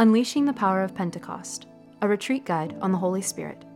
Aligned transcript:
Unleashing 0.00 0.46
the 0.46 0.54
Power 0.54 0.82
of 0.82 0.94
Pentecost, 0.94 1.66
a 2.00 2.08
retreat 2.08 2.46
guide 2.46 2.74
on 2.80 2.90
the 2.90 2.96
Holy 2.96 3.20
Spirit. 3.20 3.66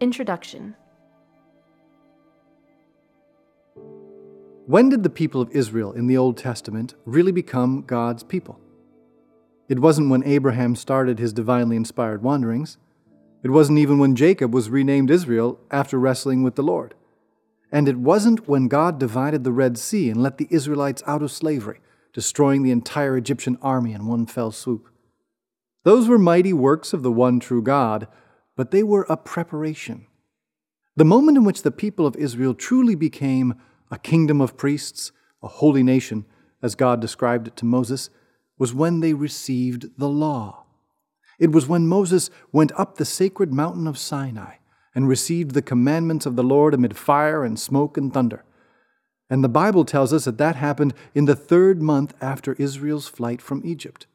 Introduction 0.00 0.76
When 4.66 4.90
did 4.90 5.02
the 5.02 5.08
people 5.08 5.40
of 5.40 5.50
Israel 5.52 5.92
in 5.92 6.08
the 6.08 6.18
Old 6.18 6.36
Testament 6.36 6.94
really 7.06 7.32
become 7.32 7.84
God's 7.86 8.22
people? 8.22 8.60
It 9.70 9.78
wasn't 9.78 10.10
when 10.10 10.24
Abraham 10.24 10.76
started 10.76 11.18
his 11.18 11.32
divinely 11.32 11.76
inspired 11.76 12.22
wanderings. 12.22 12.76
It 13.42 13.48
wasn't 13.48 13.78
even 13.78 13.98
when 13.98 14.14
Jacob 14.14 14.52
was 14.52 14.68
renamed 14.68 15.10
Israel 15.10 15.58
after 15.70 15.98
wrestling 15.98 16.42
with 16.42 16.56
the 16.56 16.62
Lord. 16.62 16.94
And 17.72 17.88
it 17.88 17.96
wasn't 17.96 18.46
when 18.46 18.68
God 18.68 18.98
divided 18.98 19.42
the 19.42 19.52
Red 19.52 19.78
Sea 19.78 20.10
and 20.10 20.22
let 20.22 20.36
the 20.36 20.48
Israelites 20.50 21.02
out 21.06 21.22
of 21.22 21.32
slavery, 21.32 21.80
destroying 22.12 22.62
the 22.62 22.70
entire 22.70 23.16
Egyptian 23.16 23.58
army 23.62 23.92
in 23.92 24.06
one 24.06 24.26
fell 24.26 24.50
swoop. 24.50 24.88
Those 25.84 26.08
were 26.08 26.18
mighty 26.18 26.52
works 26.52 26.92
of 26.92 27.02
the 27.02 27.12
one 27.12 27.40
true 27.40 27.62
God, 27.62 28.08
but 28.56 28.70
they 28.70 28.82
were 28.82 29.06
a 29.08 29.16
preparation. 29.16 30.06
The 30.96 31.04
moment 31.04 31.38
in 31.38 31.44
which 31.44 31.62
the 31.62 31.70
people 31.70 32.06
of 32.06 32.16
Israel 32.16 32.54
truly 32.54 32.94
became 32.94 33.54
a 33.90 33.98
kingdom 33.98 34.40
of 34.40 34.56
priests, 34.56 35.12
a 35.42 35.48
holy 35.48 35.82
nation, 35.82 36.26
as 36.62 36.74
God 36.74 37.00
described 37.00 37.48
it 37.48 37.56
to 37.56 37.64
Moses, 37.64 38.10
was 38.58 38.74
when 38.74 39.00
they 39.00 39.14
received 39.14 39.98
the 39.98 40.08
law. 40.08 40.64
It 41.38 41.52
was 41.52 41.66
when 41.66 41.86
Moses 41.86 42.28
went 42.52 42.72
up 42.78 42.96
the 42.96 43.06
sacred 43.06 43.52
mountain 43.52 43.86
of 43.86 43.96
Sinai 43.96 44.56
and 44.94 45.08
received 45.08 45.52
the 45.52 45.62
commandments 45.62 46.26
of 46.26 46.36
the 46.36 46.42
Lord 46.42 46.74
amid 46.74 46.96
fire 46.96 47.44
and 47.44 47.58
smoke 47.58 47.96
and 47.96 48.12
thunder. 48.12 48.44
And 49.30 49.44
the 49.44 49.48
Bible 49.48 49.84
tells 49.84 50.12
us 50.12 50.24
that 50.24 50.38
that 50.38 50.56
happened 50.56 50.92
in 51.14 51.24
the 51.24 51.36
third 51.36 51.80
month 51.80 52.14
after 52.20 52.54
Israel's 52.54 53.06
flight 53.06 53.40
from 53.40 53.62
Egypt. 53.64 54.06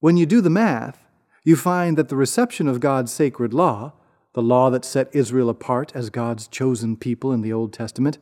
When 0.00 0.16
you 0.16 0.24
do 0.24 0.40
the 0.40 0.50
math, 0.50 1.04
you 1.44 1.56
find 1.56 1.98
that 1.98 2.08
the 2.08 2.16
reception 2.16 2.66
of 2.66 2.80
God's 2.80 3.12
sacred 3.12 3.52
law, 3.52 3.92
the 4.32 4.42
law 4.42 4.70
that 4.70 4.84
set 4.84 5.14
Israel 5.14 5.50
apart 5.50 5.92
as 5.94 6.10
God's 6.10 6.48
chosen 6.48 6.96
people 6.96 7.32
in 7.32 7.42
the 7.42 7.52
Old 7.52 7.72
Testament, 7.72 8.18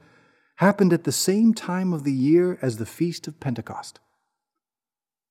happened 0.57 0.93
at 0.93 1.05
the 1.05 1.13
same 1.13 1.55
time 1.55 1.93
of 1.93 2.05
the 2.05 2.13
year 2.13 2.59
as 2.61 2.77
the 2.77 2.87
Feast 2.87 3.27
of 3.27 3.41
Pentecost. 3.41 4.01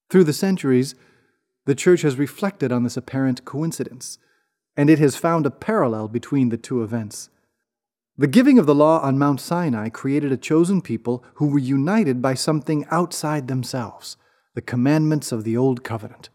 Through 0.10 0.26
the 0.26 0.34
centuries, 0.34 0.96
the 1.66 1.76
Church 1.76 2.02
has 2.02 2.18
reflected 2.18 2.72
on 2.72 2.84
this 2.84 2.98
apparent 2.98 3.46
coincidence, 3.46 4.18
and 4.76 4.90
it 4.90 5.00
has 5.00 5.16
found 5.16 5.46
a 5.46 5.52
parallel 5.52 6.08
between 6.08 6.50
the 6.50 6.58
two 6.58 6.84
events. 6.84 7.30
The 8.16 8.28
giving 8.28 8.60
of 8.60 8.68
the 8.68 8.76
law 8.76 9.00
on 9.00 9.18
Mount 9.18 9.42
Sinai 9.42 9.90
created 9.90 10.32
a 10.32 10.38
chosen 10.38 10.84
people 10.84 11.24
who 11.36 11.48
were 11.48 11.58
united 11.58 12.22
by 12.22 12.36
something 12.36 12.86
outside 12.92 13.48
themselves 13.48 14.18
the 14.54 14.62
commandments 14.62 15.32
of 15.32 15.44
the 15.44 15.58
Old 15.58 15.84
Covenant. 15.84 16.30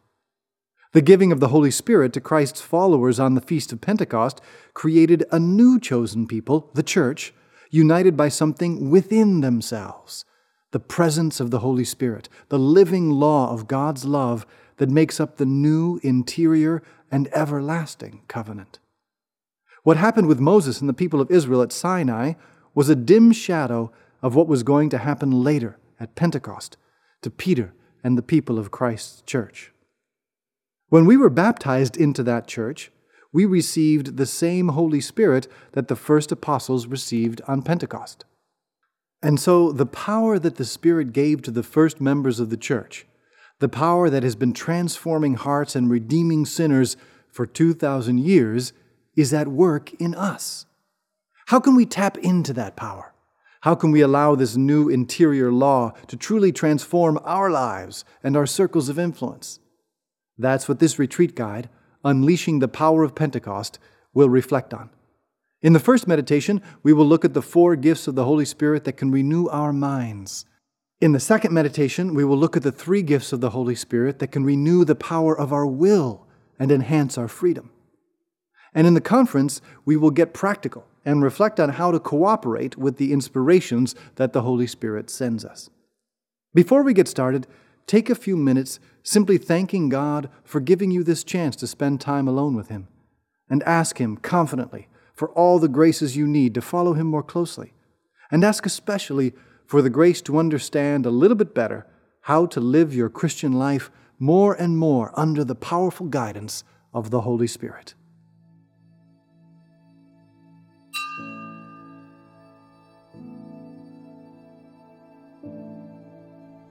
The 0.92 1.00
giving 1.00 1.30
of 1.30 1.38
the 1.38 1.48
Holy 1.48 1.70
Spirit 1.70 2.12
to 2.14 2.20
Christ's 2.20 2.60
followers 2.60 3.20
on 3.20 3.36
the 3.36 3.40
Feast 3.40 3.72
of 3.72 3.80
Pentecost 3.80 4.40
created 4.74 5.24
a 5.30 5.38
new 5.38 5.78
chosen 5.78 6.26
people, 6.26 6.68
the 6.74 6.82
Church, 6.82 7.32
united 7.70 8.16
by 8.16 8.28
something 8.28 8.90
within 8.90 9.40
themselves 9.40 10.24
the 10.72 10.80
presence 10.80 11.38
of 11.38 11.52
the 11.52 11.60
Holy 11.60 11.84
Spirit, 11.84 12.28
the 12.48 12.58
living 12.58 13.10
law 13.10 13.52
of 13.52 13.68
God's 13.68 14.04
love 14.04 14.44
that 14.78 14.90
makes 14.90 15.20
up 15.20 15.36
the 15.36 15.46
new, 15.46 16.00
interior, 16.02 16.82
and 17.10 17.28
everlasting 17.32 18.22
covenant. 18.26 18.80
What 19.82 19.96
happened 19.96 20.28
with 20.28 20.40
Moses 20.40 20.80
and 20.80 20.88
the 20.88 20.94
people 20.94 21.20
of 21.20 21.30
Israel 21.30 21.62
at 21.62 21.72
Sinai 21.72 22.34
was 22.74 22.88
a 22.88 22.96
dim 22.96 23.32
shadow 23.32 23.92
of 24.22 24.34
what 24.34 24.48
was 24.48 24.62
going 24.62 24.90
to 24.90 24.98
happen 24.98 25.42
later 25.42 25.78
at 26.00 26.14
Pentecost 26.14 26.76
to 27.22 27.30
Peter 27.30 27.72
and 28.02 28.16
the 28.16 28.22
people 28.22 28.58
of 28.58 28.70
Christ's 28.70 29.22
church. 29.22 29.72
When 30.88 31.06
we 31.06 31.16
were 31.16 31.30
baptized 31.30 31.96
into 31.96 32.22
that 32.22 32.46
church, 32.46 32.90
we 33.32 33.44
received 33.44 34.16
the 34.16 34.26
same 34.26 34.68
Holy 34.68 35.00
Spirit 35.00 35.46
that 35.72 35.88
the 35.88 35.96
first 35.96 36.32
apostles 36.32 36.86
received 36.86 37.40
on 37.46 37.62
Pentecost. 37.62 38.24
And 39.22 39.38
so 39.38 39.72
the 39.72 39.86
power 39.86 40.38
that 40.38 40.56
the 40.56 40.64
Spirit 40.64 41.12
gave 41.12 41.42
to 41.42 41.50
the 41.50 41.62
first 41.62 42.00
members 42.00 42.40
of 42.40 42.50
the 42.50 42.56
church 42.56 43.04
the 43.60 43.68
power 43.68 44.08
that 44.08 44.22
has 44.22 44.36
been 44.36 44.52
transforming 44.52 45.34
hearts 45.34 45.74
and 45.74 45.90
redeeming 45.90 46.46
sinners 46.46 46.96
for 47.28 47.44
2,000 47.44 48.18
years 48.18 48.72
is 49.18 49.34
at 49.34 49.48
work 49.48 49.92
in 49.94 50.14
us. 50.14 50.66
How 51.46 51.60
can 51.60 51.74
we 51.74 51.84
tap 51.84 52.16
into 52.18 52.52
that 52.54 52.76
power? 52.76 53.12
How 53.62 53.74
can 53.74 53.90
we 53.90 54.00
allow 54.00 54.34
this 54.34 54.56
new 54.56 54.88
interior 54.88 55.50
law 55.50 55.92
to 56.06 56.16
truly 56.16 56.52
transform 56.52 57.18
our 57.24 57.50
lives 57.50 58.04
and 58.22 58.36
our 58.36 58.46
circles 58.46 58.88
of 58.88 58.98
influence? 58.98 59.58
That's 60.38 60.68
what 60.68 60.78
this 60.78 60.98
retreat 60.98 61.34
guide, 61.34 61.68
Unleashing 62.04 62.60
the 62.60 62.68
Power 62.68 63.02
of 63.02 63.14
Pentecost, 63.14 63.78
will 64.14 64.30
reflect 64.30 64.72
on. 64.72 64.90
In 65.60 65.72
the 65.72 65.80
first 65.80 66.06
meditation, 66.06 66.62
we 66.84 66.92
will 66.92 67.06
look 67.06 67.24
at 67.24 67.34
the 67.34 67.42
four 67.42 67.74
gifts 67.74 68.06
of 68.06 68.14
the 68.14 68.24
Holy 68.24 68.44
Spirit 68.44 68.84
that 68.84 68.96
can 68.96 69.10
renew 69.10 69.48
our 69.48 69.72
minds 69.72 70.46
in 71.00 71.12
the 71.12 71.20
second 71.20 71.54
meditation, 71.54 72.12
we 72.14 72.24
will 72.24 72.36
look 72.36 72.56
at 72.56 72.64
the 72.64 72.72
three 72.72 73.02
gifts 73.02 73.32
of 73.32 73.40
the 73.40 73.50
Holy 73.50 73.76
Spirit 73.76 74.18
that 74.18 74.32
can 74.32 74.42
renew 74.42 74.84
the 74.84 74.96
power 74.96 75.38
of 75.38 75.52
our 75.52 75.66
will 75.66 76.26
and 76.58 76.72
enhance 76.72 77.16
our 77.16 77.28
freedom. 77.28 77.70
And 78.78 78.86
in 78.86 78.94
the 78.94 79.00
conference, 79.00 79.60
we 79.84 79.96
will 79.96 80.12
get 80.12 80.32
practical 80.32 80.86
and 81.04 81.20
reflect 81.20 81.58
on 81.58 81.70
how 81.70 81.90
to 81.90 81.98
cooperate 81.98 82.78
with 82.78 82.96
the 82.96 83.12
inspirations 83.12 83.96
that 84.14 84.32
the 84.32 84.42
Holy 84.42 84.68
Spirit 84.68 85.10
sends 85.10 85.44
us. 85.44 85.68
Before 86.54 86.84
we 86.84 86.94
get 86.94 87.08
started, 87.08 87.48
take 87.88 88.08
a 88.08 88.14
few 88.14 88.36
minutes 88.36 88.78
simply 89.02 89.36
thanking 89.36 89.88
God 89.88 90.30
for 90.44 90.60
giving 90.60 90.92
you 90.92 91.02
this 91.02 91.24
chance 91.24 91.56
to 91.56 91.66
spend 91.66 92.00
time 92.00 92.28
alone 92.28 92.54
with 92.54 92.68
Him, 92.68 92.86
and 93.50 93.64
ask 93.64 93.98
Him 93.98 94.16
confidently 94.16 94.86
for 95.12 95.30
all 95.30 95.58
the 95.58 95.66
graces 95.66 96.16
you 96.16 96.28
need 96.28 96.54
to 96.54 96.60
follow 96.60 96.92
Him 96.92 97.08
more 97.08 97.24
closely, 97.24 97.72
and 98.30 98.44
ask 98.44 98.64
especially 98.64 99.32
for 99.66 99.82
the 99.82 99.90
grace 99.90 100.22
to 100.22 100.38
understand 100.38 101.04
a 101.04 101.10
little 101.10 101.36
bit 101.36 101.52
better 101.52 101.84
how 102.20 102.46
to 102.46 102.60
live 102.60 102.94
your 102.94 103.08
Christian 103.08 103.54
life 103.54 103.90
more 104.20 104.54
and 104.54 104.78
more 104.78 105.10
under 105.18 105.42
the 105.42 105.56
powerful 105.56 106.06
guidance 106.06 106.62
of 106.94 107.10
the 107.10 107.22
Holy 107.22 107.48
Spirit. 107.48 107.94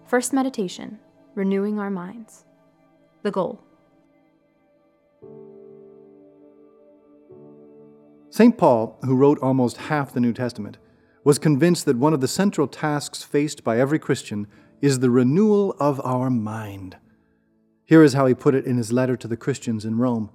First 0.07 0.31
meditation 0.31 0.99
Renewing 1.35 1.79
Our 1.79 1.89
Minds. 1.89 2.45
The 3.23 3.31
goal. 3.31 3.61
St. 8.29 8.57
Paul, 8.57 8.97
who 9.03 9.17
wrote 9.17 9.37
almost 9.39 9.75
half 9.75 10.13
the 10.13 10.21
New 10.21 10.31
Testament, 10.31 10.77
was 11.25 11.37
convinced 11.37 11.83
that 11.83 11.97
one 11.97 12.13
of 12.13 12.21
the 12.21 12.27
central 12.29 12.69
tasks 12.69 13.21
faced 13.21 13.65
by 13.65 13.81
every 13.81 13.99
Christian 13.99 14.47
is 14.81 14.99
the 14.99 15.09
renewal 15.09 15.75
of 15.77 15.99
our 16.05 16.29
mind. 16.29 16.95
Here 17.83 18.01
is 18.01 18.13
how 18.13 18.27
he 18.27 18.33
put 18.33 18.55
it 18.55 18.65
in 18.65 18.77
his 18.77 18.93
letter 18.93 19.17
to 19.17 19.27
the 19.27 19.35
Christians 19.35 19.83
in 19.83 19.97
Rome 19.97 20.29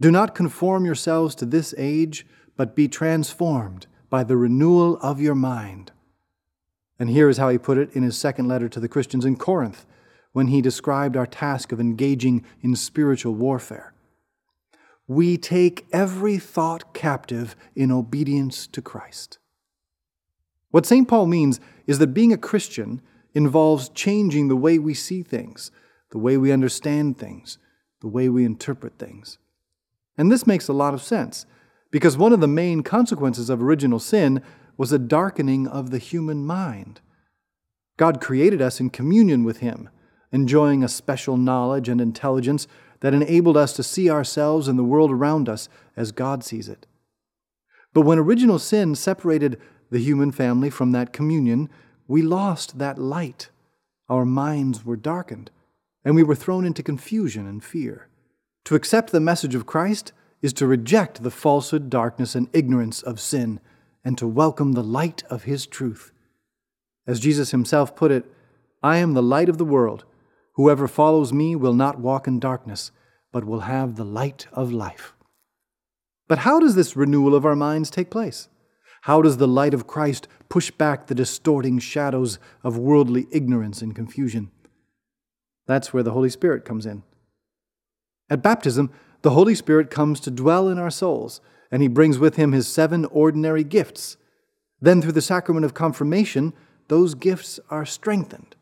Do 0.00 0.10
not 0.10 0.34
conform 0.34 0.86
yourselves 0.86 1.34
to 1.34 1.44
this 1.44 1.74
age, 1.76 2.26
but 2.56 2.74
be 2.74 2.88
transformed 2.88 3.88
by 4.08 4.24
the 4.24 4.38
renewal 4.38 4.96
of 5.02 5.20
your 5.20 5.34
mind. 5.34 5.92
And 6.98 7.10
here 7.10 7.28
is 7.28 7.38
how 7.38 7.48
he 7.48 7.58
put 7.58 7.78
it 7.78 7.92
in 7.94 8.02
his 8.02 8.16
second 8.16 8.48
letter 8.48 8.68
to 8.68 8.80
the 8.80 8.88
Christians 8.88 9.24
in 9.24 9.36
Corinth, 9.36 9.84
when 10.32 10.48
he 10.48 10.60
described 10.60 11.16
our 11.16 11.26
task 11.26 11.72
of 11.72 11.80
engaging 11.80 12.44
in 12.60 12.76
spiritual 12.76 13.34
warfare. 13.34 13.94
We 15.08 15.38
take 15.38 15.86
every 15.92 16.36
thought 16.36 16.92
captive 16.92 17.56
in 17.74 17.90
obedience 17.90 18.66
to 18.68 18.82
Christ. 18.82 19.38
What 20.70 20.84
St. 20.84 21.08
Paul 21.08 21.26
means 21.26 21.60
is 21.86 21.98
that 22.00 22.08
being 22.08 22.32
a 22.32 22.38
Christian 22.38 23.00
involves 23.34 23.88
changing 23.90 24.48
the 24.48 24.56
way 24.56 24.78
we 24.78 24.94
see 24.94 25.22
things, 25.22 25.70
the 26.10 26.18
way 26.18 26.36
we 26.36 26.52
understand 26.52 27.18
things, 27.18 27.58
the 28.00 28.08
way 28.08 28.28
we 28.28 28.44
interpret 28.44 28.98
things. 28.98 29.38
And 30.18 30.30
this 30.30 30.46
makes 30.46 30.68
a 30.68 30.72
lot 30.72 30.92
of 30.92 31.02
sense, 31.02 31.46
because 31.90 32.18
one 32.18 32.32
of 32.32 32.40
the 32.40 32.48
main 32.48 32.82
consequences 32.82 33.48
of 33.48 33.62
original 33.62 33.98
sin 33.98 34.42
was 34.76 34.92
a 34.92 34.98
darkening 34.98 35.66
of 35.66 35.90
the 35.90 35.98
human 35.98 36.44
mind. 36.44 37.00
God 37.96 38.20
created 38.20 38.60
us 38.60 38.80
in 38.80 38.90
communion 38.90 39.44
with 39.44 39.58
Him, 39.58 39.88
enjoying 40.32 40.84
a 40.84 40.88
special 40.88 41.36
knowledge 41.36 41.88
and 41.88 42.00
intelligence 42.00 42.66
that 43.00 43.14
enabled 43.14 43.56
us 43.56 43.72
to 43.74 43.82
see 43.82 44.10
ourselves 44.10 44.68
and 44.68 44.78
the 44.78 44.84
world 44.84 45.10
around 45.10 45.48
us 45.48 45.68
as 45.96 46.12
God 46.12 46.44
sees 46.44 46.68
it. 46.68 46.86
But 47.92 48.02
when 48.02 48.18
original 48.18 48.58
sin 48.58 48.94
separated 48.94 49.60
the 49.90 49.98
human 49.98 50.32
family 50.32 50.68
from 50.68 50.92
that 50.92 51.12
communion, 51.12 51.70
we 52.06 52.22
lost 52.22 52.78
that 52.78 52.98
light. 52.98 53.48
Our 54.08 54.24
minds 54.24 54.84
were 54.84 54.96
darkened, 54.96 55.50
and 56.04 56.14
we 56.14 56.22
were 56.22 56.34
thrown 56.34 56.64
into 56.64 56.82
confusion 56.82 57.46
and 57.46 57.64
fear. 57.64 58.08
To 58.66 58.74
accept 58.74 59.12
the 59.12 59.20
message 59.20 59.54
of 59.54 59.66
Christ 59.66 60.12
is 60.42 60.52
to 60.54 60.66
reject 60.66 61.22
the 61.22 61.30
falsehood, 61.30 61.88
darkness, 61.88 62.34
and 62.34 62.48
ignorance 62.52 63.02
of 63.02 63.20
sin, 63.20 63.60
and 64.06 64.16
to 64.16 64.28
welcome 64.28 64.74
the 64.74 64.84
light 64.84 65.24
of 65.28 65.42
His 65.42 65.66
truth. 65.66 66.12
As 67.08 67.18
Jesus 67.18 67.50
Himself 67.50 67.96
put 67.96 68.12
it, 68.12 68.24
I 68.80 68.98
am 68.98 69.14
the 69.14 69.22
light 69.22 69.48
of 69.48 69.58
the 69.58 69.64
world. 69.64 70.04
Whoever 70.52 70.86
follows 70.86 71.32
me 71.32 71.56
will 71.56 71.74
not 71.74 71.98
walk 71.98 72.28
in 72.28 72.38
darkness, 72.38 72.92
but 73.32 73.44
will 73.44 73.62
have 73.62 73.96
the 73.96 74.04
light 74.04 74.46
of 74.52 74.72
life. 74.72 75.12
But 76.28 76.38
how 76.38 76.60
does 76.60 76.76
this 76.76 76.94
renewal 76.94 77.34
of 77.34 77.44
our 77.44 77.56
minds 77.56 77.90
take 77.90 78.08
place? 78.08 78.48
How 79.02 79.22
does 79.22 79.38
the 79.38 79.48
light 79.48 79.74
of 79.74 79.88
Christ 79.88 80.28
push 80.48 80.70
back 80.70 81.08
the 81.08 81.14
distorting 81.14 81.80
shadows 81.80 82.38
of 82.62 82.78
worldly 82.78 83.26
ignorance 83.32 83.82
and 83.82 83.92
confusion? 83.92 84.52
That's 85.66 85.92
where 85.92 86.04
the 86.04 86.12
Holy 86.12 86.30
Spirit 86.30 86.64
comes 86.64 86.86
in. 86.86 87.02
At 88.30 88.40
baptism, 88.40 88.92
the 89.22 89.30
Holy 89.30 89.56
Spirit 89.56 89.90
comes 89.90 90.20
to 90.20 90.30
dwell 90.30 90.68
in 90.68 90.78
our 90.78 90.90
souls, 90.90 91.40
and 91.70 91.82
he 91.82 91.88
brings 91.88 92.18
with 92.18 92.36
him 92.36 92.52
his 92.52 92.68
seven 92.68 93.04
ordinary 93.06 93.64
gifts. 93.64 94.16
Then, 94.80 95.00
through 95.00 95.12
the 95.12 95.22
sacrament 95.22 95.64
of 95.64 95.74
confirmation, 95.74 96.52
those 96.88 97.14
gifts 97.14 97.58
are 97.70 97.84
strengthened. 97.86 98.56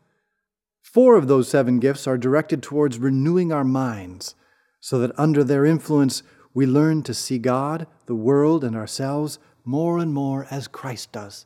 Four 0.81 1.17
of 1.17 1.27
those 1.27 1.49
seven 1.49 1.79
gifts 1.79 2.07
are 2.07 2.17
directed 2.17 2.63
towards 2.63 2.97
renewing 2.97 3.51
our 3.51 3.65
minds, 3.65 4.35
so 4.79 4.97
that 4.99 5.17
under 5.19 5.43
their 5.43 5.65
influence 5.65 6.23
we 6.53 6.65
learn 6.65 7.03
to 7.03 7.13
see 7.13 7.37
God, 7.37 7.85
the 8.05 8.15
world, 8.15 8.63
and 8.63 8.75
ourselves 8.75 9.37
more 9.65 9.97
and 9.97 10.13
more 10.13 10.47
as 10.49 10.67
Christ 10.67 11.11
does. 11.11 11.45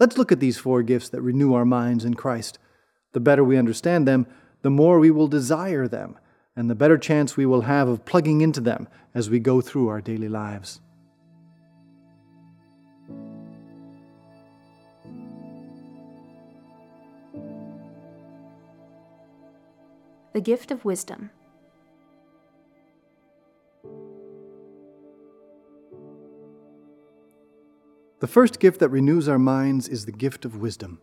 Let's 0.00 0.18
look 0.18 0.32
at 0.32 0.40
these 0.40 0.58
four 0.58 0.82
gifts 0.82 1.08
that 1.10 1.20
renew 1.20 1.54
our 1.54 1.64
minds 1.64 2.04
in 2.04 2.14
Christ. 2.14 2.58
The 3.12 3.20
better 3.20 3.44
we 3.44 3.56
understand 3.56 4.08
them, 4.08 4.26
the 4.62 4.70
more 4.70 4.98
we 4.98 5.10
will 5.10 5.28
desire 5.28 5.86
them, 5.86 6.18
and 6.54 6.68
the 6.68 6.74
better 6.74 6.98
chance 6.98 7.36
we 7.36 7.46
will 7.46 7.62
have 7.62 7.88
of 7.88 8.04
plugging 8.04 8.40
into 8.40 8.60
them 8.60 8.88
as 9.14 9.30
we 9.30 9.38
go 9.38 9.60
through 9.60 9.88
our 9.88 10.00
daily 10.00 10.28
lives. 10.28 10.80
The 20.34 20.40
gift 20.40 20.70
of 20.70 20.84
wisdom. 20.84 21.30
The 28.20 28.28
first 28.28 28.60
gift 28.60 28.78
that 28.80 28.88
renews 28.88 29.28
our 29.28 29.38
minds 29.38 29.88
is 29.88 30.06
the 30.06 30.12
gift 30.12 30.44
of 30.44 30.56
wisdom. 30.56 31.00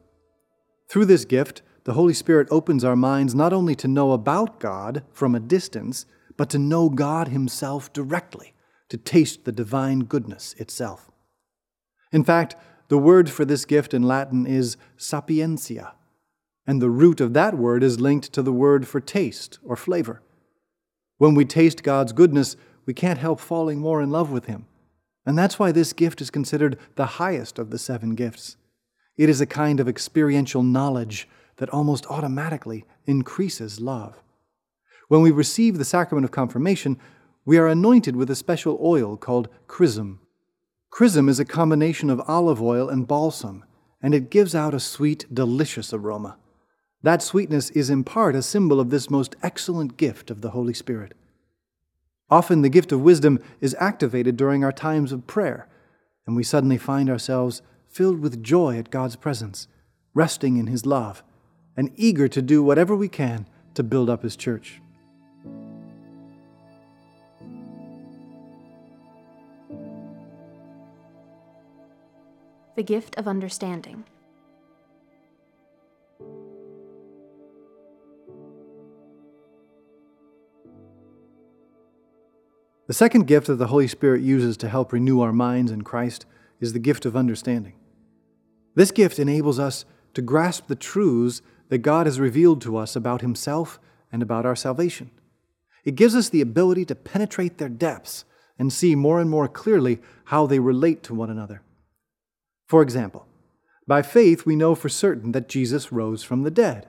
Through 0.88 1.06
this 1.06 1.26
gift, 1.26 1.62
the 1.90 1.96
Holy 1.96 2.14
Spirit 2.14 2.48
opens 2.52 2.84
our 2.84 2.96
minds 2.96 3.34
not 3.34 3.52
only 3.52 3.74
to 3.74 3.88
know 3.88 4.12
about 4.12 4.60
God 4.60 5.02
from 5.12 5.34
a 5.34 5.40
distance, 5.40 6.06
but 6.38 6.48
to 6.52 6.60
know 6.60 6.88
God 6.88 7.30
Himself 7.30 7.92
directly, 7.92 8.54
to 8.90 8.98
taste 8.98 9.44
the 9.44 9.52
divine 9.52 10.02
goodness 10.02 10.54
itself. 10.60 11.10
In 12.12 12.24
fact, 12.24 12.56
the 12.90 13.00
word 13.00 13.28
for 13.28 13.44
this 13.44 13.66
gift 13.66 13.96
in 13.96 14.04
Latin 14.04 14.46
is 14.46 14.78
sapientia, 14.98 15.94
and 16.68 16.80
the 16.80 16.92
root 16.92 17.20
of 17.20 17.34
that 17.34 17.58
word 17.58 17.82
is 17.82 18.00
linked 18.00 18.32
to 18.34 18.44
the 18.44 18.54
word 18.54 18.88
for 18.88 19.02
taste 19.02 19.58
or 19.66 19.76
flavor. 19.76 20.22
When 21.18 21.34
we 21.34 21.44
taste 21.44 21.82
God's 21.82 22.14
goodness, 22.14 22.56
we 22.86 22.94
can't 22.94 23.18
help 23.18 23.40
falling 23.40 23.80
more 23.80 24.00
in 24.00 24.12
love 24.12 24.32
with 24.32 24.46
Him. 24.46 24.68
And 25.26 25.36
that's 25.36 25.58
why 25.58 25.72
this 25.72 25.94
gift 25.94 26.22
is 26.22 26.30
considered 26.30 26.78
the 26.94 27.18
highest 27.18 27.58
of 27.58 27.72
the 27.72 27.80
seven 27.80 28.14
gifts. 28.14 28.58
It 29.18 29.28
is 29.28 29.42
a 29.42 29.48
kind 29.48 29.80
of 29.80 29.90
experiential 29.90 30.62
knowledge 30.62 31.28
that 31.60 31.70
almost 31.70 32.06
automatically 32.08 32.86
increases 33.06 33.80
love. 33.80 34.22
When 35.08 35.22
we 35.22 35.32
receive 35.32 35.78
the 35.78 35.86
sacrament 35.86 36.26
of 36.26 36.32
confirmation, 36.32 36.98
we 37.46 37.58
are 37.58 37.68
anointed 37.68 38.16
with 38.16 38.30
a 38.30 38.36
special 38.36 38.80
oil 38.82 39.18
called 39.18 39.50
chrism. 39.68 40.20
Chrism 40.90 41.30
is 41.30 41.40
a 41.40 41.46
combination 41.46 42.10
of 42.10 42.22
olive 42.28 42.62
oil 42.62 42.90
and 42.90 43.08
balsam, 43.08 43.64
and 44.02 44.16
it 44.16 44.30
gives 44.30 44.56
out 44.56 44.74
a 44.74 44.80
sweet, 44.80 45.26
delicious 45.34 45.94
aroma. 45.94 46.38
That 47.02 47.22
sweetness 47.22 47.70
is 47.72 47.90
in 47.90 48.04
part 48.04 48.36
a 48.36 48.42
symbol 48.42 48.80
of 48.80 48.90
this 48.90 49.10
most 49.10 49.36
excellent 49.42 49.98
gift 49.98 50.30
of 50.32 50.42
the 50.42 50.52
Holy 50.52 50.74
Spirit. 50.74 51.14
Often 52.30 52.62
the 52.62 52.70
gift 52.70 52.92
of 52.92 53.02
wisdom 53.02 53.40
is 53.62 53.76
activated 53.80 54.38
during 54.38 54.64
our 54.64 54.72
times 54.72 55.12
of 55.12 55.28
prayer, 55.28 55.68
and 56.28 56.36
we 56.36 56.44
suddenly 56.44 56.78
find 56.78 57.10
ourselves 57.10 57.62
filled 57.88 58.20
with 58.20 58.44
joy 58.44 58.78
at 58.78 58.92
God's 58.92 59.16
presence, 59.16 59.68
resting 60.14 60.58
in 60.58 60.68
His 60.68 60.86
love, 60.86 61.24
and 61.80 61.94
eager 61.96 62.28
to 62.28 62.42
do 62.42 62.62
whatever 62.62 62.94
we 62.94 63.08
can 63.08 63.46
to 63.74 63.82
build 63.82 64.10
up 64.10 64.22
His 64.22 64.36
church. 64.36 64.82
The 72.76 72.84
gift 72.84 73.18
of 73.18 73.30
understanding. 73.30 74.04
The 82.88 82.94
second 82.94 83.26
gift 83.26 83.48
that 83.48 83.56
the 83.56 83.68
Holy 83.68 83.88
Spirit 83.88 84.22
uses 84.22 84.58
to 84.58 84.68
help 84.68 84.92
renew 84.92 85.22
our 85.22 85.32
minds 85.32 85.72
in 85.72 85.84
Christ 85.84 86.26
is 86.60 86.74
the 86.74 86.80
gift 86.80 87.06
of 87.06 87.16
understanding. 87.16 87.76
This 88.76 88.92
gift 88.92 89.18
enables 89.18 89.60
us 89.60 89.86
to 90.14 90.22
grasp 90.22 90.68
the 90.68 90.76
truths 90.76 91.42
that 91.70 91.80
God 91.80 92.06
has 92.06 92.20
revealed 92.20 92.62
to 92.62 92.78
us 92.78 92.96
about 92.96 93.22
Himself 93.22 93.80
and 94.12 94.22
about 94.22 94.46
our 94.46 94.56
salvation. 94.56 95.12
It 95.86 95.96
gives 95.96 96.16
us 96.16 96.30
the 96.30 96.42
ability 96.42 96.86
to 96.86 96.96
penetrate 96.96 97.58
their 97.58 97.70
depths 97.70 98.26
and 98.58 98.74
see 98.74 98.96
more 98.96 99.22
and 99.22 99.30
more 99.30 99.48
clearly 99.48 100.00
how 100.26 100.46
they 100.46 100.60
relate 100.60 101.02
to 101.04 101.14
one 101.14 101.30
another. 101.30 101.62
For 102.68 102.82
example, 102.82 103.26
by 103.88 104.02
faith 104.02 104.46
we 104.46 104.56
know 104.56 104.76
for 104.76 104.90
certain 104.90 105.32
that 105.32 105.50
Jesus 105.50 105.92
rose 105.92 106.24
from 106.24 106.44
the 106.44 106.52
dead. 106.52 106.88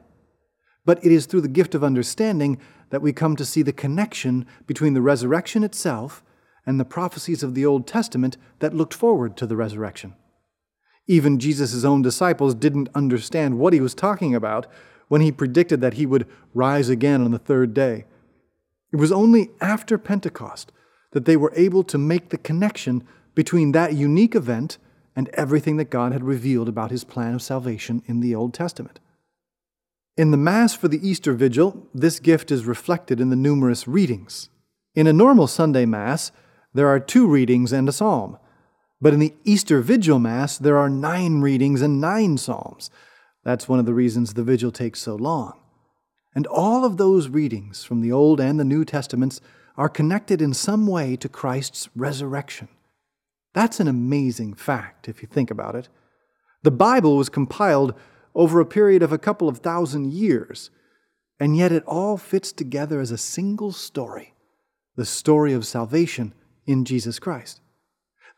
But 0.84 1.04
it 1.04 1.12
is 1.12 1.26
through 1.26 1.42
the 1.42 1.48
gift 1.48 1.74
of 1.74 1.84
understanding 1.84 2.58
that 2.90 3.02
we 3.02 3.12
come 3.12 3.36
to 3.36 3.44
see 3.44 3.62
the 3.62 3.72
connection 3.72 4.46
between 4.66 4.94
the 4.94 5.00
resurrection 5.00 5.62
itself 5.62 6.22
and 6.66 6.78
the 6.78 6.84
prophecies 6.84 7.42
of 7.42 7.54
the 7.54 7.64
Old 7.64 7.86
Testament 7.86 8.36
that 8.58 8.74
looked 8.74 8.92
forward 8.92 9.36
to 9.36 9.46
the 9.46 9.56
resurrection. 9.56 10.14
Even 11.10 11.40
Jesus' 11.40 11.82
own 11.82 12.02
disciples 12.02 12.54
didn't 12.54 12.88
understand 12.94 13.58
what 13.58 13.72
he 13.72 13.80
was 13.80 13.96
talking 13.96 14.32
about 14.32 14.68
when 15.08 15.20
he 15.20 15.32
predicted 15.32 15.80
that 15.80 15.94
he 15.94 16.06
would 16.06 16.24
rise 16.54 16.88
again 16.88 17.20
on 17.22 17.32
the 17.32 17.38
third 17.38 17.74
day. 17.74 18.04
It 18.92 18.96
was 18.96 19.10
only 19.10 19.50
after 19.60 19.98
Pentecost 19.98 20.70
that 21.10 21.24
they 21.24 21.36
were 21.36 21.52
able 21.56 21.82
to 21.82 21.98
make 21.98 22.28
the 22.28 22.38
connection 22.38 23.02
between 23.34 23.72
that 23.72 23.94
unique 23.94 24.36
event 24.36 24.78
and 25.16 25.28
everything 25.30 25.78
that 25.78 25.90
God 25.90 26.12
had 26.12 26.22
revealed 26.22 26.68
about 26.68 26.92
his 26.92 27.02
plan 27.02 27.34
of 27.34 27.42
salvation 27.42 28.04
in 28.06 28.20
the 28.20 28.36
Old 28.36 28.54
Testament. 28.54 29.00
In 30.16 30.30
the 30.30 30.36
Mass 30.36 30.76
for 30.76 30.86
the 30.86 31.04
Easter 31.04 31.32
Vigil, 31.32 31.88
this 31.92 32.20
gift 32.20 32.52
is 32.52 32.66
reflected 32.66 33.20
in 33.20 33.30
the 33.30 33.34
numerous 33.34 33.88
readings. 33.88 34.48
In 34.94 35.08
a 35.08 35.12
normal 35.12 35.48
Sunday 35.48 35.86
Mass, 35.86 36.30
there 36.72 36.86
are 36.86 37.00
two 37.00 37.26
readings 37.26 37.72
and 37.72 37.88
a 37.88 37.92
psalm. 37.92 38.38
But 39.00 39.14
in 39.14 39.20
the 39.20 39.34
Easter 39.44 39.80
Vigil 39.80 40.18
Mass, 40.18 40.58
there 40.58 40.76
are 40.76 40.90
nine 40.90 41.40
readings 41.40 41.80
and 41.80 42.00
nine 42.00 42.36
psalms. 42.36 42.90
That's 43.44 43.68
one 43.68 43.78
of 43.78 43.86
the 43.86 43.94
reasons 43.94 44.34
the 44.34 44.42
vigil 44.42 44.70
takes 44.70 45.00
so 45.00 45.14
long. 45.14 45.54
And 46.34 46.46
all 46.46 46.84
of 46.84 46.96
those 46.96 47.28
readings 47.28 47.82
from 47.82 48.02
the 48.02 48.12
Old 48.12 48.40
and 48.40 48.60
the 48.60 48.64
New 48.64 48.84
Testaments 48.84 49.40
are 49.76 49.88
connected 49.88 50.42
in 50.42 50.52
some 50.52 50.86
way 50.86 51.16
to 51.16 51.28
Christ's 51.28 51.88
resurrection. 51.96 52.68
That's 53.54 53.80
an 53.80 53.88
amazing 53.88 54.54
fact 54.54 55.08
if 55.08 55.22
you 55.22 55.28
think 55.28 55.50
about 55.50 55.74
it. 55.74 55.88
The 56.62 56.70
Bible 56.70 57.16
was 57.16 57.30
compiled 57.30 57.94
over 58.34 58.60
a 58.60 58.66
period 58.66 59.02
of 59.02 59.12
a 59.12 59.18
couple 59.18 59.48
of 59.48 59.58
thousand 59.58 60.12
years, 60.12 60.70
and 61.40 61.56
yet 61.56 61.72
it 61.72 61.82
all 61.84 62.16
fits 62.18 62.52
together 62.52 63.00
as 63.00 63.10
a 63.10 63.18
single 63.18 63.72
story 63.72 64.34
the 64.96 65.06
story 65.06 65.54
of 65.54 65.66
salvation 65.66 66.34
in 66.66 66.84
Jesus 66.84 67.18
Christ. 67.18 67.60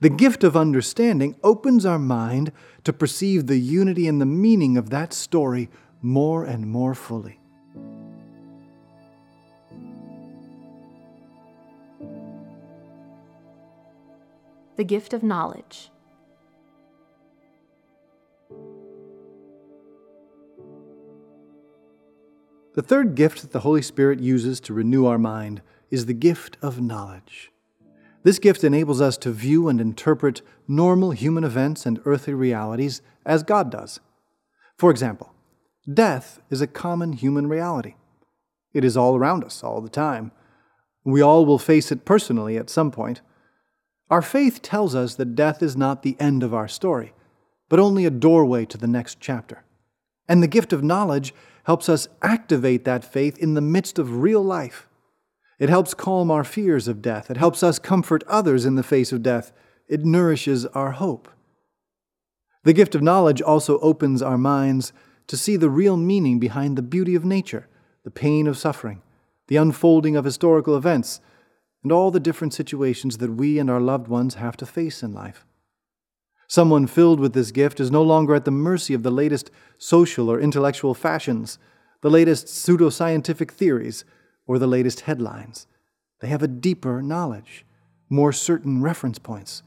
The 0.03 0.11
gift 0.11 0.43
of 0.43 0.57
understanding 0.57 1.37
opens 1.45 1.87
our 1.87 1.97
mind 1.97 2.51
to 2.83 2.93
perceive 2.93 3.47
the 3.47 3.57
unity 3.57 4.09
and 4.09 4.21
the 4.21 4.27
meaning 4.27 4.77
of 4.77 4.91
that 4.91 5.13
story 5.13 5.71
more 6.01 6.43
and 6.45 6.67
more 6.67 6.93
fully. 6.93 7.39
The 14.75 14.83
gift 14.83 15.13
of 15.13 15.23
knowledge. 15.23 15.93
The 22.75 22.83
third 22.83 23.15
gift 23.15 23.43
that 23.43 23.53
the 23.53 23.61
Holy 23.61 23.83
Spirit 23.83 24.19
uses 24.19 24.59
to 24.63 24.75
renew 24.75 25.07
our 25.07 25.19
mind 25.19 25.63
is 25.93 26.07
the 26.07 26.13
gift 26.13 26.57
of 26.61 26.81
knowledge. 26.81 27.53
This 28.25 28.39
gift 28.39 28.63
enables 28.63 29.01
us 29.01 29.17
to 29.19 29.33
view 29.33 29.69
and 29.69 29.81
interpret 29.81 30.43
normal 30.69 31.11
human 31.11 31.45
events 31.45 31.85
and 31.87 32.01
earthly 32.05 32.35
realities 32.35 33.03
as 33.27 33.43
God 33.43 33.71
does. 33.71 34.01
For 34.77 34.91
example, 34.91 35.33
death 35.93 36.41
is 36.51 36.61
a 36.61 36.67
common 36.67 37.15
human 37.15 37.49
reality. 37.49 37.95
It 38.73 38.85
is 38.85 38.97
all 38.97 39.17
around 39.17 39.45
us 39.45 39.63
all 39.63 39.81
the 39.81 39.89
time. 39.89 40.33
We 41.05 41.21
all 41.21 41.45
will 41.45 41.59
face 41.59 41.91
it 41.91 42.05
personally 42.05 42.57
at 42.57 42.71
some 42.71 42.91
point. 42.91 43.21
Our 44.09 44.23
faith 44.23 44.63
tells 44.63 44.95
us 44.95 45.17
that 45.17 45.35
death 45.35 45.63
is 45.63 45.77
not 45.77 46.03
the 46.03 46.17
end 46.21 46.43
of 46.43 46.55
our 46.55 46.69
story, 46.69 47.13
but 47.69 47.81
only 47.81 48.05
a 48.05 48.11
doorway 48.11 48.65
to 48.67 48.79
the 48.79 48.87
next 48.87 49.19
chapter. 49.21 49.65
And 50.29 50.43
the 50.43 50.49
gift 50.49 50.73
of 50.73 50.85
knowledge 50.85 51.35
helps 51.65 51.89
us 51.89 52.09
activate 52.23 52.85
that 52.85 53.05
faith 53.05 53.39
in 53.39 53.55
the 53.55 53.61
midst 53.61 53.99
of 53.99 54.23
real 54.23 54.43
life. 54.43 54.87
It 55.63 55.69
helps 55.69 55.95
calm 55.95 56.29
our 56.29 56.43
fears 56.43 56.89
of 56.89 57.01
death. 57.01 57.31
It 57.31 57.37
helps 57.37 57.63
us 57.63 57.79
comfort 57.79 58.25
others 58.27 58.65
in 58.65 58.75
the 58.75 58.83
face 58.83 59.13
of 59.13 59.23
death. 59.23 59.53
It 59.87 60.05
nourishes 60.05 60.67
our 60.67 60.91
hope. 60.91 61.29
The 62.65 62.73
gift 62.73 62.97
of 62.97 63.03
knowledge 63.03 63.41
also 63.41 63.79
opens 63.79 64.23
our 64.23 64.37
minds 64.37 64.93
to 65.29 65.37
see 65.37 65.57
the 65.57 65.71
real 65.71 65.97
meaning 65.97 66.41
behind 66.41 66.77
the 66.77 66.83
beauty 66.83 67.15
of 67.15 67.25
nature, 67.25 67.69
the 68.03 68.11
pain 68.11 68.49
of 68.49 68.59
suffering, 68.59 69.03
the 69.47 69.55
unfolding 69.55 70.17
of 70.17 70.25
historical 70.25 70.77
events, 70.77 71.21
and 71.85 71.93
all 71.93 72.11
the 72.11 72.19
different 72.19 72.53
situations 72.53 73.19
that 73.19 73.31
we 73.31 73.61
and 73.61 73.71
our 73.71 73.81
loved 73.81 74.09
ones 74.09 74.35
have 74.35 74.57
to 74.57 74.67
face 74.67 75.01
in 75.01 75.13
life. 75.13 75.47
Someone 76.49 76.89
filled 76.89 77.21
with 77.21 77.35
this 77.35 77.53
gift 77.53 77.79
is 77.79 77.93
no 77.93 78.03
longer 78.03 78.35
at 78.35 78.45
the 78.45 78.51
mercy 78.51 78.95
of 78.95 79.05
the 79.05 79.13
latest 79.13 79.49
social 79.79 80.29
or 80.29 80.41
intellectual 80.41 80.93
fashions, 80.93 81.61
the 82.01 82.11
latest 82.11 82.49
pseudoscientific 82.49 83.53
theories, 83.53 84.05
or 84.53 84.59
the 84.59 84.67
latest 84.67 85.01
headlines. 85.01 85.67
They 86.21 86.29
have 86.29 86.43
a 86.43 86.47
deeper 86.47 87.01
knowledge, 87.01 87.65
more 88.11 88.35
certain 88.35 88.83
reference 88.83 89.19
points, 89.19 89.63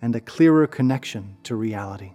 and 0.00 0.16
a 0.16 0.20
clearer 0.20 0.66
connection 0.66 1.36
to 1.42 1.54
reality. 1.54 2.12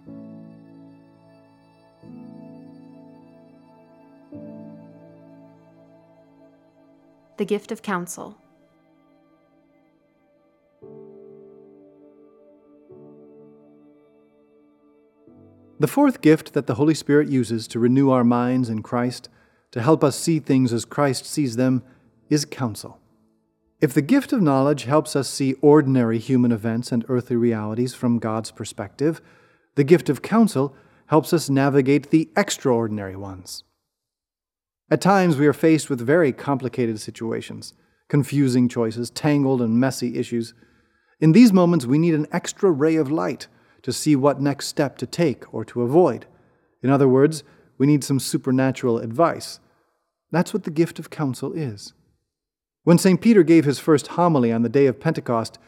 The 7.36 7.44
gift 7.44 7.70
of 7.70 7.82
counsel. 7.82 8.36
The 15.78 15.86
fourth 15.86 16.20
gift 16.20 16.54
that 16.54 16.66
the 16.66 16.74
Holy 16.74 16.94
Spirit 16.94 17.28
uses 17.28 17.68
to 17.68 17.78
renew 17.78 18.10
our 18.10 18.24
minds 18.24 18.68
in 18.68 18.82
Christ, 18.82 19.28
to 19.70 19.80
help 19.80 20.02
us 20.02 20.18
see 20.18 20.40
things 20.40 20.72
as 20.72 20.84
Christ 20.84 21.24
sees 21.24 21.54
them, 21.54 21.84
is 22.28 22.44
counsel. 22.44 23.00
If 23.80 23.92
the 23.92 24.02
gift 24.02 24.32
of 24.32 24.40
knowledge 24.40 24.84
helps 24.84 25.14
us 25.14 25.28
see 25.28 25.54
ordinary 25.60 26.18
human 26.18 26.50
events 26.50 26.92
and 26.92 27.04
earthly 27.08 27.36
realities 27.36 27.94
from 27.94 28.18
God's 28.18 28.50
perspective, 28.50 29.20
the 29.74 29.84
gift 29.84 30.08
of 30.08 30.22
counsel 30.22 30.74
helps 31.06 31.32
us 31.32 31.50
navigate 31.50 32.10
the 32.10 32.30
extraordinary 32.36 33.16
ones. 33.16 33.62
At 34.90 35.00
times, 35.00 35.36
we 35.36 35.46
are 35.46 35.52
faced 35.52 35.90
with 35.90 36.00
very 36.00 36.32
complicated 36.32 37.00
situations, 37.00 37.74
confusing 38.08 38.68
choices, 38.68 39.10
tangled 39.10 39.60
and 39.60 39.78
messy 39.78 40.16
issues. 40.16 40.54
In 41.20 41.32
these 41.32 41.52
moments, 41.52 41.86
we 41.86 41.98
need 41.98 42.14
an 42.14 42.28
extra 42.32 42.70
ray 42.70 42.96
of 42.96 43.10
light 43.10 43.48
to 43.82 43.92
see 43.92 44.16
what 44.16 44.40
next 44.40 44.68
step 44.68 44.96
to 44.98 45.06
take 45.06 45.52
or 45.52 45.64
to 45.64 45.82
avoid. 45.82 46.26
In 46.82 46.90
other 46.90 47.08
words, 47.08 47.44
we 47.78 47.86
need 47.86 48.04
some 48.04 48.20
supernatural 48.20 48.98
advice. 48.98 49.60
That's 50.30 50.54
what 50.54 50.64
the 50.64 50.70
gift 50.70 50.98
of 50.98 51.10
counsel 51.10 51.52
is. 51.52 51.92
When 52.86 52.98
St. 52.98 53.20
Peter 53.20 53.42
gave 53.42 53.64
his 53.64 53.80
first 53.80 54.06
homily 54.06 54.52
on 54.52 54.62
the 54.62 54.68
day 54.68 54.86
of 54.86 55.00
Pentecost, 55.00 55.58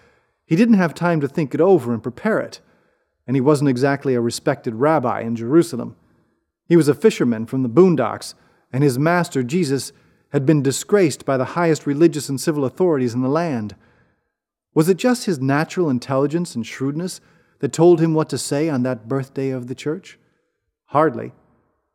he 0.46 0.54
didn't 0.54 0.76
have 0.76 0.94
time 0.94 1.20
to 1.20 1.26
think 1.26 1.52
it 1.52 1.60
over 1.60 1.92
and 1.92 2.00
prepare 2.00 2.38
it, 2.38 2.60
and 3.26 3.36
he 3.36 3.40
wasn't 3.40 3.70
exactly 3.70 4.14
a 4.14 4.20
respected 4.20 4.76
rabbi 4.76 5.22
in 5.22 5.34
Jerusalem. 5.34 5.96
He 6.68 6.76
was 6.76 6.86
a 6.86 6.94
fisherman 6.94 7.46
from 7.46 7.64
the 7.64 7.68
boondocks, 7.68 8.34
and 8.72 8.84
his 8.84 9.00
master, 9.00 9.42
Jesus, 9.42 9.90
had 10.28 10.46
been 10.46 10.62
disgraced 10.62 11.24
by 11.24 11.36
the 11.36 11.56
highest 11.56 11.88
religious 11.88 12.28
and 12.28 12.40
civil 12.40 12.64
authorities 12.64 13.14
in 13.14 13.22
the 13.22 13.28
land. 13.28 13.74
Was 14.72 14.88
it 14.88 14.96
just 14.96 15.24
his 15.24 15.40
natural 15.40 15.90
intelligence 15.90 16.54
and 16.54 16.64
shrewdness 16.64 17.20
that 17.58 17.72
told 17.72 18.00
him 18.00 18.14
what 18.14 18.28
to 18.28 18.38
say 18.38 18.68
on 18.68 18.84
that 18.84 19.08
birthday 19.08 19.50
of 19.50 19.66
the 19.66 19.74
church? 19.74 20.20
Hardly. 20.84 21.32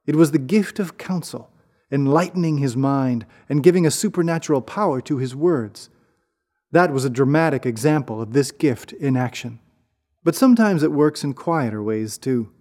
It 0.06 0.18
was 0.18 0.32
the 0.32 0.38
gift 0.38 0.80
of 0.80 0.98
counsel, 0.98 1.50
enlightening 1.92 2.58
his 2.58 2.76
mind 2.76 3.26
and 3.48 3.64
giving 3.64 3.86
a 3.86 3.92
supernatural 3.92 4.62
power 4.62 5.02
to 5.02 5.18
his 5.18 5.36
words. 5.36 5.90
That 6.72 6.92
was 6.92 7.06
a 7.06 7.10
dramatic 7.10 7.66
example 7.66 8.22
of 8.22 8.34
this 8.34 8.52
gift 8.52 8.94
in 8.94 9.16
action. 9.16 9.60
But 10.24 10.36
sometimes 10.36 10.84
it 10.84 10.92
works 10.92 11.24
in 11.24 11.34
quieter 11.34 11.84
ways 11.84 12.18
too. 12.18 12.52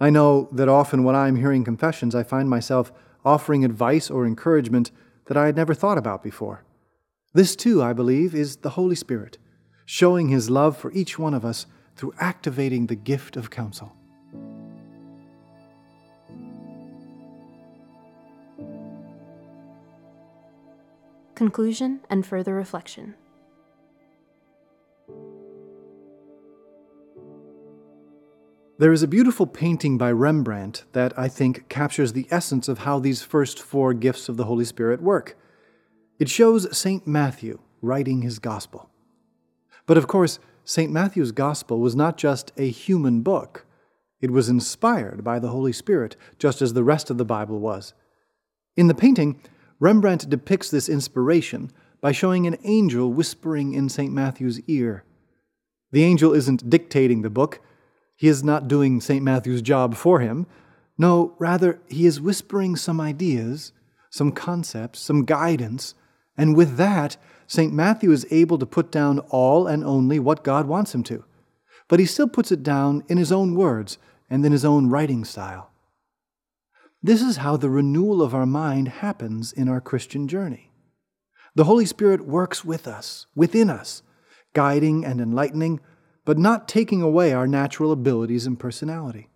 I 0.00 0.10
know 0.10 0.48
that 0.52 0.68
often 0.68 1.04
when 1.04 1.14
I'm 1.14 1.36
hearing 1.36 1.64
confessions, 1.64 2.14
I 2.14 2.22
find 2.22 2.48
myself 2.48 2.92
offering 3.24 3.64
advice 3.64 4.10
or 4.10 4.26
encouragement 4.26 4.90
that 5.26 5.36
I 5.36 5.46
had 5.46 5.56
never 5.56 5.74
thought 5.74 5.98
about 5.98 6.22
before. 6.22 6.64
This, 7.32 7.54
too, 7.54 7.82
I 7.82 7.92
believe, 7.92 8.34
is 8.34 8.56
the 8.56 8.70
Holy 8.70 8.96
Spirit, 8.96 9.38
showing 9.84 10.28
His 10.28 10.50
love 10.50 10.76
for 10.76 10.90
each 10.92 11.18
one 11.18 11.34
of 11.34 11.44
us 11.44 11.66
through 11.94 12.14
activating 12.18 12.86
the 12.86 12.96
gift 12.96 13.36
of 13.36 13.50
counsel. 13.50 13.94
Conclusion 21.40 22.00
and 22.10 22.26
further 22.26 22.54
reflection. 22.54 23.14
There 28.76 28.92
is 28.92 29.02
a 29.02 29.08
beautiful 29.08 29.46
painting 29.46 29.96
by 29.96 30.12
Rembrandt 30.12 30.84
that 30.92 31.18
I 31.18 31.28
think 31.28 31.70
captures 31.70 32.12
the 32.12 32.26
essence 32.30 32.68
of 32.68 32.80
how 32.80 32.98
these 32.98 33.22
first 33.22 33.58
four 33.58 33.94
gifts 33.94 34.28
of 34.28 34.36
the 34.36 34.44
Holy 34.44 34.66
Spirit 34.66 35.00
work. 35.00 35.34
It 36.18 36.28
shows 36.28 36.76
St. 36.76 37.06
Matthew 37.06 37.60
writing 37.80 38.20
his 38.20 38.38
gospel. 38.38 38.90
But 39.86 39.96
of 39.96 40.06
course, 40.06 40.40
St. 40.66 40.92
Matthew's 40.92 41.32
Gospel 41.32 41.80
was 41.80 41.96
not 41.96 42.18
just 42.18 42.52
a 42.58 42.68
human 42.68 43.22
book, 43.22 43.64
it 44.20 44.30
was 44.30 44.50
inspired 44.50 45.24
by 45.24 45.38
the 45.38 45.48
Holy 45.48 45.72
Spirit, 45.72 46.16
just 46.38 46.60
as 46.60 46.74
the 46.74 46.84
rest 46.84 47.08
of 47.08 47.16
the 47.16 47.24
Bible 47.24 47.60
was. 47.60 47.94
In 48.76 48.88
the 48.88 48.94
painting, 48.94 49.40
Rembrandt 49.80 50.28
depicts 50.28 50.70
this 50.70 50.88
inspiration 50.88 51.70
by 52.02 52.12
showing 52.12 52.46
an 52.46 52.58
angel 52.64 53.12
whispering 53.12 53.72
in 53.72 53.88
St. 53.88 54.12
Matthew's 54.12 54.60
ear. 54.68 55.04
The 55.90 56.04
angel 56.04 56.34
isn't 56.34 56.70
dictating 56.70 57.22
the 57.22 57.30
book, 57.30 57.60
he 58.14 58.28
is 58.28 58.44
not 58.44 58.68
doing 58.68 59.00
St. 59.00 59.24
Matthew's 59.24 59.62
job 59.62 59.94
for 59.94 60.20
him. 60.20 60.46
No, 60.98 61.34
rather, 61.38 61.80
he 61.88 62.04
is 62.04 62.20
whispering 62.20 62.76
some 62.76 63.00
ideas, 63.00 63.72
some 64.10 64.30
concepts, 64.30 65.00
some 65.00 65.24
guidance, 65.24 65.94
and 66.36 66.54
with 66.54 66.76
that, 66.76 67.16
St. 67.46 67.72
Matthew 67.72 68.12
is 68.12 68.26
able 68.30 68.58
to 68.58 68.66
put 68.66 68.92
down 68.92 69.20
all 69.30 69.66
and 69.66 69.82
only 69.82 70.18
what 70.18 70.44
God 70.44 70.66
wants 70.66 70.94
him 70.94 71.02
to, 71.04 71.24
but 71.88 71.98
he 71.98 72.04
still 72.04 72.28
puts 72.28 72.52
it 72.52 72.62
down 72.62 73.02
in 73.08 73.16
his 73.16 73.32
own 73.32 73.54
words 73.54 73.96
and 74.28 74.44
in 74.44 74.52
his 74.52 74.64
own 74.64 74.90
writing 74.90 75.24
style. 75.24 75.69
This 77.02 77.22
is 77.22 77.38
how 77.38 77.56
the 77.56 77.70
renewal 77.70 78.22
of 78.22 78.34
our 78.34 78.46
mind 78.46 78.88
happens 78.88 79.52
in 79.52 79.68
our 79.68 79.80
Christian 79.80 80.28
journey. 80.28 80.70
The 81.54 81.64
Holy 81.64 81.86
Spirit 81.86 82.26
works 82.26 82.64
with 82.64 82.86
us, 82.86 83.26
within 83.34 83.70
us, 83.70 84.02
guiding 84.52 85.04
and 85.04 85.20
enlightening, 85.20 85.80
but 86.24 86.38
not 86.38 86.68
taking 86.68 87.02
away 87.02 87.32
our 87.32 87.46
natural 87.46 87.92
abilities 87.92 88.46
and 88.46 88.58
personality. 88.58 89.28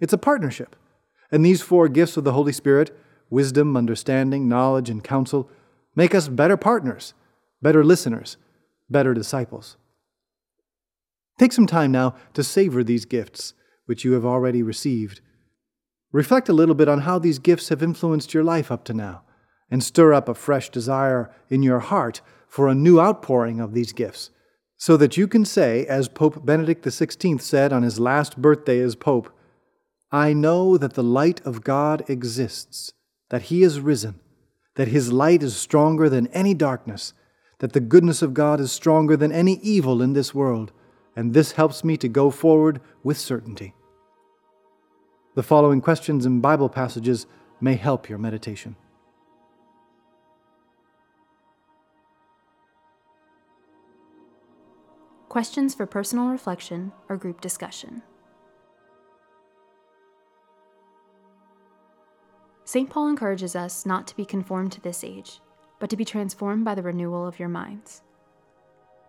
It's 0.00 0.12
a 0.12 0.18
partnership, 0.18 0.76
and 1.30 1.44
these 1.44 1.62
four 1.62 1.88
gifts 1.88 2.16
of 2.16 2.24
the 2.24 2.32
Holy 2.32 2.52
Spirit 2.52 2.96
wisdom, 3.30 3.76
understanding, 3.76 4.48
knowledge, 4.48 4.88
and 4.88 5.04
counsel 5.04 5.50
make 5.94 6.14
us 6.14 6.28
better 6.28 6.56
partners 6.56 7.12
better 7.60 7.84
listeners, 7.84 8.36
better 8.88 9.14
disciples. 9.14 9.76
Take 11.38 11.52
some 11.52 11.66
time 11.66 11.92
now 11.92 12.14
to 12.34 12.42
savor 12.42 12.82
these 12.82 13.04
gifts, 13.04 13.54
which 13.86 14.04
you 14.04 14.12
have 14.12 14.24
already 14.24 14.62
received. 14.62 15.20
Reflect 16.12 16.48
a 16.48 16.52
little 16.52 16.74
bit 16.74 16.88
on 16.88 17.00
how 17.00 17.18
these 17.18 17.38
gifts 17.38 17.68
have 17.68 17.82
influenced 17.82 18.32
your 18.32 18.44
life 18.44 18.72
up 18.72 18.84
to 18.84 18.94
now, 18.94 19.22
and 19.70 19.82
stir 19.82 20.12
up 20.14 20.28
a 20.28 20.34
fresh 20.34 20.70
desire 20.70 21.34
in 21.48 21.62
your 21.62 21.80
heart 21.80 22.20
for 22.48 22.68
a 22.68 22.74
new 22.74 23.00
outpouring 23.00 23.60
of 23.60 23.74
these 23.74 23.92
gifts, 23.92 24.30
so 24.76 24.96
that 24.96 25.16
you 25.16 25.28
can 25.28 25.44
say, 25.44 25.84
as 25.86 26.08
Pope 26.08 26.46
Benedict 26.46 26.84
XVI 26.84 27.40
said 27.40 27.72
on 27.72 27.82
his 27.82 28.00
last 28.00 28.40
birthday 28.40 28.80
as 28.80 28.94
Pope, 28.94 29.30
I 30.10 30.32
know 30.32 30.78
that 30.78 30.94
the 30.94 31.02
light 31.02 31.44
of 31.44 31.64
God 31.64 32.08
exists, 32.08 32.92
that 33.28 33.42
He 33.42 33.62
is 33.62 33.80
risen, 33.80 34.20
that 34.76 34.88
His 34.88 35.12
light 35.12 35.42
is 35.42 35.54
stronger 35.54 36.08
than 36.08 36.28
any 36.28 36.54
darkness 36.54 37.12
that 37.58 37.72
the 37.72 37.80
goodness 37.80 38.22
of 38.22 38.34
God 38.34 38.60
is 38.60 38.72
stronger 38.72 39.16
than 39.16 39.32
any 39.32 39.54
evil 39.62 40.00
in 40.00 40.12
this 40.12 40.34
world, 40.34 40.72
and 41.16 41.34
this 41.34 41.52
helps 41.52 41.84
me 41.84 41.96
to 41.96 42.08
go 42.08 42.30
forward 42.30 42.80
with 43.02 43.18
certainty. 43.18 43.74
The 45.38 45.44
following 45.44 45.80
questions 45.80 46.26
and 46.26 46.42
Bible 46.42 46.68
passages 46.68 47.28
may 47.60 47.76
help 47.76 48.08
your 48.08 48.18
meditation. 48.18 48.74
Questions 55.28 55.76
for 55.76 55.86
personal 55.86 56.26
reflection 56.26 56.90
or 57.08 57.16
group 57.16 57.40
discussion. 57.40 58.02
St. 62.64 62.90
Paul 62.90 63.06
encourages 63.06 63.54
us 63.54 63.86
not 63.86 64.08
to 64.08 64.16
be 64.16 64.24
conformed 64.24 64.72
to 64.72 64.80
this 64.80 65.04
age 65.04 65.40
but 65.78 65.88
to 65.90 65.96
be 65.96 66.04
transformed 66.04 66.64
by 66.64 66.74
the 66.74 66.82
renewal 66.82 67.28
of 67.28 67.38
your 67.38 67.48
minds. 67.48 68.02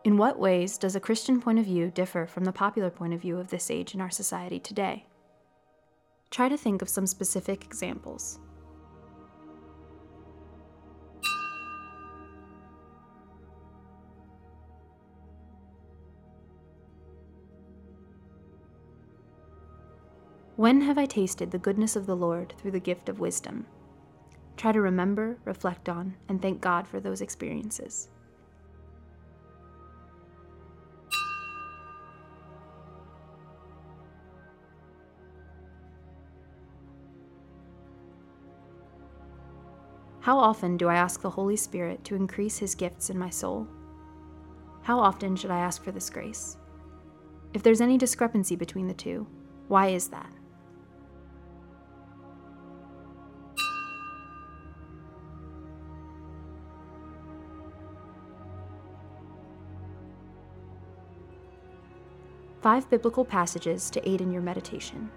In 0.04 0.16
what 0.16 0.38
ways 0.38 0.78
does 0.78 0.96
a 0.96 1.00
Christian 1.00 1.42
point 1.42 1.58
of 1.58 1.66
view 1.66 1.90
differ 1.90 2.28
from 2.28 2.46
the 2.46 2.52
popular 2.52 2.92
point 2.92 3.16
of 3.16 3.22
view 3.22 3.40
of 3.40 3.48
this 3.48 3.72
age 3.72 3.96
in 3.96 4.00
our 4.00 4.12
society 4.12 4.60
today? 4.60 5.08
Try 6.32 6.48
to 6.48 6.58
think 6.58 6.82
of 6.82 6.90
some 6.90 7.08
specific 7.08 7.66
examples. 7.66 8.40
When 20.56 20.82
have 20.82 20.98
I 20.98 21.06
tasted 21.06 21.52
the 21.52 21.58
goodness 21.58 21.96
of 21.96 22.06
the 22.06 22.18
Lord 22.18 22.54
through 22.58 22.72
the 22.72 22.82
gift 22.82 23.08
of 23.08 23.22
wisdom? 23.22 23.66
Try 24.58 24.74
to 24.74 24.82
remember, 24.82 25.38
reflect 25.46 25.88
on, 25.88 26.18
and 26.28 26.42
thank 26.42 26.60
God 26.60 26.86
for 26.86 27.00
those 27.00 27.22
experiences. 27.22 28.10
How 40.30 40.38
often 40.38 40.78
do 40.78 40.88
I 40.88 40.94
ask 40.94 41.22
the 41.22 41.30
Holy 41.32 41.56
Spirit 41.56 42.04
to 42.04 42.14
increase 42.14 42.60
His 42.60 42.76
gifts 42.76 43.10
in 43.10 43.18
my 43.18 43.32
soul? 43.32 43.68
How 44.84 45.00
often 45.00 45.36
should 45.36 45.50
I 45.50 45.58
ask 45.58 45.84
for 45.84 45.92
this 45.92 46.12
grace? 46.12 46.56
If 47.56 47.64
there's 47.64 47.82
any 47.82 47.98
discrepancy 47.98 48.56
between 48.56 48.88
the 48.88 48.94
two, 48.94 49.26
why 49.70 49.88
is 49.88 50.10
that? 50.10 50.32
Five 62.62 62.88
biblical 62.92 63.26
passages 63.26 63.90
to 63.90 64.08
aid 64.08 64.22
in 64.22 64.32
your 64.32 64.44
meditation. 64.44 65.10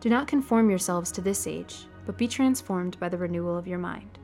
Do 0.00 0.08
not 0.08 0.28
conform 0.28 0.70
yourselves 0.70 1.10
to 1.12 1.20
this 1.20 1.48
age, 1.48 1.86
but 2.06 2.16
be 2.16 2.28
transformed 2.28 2.98
by 3.00 3.08
the 3.08 3.18
renewal 3.18 3.58
of 3.58 3.66
your 3.66 3.78
mind. 3.78 4.18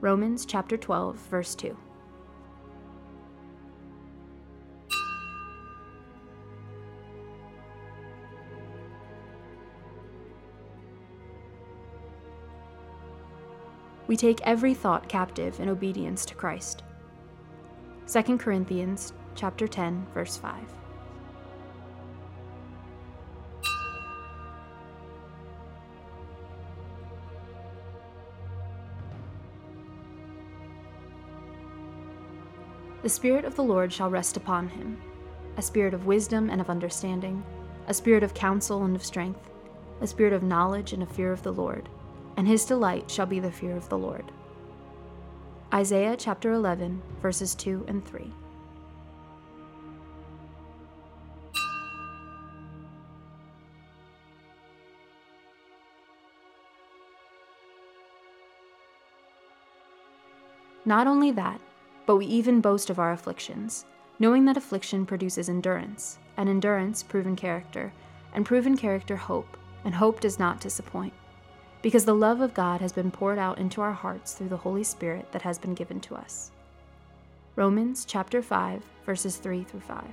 Romans 0.00 0.46
chapter 0.46 0.76
12, 0.76 1.16
verse 1.16 1.54
2. 1.56 1.76
We 14.06 14.16
take 14.16 14.40
every 14.42 14.74
thought 14.74 15.08
captive 15.08 15.58
in 15.58 15.68
obedience 15.68 16.24
to 16.26 16.34
Christ. 16.34 16.82
2 18.06 18.38
Corinthians 18.38 19.14
chapter 19.34 19.66
10 19.66 20.06
verse 20.12 20.36
5. 20.36 20.81
The 33.02 33.08
Spirit 33.08 33.44
of 33.44 33.56
the 33.56 33.64
Lord 33.64 33.92
shall 33.92 34.08
rest 34.10 34.36
upon 34.36 34.68
him 34.68 34.96
a 35.56 35.62
spirit 35.62 35.92
of 35.92 36.06
wisdom 36.06 36.48
and 36.48 36.60
of 36.60 36.70
understanding, 36.70 37.42
a 37.88 37.92
spirit 37.92 38.22
of 38.22 38.32
counsel 38.32 38.84
and 38.84 38.94
of 38.94 39.04
strength, 39.04 39.50
a 40.00 40.06
spirit 40.06 40.32
of 40.32 40.44
knowledge 40.44 40.92
and 40.92 41.02
of 41.02 41.10
fear 41.10 41.32
of 41.32 41.42
the 41.42 41.52
Lord, 41.52 41.88
and 42.36 42.46
his 42.46 42.64
delight 42.64 43.10
shall 43.10 43.26
be 43.26 43.40
the 43.40 43.50
fear 43.50 43.76
of 43.76 43.88
the 43.88 43.98
Lord. 43.98 44.30
Isaiah 45.74 46.16
chapter 46.16 46.52
11, 46.52 47.02
verses 47.20 47.56
2 47.56 47.84
and 47.88 48.06
3. 48.06 48.32
Not 60.84 61.06
only 61.06 61.32
that, 61.32 61.60
but 62.12 62.18
we 62.18 62.26
even 62.26 62.60
boast 62.60 62.90
of 62.90 62.98
our 62.98 63.12
afflictions, 63.12 63.86
knowing 64.18 64.44
that 64.44 64.58
affliction 64.58 65.06
produces 65.06 65.48
endurance, 65.48 66.18
and 66.36 66.46
endurance, 66.46 67.02
proven 67.02 67.34
character, 67.34 67.90
and 68.34 68.44
proven 68.44 68.76
character, 68.76 69.16
hope, 69.16 69.56
and 69.82 69.94
hope 69.94 70.20
does 70.20 70.38
not 70.38 70.60
disappoint. 70.60 71.14
Because 71.80 72.04
the 72.04 72.14
love 72.14 72.42
of 72.42 72.52
God 72.52 72.82
has 72.82 72.92
been 72.92 73.10
poured 73.10 73.38
out 73.38 73.56
into 73.56 73.80
our 73.80 73.94
hearts 73.94 74.34
through 74.34 74.50
the 74.50 74.58
Holy 74.58 74.84
Spirit 74.84 75.32
that 75.32 75.40
has 75.40 75.58
been 75.58 75.72
given 75.72 76.00
to 76.00 76.14
us. 76.14 76.50
Romans 77.56 78.04
chapter 78.04 78.42
5, 78.42 78.82
verses 79.06 79.38
3 79.38 79.64
through 79.64 79.80
5. 79.80 80.04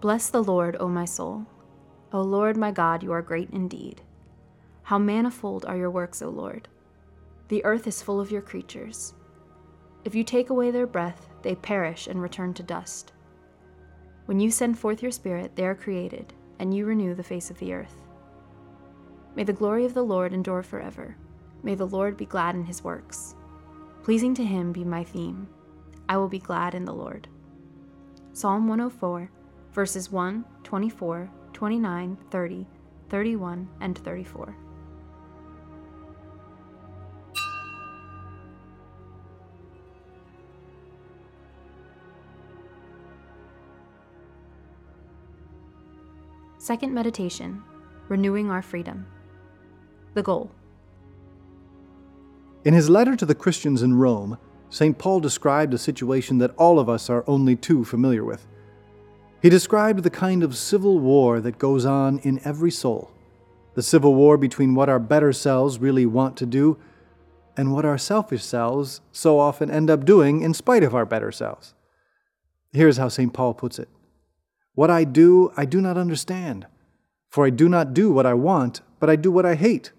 Bless 0.00 0.30
the 0.30 0.44
Lord, 0.44 0.76
O 0.78 0.86
my 0.86 1.04
soul. 1.04 1.44
O 2.12 2.22
Lord 2.22 2.56
my 2.56 2.70
God, 2.70 3.02
you 3.02 3.10
are 3.10 3.20
great 3.20 3.50
indeed. 3.50 4.00
How 4.84 4.96
manifold 4.96 5.64
are 5.64 5.76
your 5.76 5.90
works, 5.90 6.22
O 6.22 6.28
Lord! 6.28 6.68
The 7.48 7.64
earth 7.64 7.88
is 7.88 8.00
full 8.00 8.20
of 8.20 8.30
your 8.30 8.40
creatures. 8.40 9.14
If 10.04 10.14
you 10.14 10.22
take 10.22 10.50
away 10.50 10.70
their 10.70 10.86
breath, 10.86 11.28
they 11.42 11.56
perish 11.56 12.06
and 12.06 12.22
return 12.22 12.54
to 12.54 12.62
dust. 12.62 13.12
When 14.26 14.38
you 14.38 14.52
send 14.52 14.78
forth 14.78 15.02
your 15.02 15.10
Spirit, 15.10 15.56
they 15.56 15.66
are 15.66 15.74
created, 15.74 16.32
and 16.60 16.72
you 16.72 16.86
renew 16.86 17.16
the 17.16 17.24
face 17.24 17.50
of 17.50 17.58
the 17.58 17.72
earth. 17.72 18.06
May 19.34 19.42
the 19.42 19.52
glory 19.52 19.84
of 19.84 19.94
the 19.94 20.04
Lord 20.04 20.32
endure 20.32 20.62
forever. 20.62 21.16
May 21.64 21.74
the 21.74 21.86
Lord 21.88 22.16
be 22.16 22.24
glad 22.24 22.54
in 22.54 22.64
his 22.64 22.84
works. 22.84 23.34
Pleasing 24.04 24.32
to 24.34 24.44
him 24.44 24.70
be 24.70 24.84
my 24.84 25.02
theme. 25.02 25.48
I 26.08 26.18
will 26.18 26.28
be 26.28 26.38
glad 26.38 26.76
in 26.76 26.84
the 26.84 26.94
Lord. 26.94 27.26
Psalm 28.32 28.68
104 28.68 29.28
verses 29.78 30.10
1, 30.10 30.44
24, 30.64 31.30
29, 31.52 32.18
30, 32.32 32.66
31, 33.10 33.68
and 33.80 33.96
34. 33.98 34.56
Second 46.58 46.92
meditation 46.92 47.62
Renewing 48.08 48.50
Our 48.50 48.62
Freedom. 48.62 49.06
The 50.14 50.24
goal. 50.24 50.50
In 52.64 52.74
his 52.74 52.90
letter 52.90 53.14
to 53.14 53.24
the 53.24 53.36
Christians 53.36 53.82
in 53.82 53.94
Rome, 53.94 54.38
St. 54.70 54.98
Paul 54.98 55.20
described 55.20 55.72
a 55.72 55.78
situation 55.78 56.38
that 56.38 56.56
all 56.56 56.80
of 56.80 56.88
us 56.88 57.08
are 57.08 57.22
only 57.28 57.54
too 57.54 57.84
familiar 57.84 58.24
with. 58.24 58.44
He 59.40 59.48
described 59.48 60.02
the 60.02 60.10
kind 60.10 60.42
of 60.42 60.56
civil 60.56 60.98
war 60.98 61.40
that 61.40 61.58
goes 61.58 61.84
on 61.84 62.18
in 62.20 62.40
every 62.44 62.70
soul 62.70 63.12
the 63.78 63.82
civil 63.82 64.16
war 64.16 64.36
between 64.36 64.74
what 64.74 64.88
our 64.88 64.98
better 64.98 65.32
selves 65.32 65.78
really 65.78 66.04
want 66.04 66.36
to 66.36 66.44
do 66.44 66.76
and 67.56 67.72
what 67.72 67.84
our 67.84 67.96
selfish 67.96 68.44
selves 68.44 69.00
so 69.12 69.38
often 69.38 69.70
end 69.70 69.88
up 69.88 70.04
doing 70.04 70.40
in 70.42 70.52
spite 70.52 70.82
of 70.82 70.96
our 70.96 71.06
better 71.06 71.30
selves. 71.30 71.74
Here's 72.72 72.96
how 72.96 73.06
St. 73.06 73.32
Paul 73.32 73.54
puts 73.54 73.78
it 73.78 73.88
What 74.74 74.90
I 74.90 75.04
do, 75.04 75.52
I 75.56 75.64
do 75.64 75.80
not 75.80 75.96
understand. 75.96 76.66
For 77.30 77.46
I 77.46 77.50
do 77.50 77.68
not 77.68 77.94
do 77.94 78.10
what 78.10 78.26
I 78.26 78.34
want, 78.34 78.80
but 78.98 79.08
I 79.08 79.14
do 79.14 79.30
what 79.30 79.46
I 79.46 79.54
hate. 79.54 79.92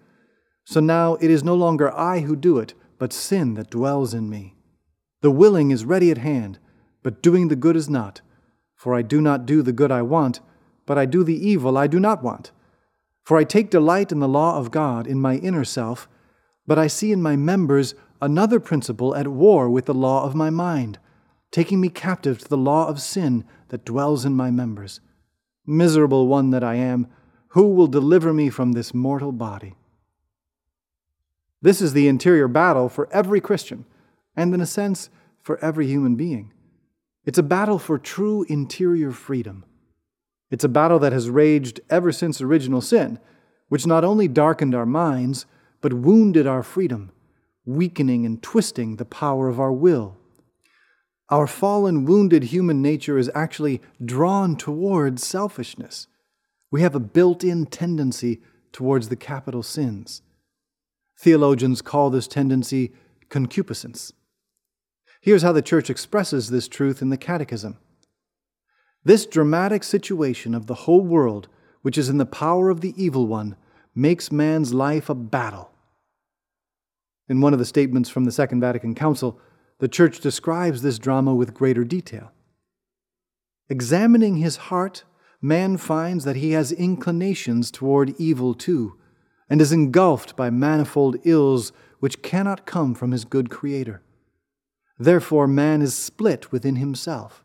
So 0.64 0.80
now 0.80 1.14
it 1.14 1.30
is 1.30 1.42
no 1.42 1.54
longer 1.54 1.90
I 1.96 2.20
who 2.20 2.36
do 2.36 2.58
it, 2.58 2.74
but 2.98 3.14
sin 3.14 3.54
that 3.54 3.70
dwells 3.70 4.12
in 4.12 4.28
me. 4.28 4.56
The 5.22 5.30
willing 5.30 5.70
is 5.70 5.86
ready 5.86 6.10
at 6.10 6.18
hand, 6.18 6.58
but 7.02 7.22
doing 7.22 7.48
the 7.48 7.56
good 7.56 7.76
is 7.76 7.88
not. 7.88 8.20
For 8.80 8.94
I 8.94 9.02
do 9.02 9.20
not 9.20 9.44
do 9.44 9.60
the 9.60 9.74
good 9.74 9.92
I 9.92 10.00
want, 10.00 10.40
but 10.86 10.96
I 10.96 11.04
do 11.04 11.22
the 11.22 11.36
evil 11.36 11.76
I 11.76 11.86
do 11.86 12.00
not 12.00 12.22
want. 12.22 12.50
For 13.22 13.36
I 13.36 13.44
take 13.44 13.68
delight 13.68 14.10
in 14.10 14.20
the 14.20 14.26
law 14.26 14.56
of 14.56 14.70
God 14.70 15.06
in 15.06 15.20
my 15.20 15.36
inner 15.36 15.64
self, 15.64 16.08
but 16.66 16.78
I 16.78 16.86
see 16.86 17.12
in 17.12 17.20
my 17.20 17.36
members 17.36 17.94
another 18.22 18.58
principle 18.58 19.14
at 19.14 19.28
war 19.28 19.68
with 19.68 19.84
the 19.84 19.92
law 19.92 20.24
of 20.24 20.34
my 20.34 20.48
mind, 20.48 20.98
taking 21.50 21.78
me 21.78 21.90
captive 21.90 22.38
to 22.38 22.48
the 22.48 22.56
law 22.56 22.88
of 22.88 23.02
sin 23.02 23.44
that 23.68 23.84
dwells 23.84 24.24
in 24.24 24.32
my 24.34 24.50
members. 24.50 25.02
Miserable 25.66 26.26
one 26.26 26.48
that 26.48 26.64
I 26.64 26.76
am, 26.76 27.06
who 27.48 27.74
will 27.74 27.86
deliver 27.86 28.32
me 28.32 28.48
from 28.48 28.72
this 28.72 28.94
mortal 28.94 29.30
body? 29.30 29.74
This 31.60 31.82
is 31.82 31.92
the 31.92 32.08
interior 32.08 32.48
battle 32.48 32.88
for 32.88 33.12
every 33.12 33.42
Christian, 33.42 33.84
and 34.34 34.54
in 34.54 34.60
a 34.62 34.66
sense, 34.66 35.10
for 35.42 35.62
every 35.62 35.86
human 35.86 36.16
being. 36.16 36.54
It's 37.24 37.38
a 37.38 37.42
battle 37.42 37.78
for 37.78 37.98
true 37.98 38.44
interior 38.48 39.12
freedom. 39.12 39.64
It's 40.50 40.64
a 40.64 40.68
battle 40.68 40.98
that 41.00 41.12
has 41.12 41.30
raged 41.30 41.80
ever 41.90 42.12
since 42.12 42.40
original 42.40 42.80
sin, 42.80 43.18
which 43.68 43.86
not 43.86 44.04
only 44.04 44.26
darkened 44.26 44.74
our 44.74 44.86
minds, 44.86 45.46
but 45.80 45.92
wounded 45.92 46.46
our 46.46 46.62
freedom, 46.62 47.12
weakening 47.64 48.26
and 48.26 48.42
twisting 48.42 48.96
the 48.96 49.04
power 49.04 49.48
of 49.48 49.60
our 49.60 49.72
will. 49.72 50.16
Our 51.28 51.46
fallen, 51.46 52.04
wounded 52.04 52.44
human 52.44 52.82
nature 52.82 53.16
is 53.16 53.30
actually 53.34 53.80
drawn 54.04 54.56
towards 54.56 55.24
selfishness. 55.24 56.08
We 56.72 56.82
have 56.82 56.96
a 56.96 57.00
built 57.00 57.44
in 57.44 57.66
tendency 57.66 58.40
towards 58.72 59.08
the 59.08 59.16
capital 59.16 59.62
sins. 59.62 60.22
Theologians 61.18 61.82
call 61.82 62.10
this 62.10 62.26
tendency 62.26 62.92
concupiscence. 63.28 64.12
Here's 65.22 65.42
how 65.42 65.52
the 65.52 65.60
Church 65.60 65.90
expresses 65.90 66.48
this 66.48 66.66
truth 66.66 67.02
in 67.02 67.10
the 67.10 67.18
Catechism. 67.18 67.76
This 69.04 69.26
dramatic 69.26 69.84
situation 69.84 70.54
of 70.54 70.66
the 70.66 70.74
whole 70.74 71.02
world, 71.02 71.48
which 71.82 71.98
is 71.98 72.08
in 72.08 72.16
the 72.16 72.24
power 72.24 72.70
of 72.70 72.80
the 72.80 72.94
evil 72.96 73.26
one, 73.26 73.56
makes 73.94 74.32
man's 74.32 74.72
life 74.72 75.10
a 75.10 75.14
battle. 75.14 75.72
In 77.28 77.42
one 77.42 77.52
of 77.52 77.58
the 77.58 77.66
statements 77.66 78.08
from 78.08 78.24
the 78.24 78.32
Second 78.32 78.60
Vatican 78.60 78.94
Council, 78.94 79.38
the 79.78 79.88
Church 79.88 80.20
describes 80.20 80.80
this 80.80 80.98
drama 80.98 81.34
with 81.34 81.54
greater 81.54 81.84
detail. 81.84 82.32
Examining 83.68 84.36
his 84.36 84.56
heart, 84.56 85.04
man 85.42 85.76
finds 85.76 86.24
that 86.24 86.36
he 86.36 86.52
has 86.52 86.72
inclinations 86.72 87.70
toward 87.70 88.18
evil 88.18 88.54
too, 88.54 88.96
and 89.50 89.60
is 89.60 89.70
engulfed 89.70 90.34
by 90.34 90.48
manifold 90.48 91.16
ills 91.24 91.72
which 91.98 92.22
cannot 92.22 92.64
come 92.64 92.94
from 92.94 93.10
his 93.10 93.26
good 93.26 93.50
Creator. 93.50 94.02
Therefore, 95.00 95.46
man 95.46 95.80
is 95.80 95.94
split 95.94 96.52
within 96.52 96.76
himself. 96.76 97.42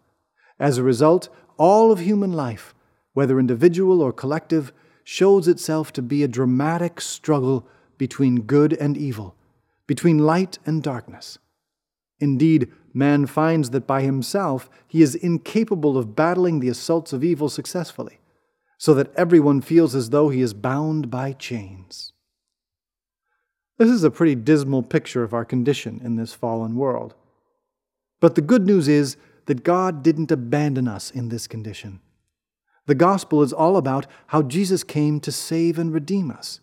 As 0.60 0.78
a 0.78 0.84
result, 0.84 1.30
all 1.58 1.90
of 1.90 2.00
human 2.00 2.34
life, 2.34 2.76
whether 3.14 3.40
individual 3.40 4.02
or 4.02 4.12
collective, 4.12 4.74
shows 5.06 5.48
itself 5.48 5.94
to 5.94 6.02
be 6.02 6.22
a 6.22 6.28
dramatic 6.28 7.00
struggle 7.00 7.66
between 7.98 8.42
good 8.42 8.74
and 8.74 8.98
evil, 8.98 9.36
between 9.88 10.20
light 10.20 10.60
and 10.66 10.84
darkness. 10.84 11.38
Indeed, 12.20 12.74
man 12.94 13.26
finds 13.26 13.70
that 13.70 13.88
by 13.88 14.02
himself 14.02 14.70
he 14.86 15.02
is 15.02 15.16
incapable 15.16 15.98
of 15.98 16.14
battling 16.14 16.60
the 16.60 16.70
assaults 16.70 17.14
of 17.14 17.24
evil 17.24 17.48
successfully, 17.48 18.20
so 18.78 18.94
that 18.96 19.16
everyone 19.16 19.62
feels 19.62 19.96
as 19.96 20.10
though 20.10 20.28
he 20.28 20.42
is 20.42 20.54
bound 20.54 21.10
by 21.10 21.32
chains. 21.32 22.12
This 23.78 23.90
is 23.90 24.04
a 24.04 24.12
pretty 24.12 24.36
dismal 24.36 24.84
picture 24.84 25.24
of 25.24 25.34
our 25.34 25.46
condition 25.46 26.02
in 26.04 26.18
this 26.18 26.34
fallen 26.34 26.76
world. 26.76 27.16
But 28.26 28.34
the 28.34 28.42
good 28.42 28.66
news 28.66 28.88
is 28.88 29.18
that 29.46 29.64
God 29.64 30.02
didn't 30.02 30.32
abandon 30.32 30.88
us 30.88 31.12
in 31.12 31.30
this 31.30 31.46
condition. 31.46 32.00
The 32.88 32.96
gospel 32.96 33.44
is 33.44 33.54
all 33.54 33.78
about 33.78 34.08
how 34.26 34.42
Jesus 34.42 34.84
came 34.84 35.20
to 35.20 35.32
save 35.32 35.78
and 35.78 35.94
redeem 35.94 36.32
us, 36.32 36.60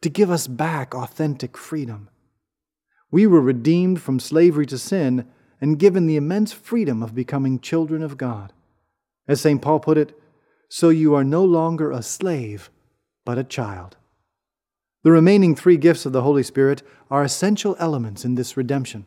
to 0.00 0.08
give 0.08 0.28
us 0.28 0.48
back 0.48 0.92
authentic 0.92 1.56
freedom. 1.56 2.08
We 3.12 3.28
were 3.28 3.40
redeemed 3.40 4.02
from 4.02 4.18
slavery 4.18 4.66
to 4.66 4.76
sin 4.76 5.28
and 5.60 5.78
given 5.78 6.08
the 6.08 6.16
immense 6.16 6.52
freedom 6.52 7.00
of 7.00 7.14
becoming 7.14 7.60
children 7.60 8.02
of 8.02 8.18
God. 8.18 8.52
As 9.28 9.40
St. 9.40 9.62
Paul 9.62 9.78
put 9.78 9.96
it, 9.96 10.18
so 10.68 10.88
you 10.88 11.14
are 11.14 11.22
no 11.22 11.44
longer 11.44 11.92
a 11.92 12.02
slave, 12.02 12.70
but 13.24 13.38
a 13.38 13.44
child. 13.44 13.96
The 15.04 15.12
remaining 15.12 15.54
three 15.54 15.76
gifts 15.76 16.06
of 16.06 16.12
the 16.12 16.22
Holy 16.22 16.42
Spirit 16.42 16.82
are 17.08 17.22
essential 17.22 17.76
elements 17.78 18.24
in 18.24 18.34
this 18.34 18.56
redemption. 18.56 19.06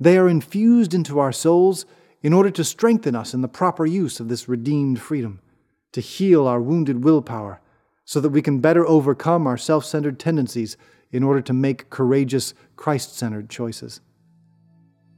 They 0.00 0.16
are 0.16 0.28
infused 0.28 0.94
into 0.94 1.18
our 1.18 1.30
souls 1.30 1.84
in 2.22 2.32
order 2.32 2.50
to 2.50 2.64
strengthen 2.64 3.14
us 3.14 3.34
in 3.34 3.42
the 3.42 3.48
proper 3.48 3.84
use 3.84 4.18
of 4.18 4.28
this 4.28 4.48
redeemed 4.48 5.00
freedom, 5.00 5.40
to 5.92 6.00
heal 6.00 6.46
our 6.46 6.60
wounded 6.60 7.04
willpower, 7.04 7.60
so 8.06 8.18
that 8.20 8.30
we 8.30 8.42
can 8.42 8.60
better 8.60 8.86
overcome 8.86 9.46
our 9.46 9.58
self 9.58 9.84
centered 9.84 10.18
tendencies 10.18 10.78
in 11.12 11.22
order 11.22 11.42
to 11.42 11.52
make 11.52 11.90
courageous, 11.90 12.54
Christ 12.76 13.16
centered 13.16 13.50
choices. 13.50 14.00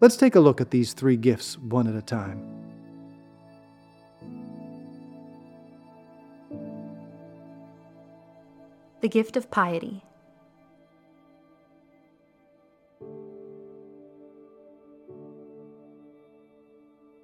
Let's 0.01 0.17
take 0.17 0.35
a 0.35 0.41
look 0.41 0.61
at 0.61 0.71
these 0.71 0.95
three 0.95 1.17
gifts 1.17 1.57
one 1.59 1.87
at 1.87 1.95
a 1.95 2.03
time. 2.03 2.43
The 9.01 9.09
gift 9.09 9.37
of 9.37 9.51
piety. 9.51 10.05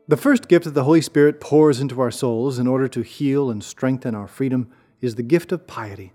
The 0.09 0.17
first 0.17 0.49
gift 0.49 0.65
that 0.65 0.73
the 0.73 0.85
Holy 0.85 1.03
Spirit 1.03 1.39
pours 1.39 1.81
into 1.81 2.01
our 2.01 2.11
souls 2.11 2.59
in 2.59 2.67
order 2.67 2.89
to 2.89 3.03
heal 3.03 3.51
and 3.51 3.63
strengthen 3.63 4.15
our 4.15 4.27
freedom 4.27 4.71
is 5.03 5.17
the 5.17 5.23
gift 5.23 5.53
of 5.53 5.67
piety. 5.67 6.15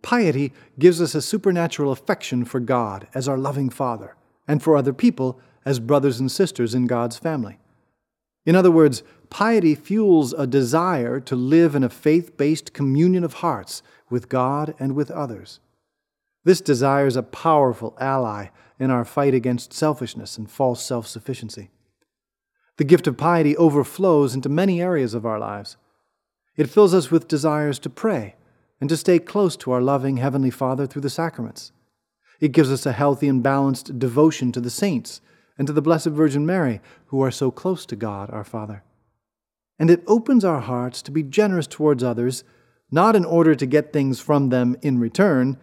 Piety 0.00 0.52
gives 0.78 1.00
us 1.00 1.12
a 1.12 1.20
supernatural 1.20 1.90
affection 1.90 2.44
for 2.44 2.60
God 2.60 3.08
as 3.12 3.26
our 3.26 3.36
loving 3.36 3.68
Father, 3.68 4.14
and 4.46 4.62
for 4.62 4.76
other 4.76 4.92
people 4.92 5.40
as 5.64 5.80
brothers 5.80 6.20
and 6.20 6.30
sisters 6.30 6.72
in 6.72 6.86
God's 6.86 7.18
family. 7.18 7.58
In 8.46 8.54
other 8.54 8.70
words, 8.70 9.02
piety 9.28 9.74
fuels 9.74 10.32
a 10.32 10.46
desire 10.46 11.18
to 11.18 11.34
live 11.34 11.74
in 11.74 11.82
a 11.82 11.88
faith 11.88 12.36
based 12.36 12.74
communion 12.74 13.24
of 13.24 13.34
hearts 13.34 13.82
with 14.08 14.28
God 14.28 14.72
and 14.78 14.94
with 14.94 15.10
others. 15.10 15.58
This 16.44 16.60
desire 16.60 17.08
is 17.08 17.16
a 17.16 17.24
powerful 17.24 17.96
ally 17.98 18.48
in 18.78 18.92
our 18.92 19.04
fight 19.04 19.34
against 19.34 19.72
selfishness 19.72 20.38
and 20.38 20.48
false 20.48 20.84
self 20.84 21.08
sufficiency. 21.08 21.70
The 22.76 22.84
gift 22.84 23.06
of 23.06 23.16
piety 23.16 23.56
overflows 23.56 24.34
into 24.34 24.48
many 24.48 24.82
areas 24.82 25.14
of 25.14 25.24
our 25.24 25.38
lives. 25.38 25.76
It 26.56 26.70
fills 26.70 26.92
us 26.92 27.10
with 27.10 27.28
desires 27.28 27.78
to 27.80 27.90
pray 27.90 28.34
and 28.80 28.88
to 28.88 28.96
stay 28.96 29.20
close 29.20 29.56
to 29.58 29.70
our 29.70 29.80
loving 29.80 30.16
Heavenly 30.16 30.50
Father 30.50 30.86
through 30.86 31.02
the 31.02 31.10
sacraments. 31.10 31.70
It 32.40 32.52
gives 32.52 32.72
us 32.72 32.84
a 32.84 32.92
healthy 32.92 33.28
and 33.28 33.42
balanced 33.42 33.98
devotion 33.98 34.50
to 34.52 34.60
the 34.60 34.70
saints 34.70 35.20
and 35.56 35.68
to 35.68 35.72
the 35.72 35.82
Blessed 35.82 36.08
Virgin 36.08 36.44
Mary, 36.44 36.80
who 37.06 37.22
are 37.22 37.30
so 37.30 37.52
close 37.52 37.86
to 37.86 37.96
God 37.96 38.28
our 38.30 38.42
Father. 38.42 38.82
And 39.78 39.88
it 39.88 40.02
opens 40.08 40.44
our 40.44 40.60
hearts 40.60 41.00
to 41.02 41.12
be 41.12 41.22
generous 41.22 41.68
towards 41.68 42.02
others, 42.02 42.42
not 42.90 43.14
in 43.14 43.24
order 43.24 43.54
to 43.54 43.66
get 43.66 43.92
things 43.92 44.18
from 44.18 44.48
them 44.48 44.76
in 44.82 44.98
return, 44.98 45.58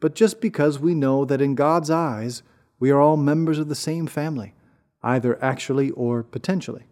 but 0.00 0.16
just 0.16 0.40
because 0.40 0.80
we 0.80 0.94
know 0.94 1.24
that 1.24 1.40
in 1.40 1.54
God's 1.54 1.90
eyes 1.90 2.42
we 2.80 2.90
are 2.90 3.00
all 3.00 3.16
members 3.16 3.60
of 3.60 3.68
the 3.68 3.76
same 3.76 4.08
family 4.08 4.52
either 5.06 5.42
actually 5.42 5.90
or 5.92 6.22
potentially. 6.22 6.84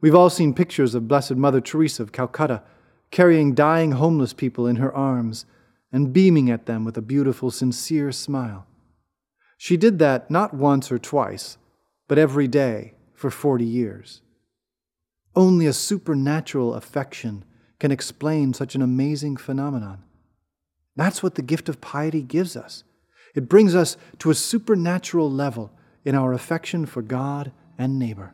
We've 0.00 0.14
all 0.14 0.30
seen 0.30 0.54
pictures 0.54 0.94
of 0.94 1.08
Blessed 1.08 1.34
Mother 1.34 1.60
Teresa 1.60 2.02
of 2.02 2.12
Calcutta 2.12 2.62
carrying 3.10 3.54
dying 3.54 3.92
homeless 3.92 4.32
people 4.32 4.66
in 4.66 4.76
her 4.76 4.94
arms 4.94 5.44
and 5.92 6.12
beaming 6.12 6.48
at 6.50 6.66
them 6.66 6.84
with 6.84 6.96
a 6.96 7.02
beautiful, 7.02 7.50
sincere 7.50 8.12
smile. 8.12 8.66
She 9.58 9.76
did 9.76 9.98
that 9.98 10.30
not 10.30 10.54
once 10.54 10.92
or 10.92 10.98
twice, 10.98 11.58
but 12.06 12.18
every 12.18 12.46
day 12.46 12.94
for 13.12 13.30
40 13.30 13.64
years. 13.64 14.22
Only 15.34 15.66
a 15.66 15.72
supernatural 15.72 16.74
affection 16.74 17.44
can 17.78 17.90
explain 17.90 18.54
such 18.54 18.74
an 18.74 18.82
amazing 18.82 19.36
phenomenon. 19.36 20.04
That's 20.96 21.22
what 21.22 21.34
the 21.34 21.42
gift 21.42 21.68
of 21.68 21.80
piety 21.80 22.22
gives 22.22 22.56
us. 22.56 22.84
It 23.34 23.48
brings 23.48 23.74
us 23.74 23.96
to 24.18 24.30
a 24.30 24.34
supernatural 24.34 25.30
level 25.30 25.72
in 26.04 26.14
our 26.14 26.32
affection 26.32 26.86
for 26.86 27.02
God 27.02 27.52
and 27.78 27.98
neighbor. 27.98 28.32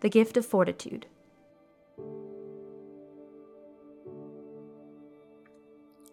The 0.00 0.08
gift 0.10 0.36
of 0.36 0.46
fortitude. 0.46 1.06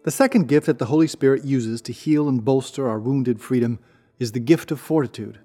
The 0.04 0.10
second 0.10 0.48
gift 0.48 0.66
that 0.66 0.78
the 0.78 0.86
Holy 0.86 1.06
Spirit 1.06 1.44
uses 1.44 1.80
to 1.82 1.92
heal 1.92 2.28
and 2.28 2.44
bolster 2.44 2.86
our 2.88 2.98
wounded 2.98 3.40
freedom 3.40 3.78
is 4.18 4.32
the 4.32 4.40
gift 4.40 4.70
of 4.70 4.78
fortitude. 4.78 5.38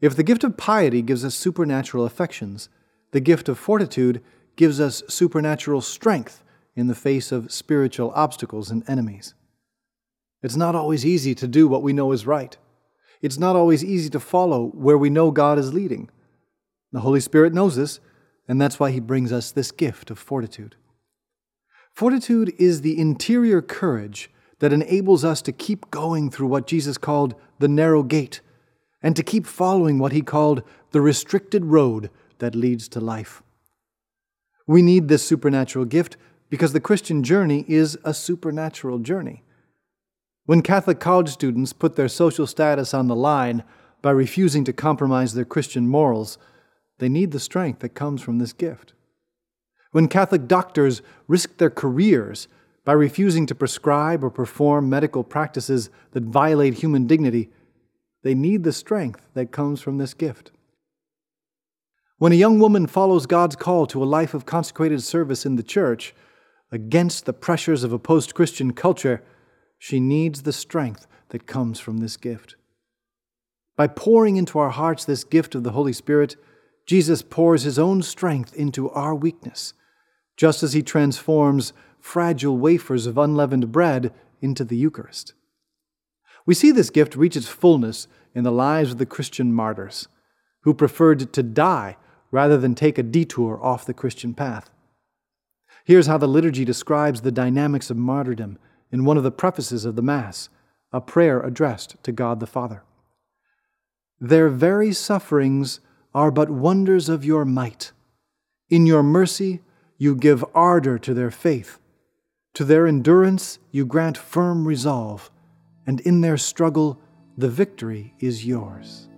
If 0.00 0.16
the 0.16 0.22
gift 0.22 0.44
of 0.44 0.56
piety 0.56 1.02
gives 1.02 1.24
us 1.24 1.34
supernatural 1.34 2.04
affections, 2.04 2.68
the 3.10 3.20
gift 3.20 3.48
of 3.48 3.58
fortitude 3.58 4.22
gives 4.56 4.80
us 4.80 5.02
supernatural 5.08 5.80
strength 5.80 6.42
in 6.76 6.86
the 6.86 6.94
face 6.94 7.32
of 7.32 7.52
spiritual 7.52 8.12
obstacles 8.14 8.70
and 8.70 8.88
enemies. 8.88 9.34
It's 10.42 10.56
not 10.56 10.74
always 10.74 11.06
easy 11.06 11.34
to 11.36 11.48
do 11.48 11.68
what 11.68 11.82
we 11.82 11.92
know 11.92 12.12
is 12.12 12.26
right. 12.26 12.56
It's 13.22 13.38
not 13.38 13.56
always 13.56 13.82
easy 13.84 14.10
to 14.10 14.20
follow 14.20 14.66
where 14.74 14.98
we 14.98 15.08
know 15.08 15.30
God 15.30 15.58
is 15.58 15.72
leading. 15.72 16.10
The 16.92 17.00
Holy 17.00 17.20
Spirit 17.20 17.54
knows 17.54 17.76
this, 17.76 18.00
and 18.46 18.60
that's 18.60 18.78
why 18.78 18.90
He 18.90 19.00
brings 19.00 19.32
us 19.32 19.50
this 19.50 19.72
gift 19.72 20.10
of 20.10 20.18
fortitude. 20.18 20.76
Fortitude 21.94 22.52
is 22.58 22.80
the 22.80 22.98
interior 22.98 23.62
courage 23.62 24.30
that 24.58 24.72
enables 24.72 25.24
us 25.24 25.40
to 25.42 25.52
keep 25.52 25.90
going 25.90 26.30
through 26.30 26.48
what 26.48 26.66
Jesus 26.66 26.98
called 26.98 27.34
the 27.58 27.68
narrow 27.68 28.02
gate 28.02 28.40
and 29.02 29.14
to 29.16 29.22
keep 29.22 29.46
following 29.46 29.98
what 29.98 30.12
He 30.12 30.22
called 30.22 30.62
the 30.90 31.00
restricted 31.00 31.64
road 31.64 32.10
that 32.38 32.54
leads 32.54 32.88
to 32.88 33.00
life. 33.00 33.42
We 34.66 34.82
need 34.82 35.08
this 35.08 35.26
supernatural 35.26 35.84
gift 35.84 36.16
because 36.50 36.72
the 36.72 36.80
Christian 36.80 37.22
journey 37.22 37.64
is 37.68 37.98
a 38.04 38.14
supernatural 38.14 38.98
journey. 38.98 39.42
When 40.46 40.62
Catholic 40.62 41.00
college 41.00 41.30
students 41.30 41.72
put 41.72 41.96
their 41.96 42.08
social 42.08 42.46
status 42.46 42.94
on 42.94 43.06
the 43.06 43.16
line 43.16 43.64
by 44.02 44.10
refusing 44.10 44.64
to 44.64 44.72
compromise 44.72 45.34
their 45.34 45.44
Christian 45.44 45.88
morals, 45.88 46.38
they 46.98 47.08
need 47.08 47.30
the 47.30 47.40
strength 47.40 47.80
that 47.80 47.94
comes 47.94 48.22
from 48.22 48.38
this 48.38 48.52
gift. 48.52 48.92
When 49.92 50.08
Catholic 50.08 50.46
doctors 50.46 51.02
risk 51.28 51.58
their 51.58 51.70
careers 51.70 52.46
by 52.84 52.92
refusing 52.92 53.46
to 53.46 53.54
prescribe 53.54 54.22
or 54.22 54.30
perform 54.30 54.88
medical 54.88 55.24
practices 55.24 55.88
that 56.12 56.24
violate 56.24 56.74
human 56.74 57.06
dignity, 57.06 57.50
They 58.24 58.34
need 58.34 58.64
the 58.64 58.72
strength 58.72 59.28
that 59.34 59.52
comes 59.52 59.80
from 59.82 59.98
this 59.98 60.14
gift. 60.14 60.50
When 62.18 62.32
a 62.32 62.36
young 62.36 62.60
woman 62.60 62.86
follows 62.86 63.26
God's 63.26 63.56
call 63.56 63.86
to 63.86 64.02
a 64.02 64.06
life 64.06 64.34
of 64.34 64.46
consecrated 64.46 65.02
service 65.02 65.44
in 65.44 65.56
the 65.56 65.64
church, 65.64 66.14
against 66.70 67.26
the 67.26 67.32
pressures 67.32 67.82
of 67.82 67.92
a 67.92 67.98
post 67.98 68.34
Christian 68.34 68.72
culture, 68.72 69.22
she 69.78 69.98
needs 69.98 70.42
the 70.42 70.52
strength 70.52 71.06
that 71.30 71.46
comes 71.46 71.80
from 71.80 71.98
this 71.98 72.16
gift. 72.16 72.54
By 73.76 73.88
pouring 73.88 74.36
into 74.36 74.60
our 74.60 74.70
hearts 74.70 75.04
this 75.04 75.24
gift 75.24 75.56
of 75.56 75.64
the 75.64 75.72
Holy 75.72 75.92
Spirit, 75.92 76.36
Jesus 76.86 77.22
pours 77.22 77.64
his 77.64 77.78
own 77.78 78.02
strength 78.02 78.54
into 78.54 78.88
our 78.90 79.14
weakness, 79.14 79.74
just 80.36 80.62
as 80.62 80.72
he 80.72 80.82
transforms 80.82 81.72
fragile 81.98 82.56
wafers 82.56 83.06
of 83.06 83.18
unleavened 83.18 83.72
bread 83.72 84.12
into 84.40 84.64
the 84.64 84.76
Eucharist. 84.76 85.34
We 86.46 86.54
see 86.54 86.70
this 86.70 86.90
gift 86.90 87.16
reach 87.16 87.36
its 87.36 87.48
fullness 87.48 88.06
in 88.34 88.44
the 88.44 88.52
lives 88.52 88.92
of 88.92 88.98
the 88.98 89.06
Christian 89.06 89.52
martyrs, 89.52 90.06
who 90.60 90.74
preferred 90.74 91.32
to 91.32 91.42
die 91.42 91.96
rather 92.30 92.58
than 92.58 92.74
take 92.74 92.98
a 92.98 93.02
detour 93.02 93.58
off 93.62 93.86
the 93.86 93.94
Christian 93.94 94.34
path. 94.34 94.70
Here's 95.84 96.06
how 96.06 96.18
the 96.18 96.26
liturgy 96.26 96.64
describes 96.64 97.20
the 97.20 97.32
dynamics 97.32 97.90
of 97.90 97.96
martyrdom 97.96 98.58
in 98.90 99.04
one 99.04 99.16
of 99.16 99.22
the 99.22 99.30
prefaces 99.30 99.84
of 99.84 99.96
the 99.96 100.02
Mass, 100.02 100.48
a 100.92 101.00
prayer 101.00 101.40
addressed 101.40 101.96
to 102.04 102.12
God 102.12 102.40
the 102.40 102.46
Father. 102.46 102.82
Their 104.20 104.48
very 104.48 104.92
sufferings 104.92 105.80
are 106.14 106.30
but 106.30 106.48
wonders 106.48 107.08
of 107.08 107.24
your 107.24 107.44
might. 107.44 107.92
In 108.70 108.86
your 108.86 109.02
mercy, 109.02 109.60
you 109.98 110.16
give 110.16 110.44
ardor 110.54 110.98
to 110.98 111.12
their 111.12 111.30
faith. 111.30 111.78
To 112.54 112.64
their 112.64 112.86
endurance, 112.86 113.58
you 113.70 113.84
grant 113.84 114.16
firm 114.16 114.66
resolve, 114.66 115.30
and 115.86 116.00
in 116.00 116.20
their 116.20 116.36
struggle, 116.36 117.00
the 117.36 117.48
victory 117.48 118.14
is 118.20 118.46
yours. 118.46 119.08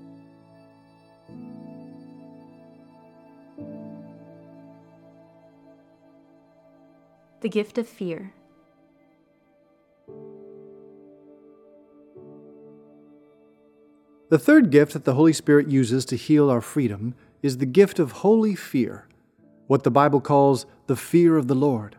The 7.47 7.51
gift 7.51 7.79
of 7.79 7.87
fear. 7.87 8.33
The 14.31 14.39
third 14.41 14.73
gift 14.73 14.95
that 14.95 15.05
the 15.05 15.15
Holy 15.15 15.33
Spirit 15.33 15.69
uses 15.69 16.05
to 16.07 16.17
heal 16.17 16.51
our 16.51 16.61
freedom 16.61 17.15
is 17.45 17.59
the 17.59 17.65
gift 17.65 18.01
of 18.01 18.11
holy 18.11 18.57
fear, 18.57 19.07
what 19.69 19.85
the 19.85 19.93
Bible 19.93 20.21
calls 20.21 20.67
the 20.89 20.97
fear 20.97 21.37
of 21.37 21.47
the 21.47 21.55
Lord. 21.55 21.95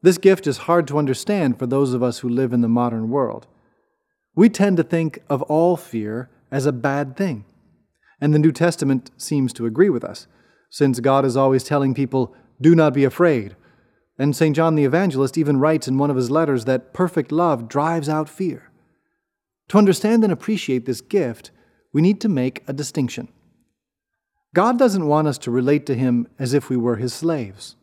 This 0.00 0.16
gift 0.16 0.46
is 0.46 0.56
hard 0.64 0.88
to 0.88 0.96
understand 0.96 1.58
for 1.58 1.66
those 1.66 1.92
of 1.92 2.02
us 2.02 2.20
who 2.20 2.28
live 2.30 2.54
in 2.54 2.62
the 2.62 2.66
modern 2.66 3.10
world. 3.10 3.46
We 4.34 4.48
tend 4.48 4.78
to 4.78 4.82
think 4.82 5.18
of 5.28 5.42
all 5.42 5.76
fear 5.76 6.30
as 6.50 6.64
a 6.64 6.72
bad 6.72 7.14
thing, 7.14 7.44
and 8.22 8.32
the 8.32 8.38
New 8.38 8.52
Testament 8.52 9.10
seems 9.18 9.52
to 9.52 9.66
agree 9.66 9.90
with 9.90 10.02
us, 10.02 10.28
since 10.70 10.98
God 11.00 11.26
is 11.26 11.36
always 11.36 11.62
telling 11.62 11.92
people, 11.92 12.34
do 12.58 12.74
not 12.74 12.94
be 12.94 13.04
afraid. 13.04 13.54
And 14.20 14.36
St. 14.36 14.54
John 14.54 14.74
the 14.74 14.84
Evangelist 14.84 15.38
even 15.38 15.60
writes 15.60 15.88
in 15.88 15.96
one 15.96 16.10
of 16.10 16.16
his 16.16 16.30
letters 16.30 16.66
that 16.66 16.92
perfect 16.92 17.32
love 17.32 17.68
drives 17.68 18.06
out 18.06 18.28
fear. 18.28 18.70
To 19.68 19.78
understand 19.78 20.22
and 20.22 20.30
appreciate 20.30 20.84
this 20.84 21.00
gift, 21.00 21.50
we 21.90 22.02
need 22.02 22.20
to 22.20 22.28
make 22.28 22.62
a 22.68 22.74
distinction. 22.74 23.28
God 24.54 24.78
doesn't 24.78 25.06
want 25.06 25.26
us 25.26 25.38
to 25.38 25.50
relate 25.50 25.86
to 25.86 25.94
Him 25.94 26.28
as 26.38 26.52
if 26.52 26.68
we 26.68 26.76
were 26.76 26.96
His 26.96 27.14
slaves. 27.14 27.76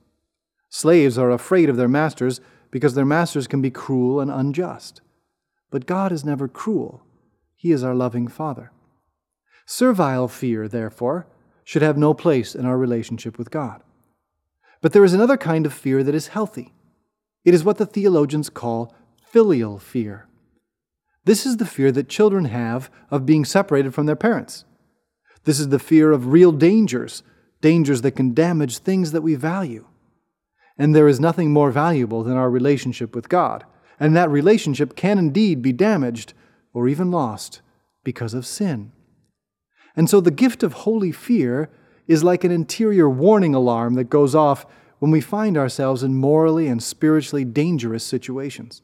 Slaves 0.70 1.18
are 1.18 1.32
afraid 1.32 1.70
of 1.70 1.76
their 1.76 1.88
masters 1.88 2.40
because 2.70 2.94
their 2.94 3.04
masters 3.04 3.48
can 3.48 3.64
be 3.64 3.72
cruel 3.72 4.20
and 4.20 4.30
unjust. 4.30 5.02
But 5.72 5.88
God 5.88 6.12
is 6.12 6.24
never 6.24 6.48
cruel, 6.48 7.02
He 7.56 7.72
is 7.72 7.84
our 7.84 7.96
loving 7.96 8.28
Father. 8.28 8.72
Servile 9.66 10.28
fear, 10.28 10.68
therefore, 10.68 11.26
should 11.64 11.82
have 11.82 11.98
no 11.98 12.14
place 12.14 12.54
in 12.54 12.68
our 12.68 12.78
relationship 12.78 13.40
with 13.40 13.50
God. 13.50 13.82
But 14.82 14.94
there 14.94 15.04
is 15.04 15.14
another 15.14 15.38
kind 15.38 15.66
of 15.66 15.74
fear 15.74 16.04
that 16.04 16.16
is 16.16 16.28
healthy. 16.28 16.74
It 17.44 17.54
is 17.54 17.64
what 17.64 17.78
the 17.78 17.86
theologians 17.86 18.50
call 18.50 18.94
filial 19.22 19.80
fear. 19.80 20.28
This 21.26 21.46
is 21.46 21.58
the 21.58 21.66
fear 21.66 21.92
that 21.92 22.10
children 22.10 22.46
have 22.46 22.90
of 23.12 23.26
being 23.26 23.44
separated 23.44 23.94
from 23.94 24.06
their 24.06 24.16
parents. 24.16 24.66
This 25.44 25.60
is 25.60 25.70
the 25.70 25.80
fear 25.80 26.12
of 26.12 26.28
real 26.28 26.52
dangers, 26.52 27.24
dangers 27.62 28.02
that 28.02 28.12
can 28.12 28.34
damage 28.34 28.78
things 28.78 29.12
that 29.12 29.22
we 29.22 29.36
value. 29.36 29.86
And 30.78 30.96
there 30.96 31.08
is 31.08 31.20
nothing 31.20 31.52
more 31.52 31.72
valuable 31.72 32.24
than 32.24 32.38
our 32.38 32.50
relationship 32.50 33.16
with 33.16 33.30
God. 33.30 33.66
And 34.00 34.16
that 34.16 34.30
relationship 34.30 34.96
can 34.96 35.18
indeed 35.18 35.62
be 35.62 35.74
damaged 35.74 36.34
or 36.74 36.88
even 36.88 37.12
lost 37.12 37.62
because 38.04 38.34
of 38.34 38.46
sin. 38.46 38.92
And 39.96 40.10
so 40.10 40.22
the 40.22 40.32
gift 40.32 40.64
of 40.64 40.74
holy 40.74 41.12
fear 41.12 41.70
is 42.08 42.24
like 42.24 42.44
an 42.44 42.52
interior 42.52 43.10
warning 43.10 43.54
alarm 43.54 43.96
that 43.96 44.06
goes 44.06 44.34
off 44.34 44.66
when 45.00 45.12
we 45.12 45.22
find 45.22 45.58
ourselves 45.58 46.04
in 46.04 46.16
morally 46.16 46.68
and 46.68 46.82
spiritually 46.82 47.46
dangerous 47.46 48.04
situations. 48.04 48.82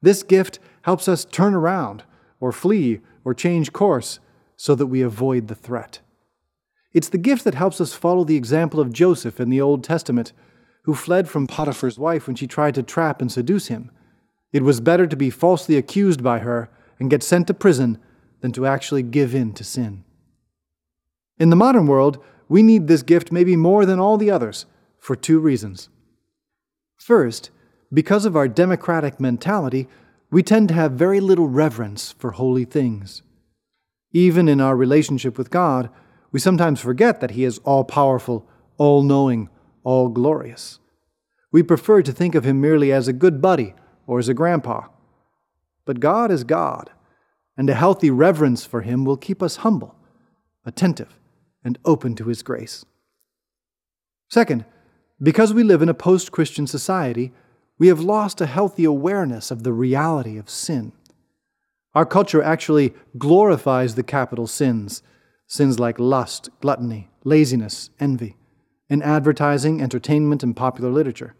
This 0.00 0.22
gift 0.22 0.58
helps 0.82 1.08
us 1.08 1.24
turn 1.24 1.54
around 1.54 2.04
or 2.40 2.52
flee 2.52 3.00
or 3.24 3.34
change 3.34 3.72
course 3.72 4.20
so 4.56 4.74
that 4.74 4.86
we 4.86 5.02
avoid 5.02 5.48
the 5.48 5.54
threat. 5.54 6.00
It's 6.92 7.08
the 7.08 7.18
gift 7.18 7.44
that 7.44 7.54
helps 7.54 7.80
us 7.80 7.92
follow 7.92 8.24
the 8.24 8.36
example 8.36 8.80
of 8.80 8.92
Joseph 8.92 9.38
in 9.38 9.50
the 9.50 9.60
Old 9.60 9.84
Testament, 9.84 10.32
who 10.84 10.94
fled 10.94 11.28
from 11.28 11.46
Potiphar's 11.46 11.98
wife 11.98 12.26
when 12.26 12.36
she 12.36 12.46
tried 12.46 12.74
to 12.76 12.82
trap 12.82 13.20
and 13.20 13.30
seduce 13.30 13.66
him. 13.66 13.90
It 14.52 14.62
was 14.62 14.80
better 14.80 15.06
to 15.06 15.16
be 15.16 15.28
falsely 15.28 15.76
accused 15.76 16.22
by 16.22 16.38
her 16.38 16.70
and 16.98 17.10
get 17.10 17.22
sent 17.22 17.48
to 17.48 17.54
prison 17.54 17.98
than 18.40 18.52
to 18.52 18.64
actually 18.64 19.02
give 19.02 19.34
in 19.34 19.52
to 19.54 19.64
sin. 19.64 20.04
In 21.38 21.50
the 21.50 21.56
modern 21.56 21.86
world, 21.86 22.22
we 22.48 22.62
need 22.62 22.86
this 22.86 23.02
gift 23.02 23.30
maybe 23.30 23.56
more 23.56 23.84
than 23.84 23.98
all 23.98 24.16
the 24.16 24.30
others 24.30 24.66
for 24.98 25.14
two 25.14 25.38
reasons. 25.38 25.88
First, 26.96 27.50
because 27.92 28.24
of 28.24 28.36
our 28.36 28.48
democratic 28.48 29.20
mentality, 29.20 29.88
we 30.30 30.42
tend 30.42 30.68
to 30.68 30.74
have 30.74 30.92
very 30.92 31.20
little 31.20 31.48
reverence 31.48 32.12
for 32.12 32.32
holy 32.32 32.64
things. 32.64 33.22
Even 34.12 34.48
in 34.48 34.60
our 34.60 34.76
relationship 34.76 35.38
with 35.38 35.50
God, 35.50 35.90
we 36.32 36.40
sometimes 36.40 36.80
forget 36.80 37.20
that 37.20 37.32
He 37.32 37.44
is 37.44 37.58
all 37.58 37.84
powerful, 37.84 38.48
all 38.78 39.02
knowing, 39.02 39.48
all 39.84 40.08
glorious. 40.08 40.78
We 41.52 41.62
prefer 41.62 42.02
to 42.02 42.12
think 42.12 42.34
of 42.34 42.44
Him 42.44 42.60
merely 42.60 42.92
as 42.92 43.08
a 43.08 43.12
good 43.12 43.40
buddy 43.40 43.74
or 44.06 44.18
as 44.18 44.28
a 44.28 44.34
grandpa. 44.34 44.88
But 45.84 46.00
God 46.00 46.30
is 46.30 46.44
God, 46.44 46.90
and 47.56 47.70
a 47.70 47.74
healthy 47.74 48.10
reverence 48.10 48.64
for 48.64 48.82
Him 48.82 49.04
will 49.04 49.16
keep 49.16 49.42
us 49.42 49.56
humble, 49.56 49.94
attentive, 50.64 51.14
and 51.66 51.78
open 51.84 52.14
to 52.14 52.28
His 52.28 52.44
grace. 52.44 52.86
Second, 54.30 54.64
because 55.20 55.52
we 55.52 55.64
live 55.64 55.82
in 55.82 55.88
a 55.88 55.94
post 55.94 56.30
Christian 56.30 56.66
society, 56.66 57.32
we 57.78 57.88
have 57.88 58.00
lost 58.00 58.40
a 58.40 58.46
healthy 58.46 58.84
awareness 58.84 59.50
of 59.50 59.64
the 59.64 59.72
reality 59.72 60.38
of 60.38 60.48
sin. 60.48 60.92
Our 61.94 62.06
culture 62.06 62.42
actually 62.42 62.94
glorifies 63.18 63.94
the 63.94 64.02
capital 64.02 64.46
sins, 64.46 65.02
sins 65.48 65.80
like 65.80 65.98
lust, 65.98 66.50
gluttony, 66.60 67.10
laziness, 67.24 67.90
envy, 67.98 68.36
in 68.88 69.02
advertising, 69.02 69.82
entertainment, 69.82 70.42
and 70.44 70.54
popular 70.54 70.90
literature. 70.90 71.34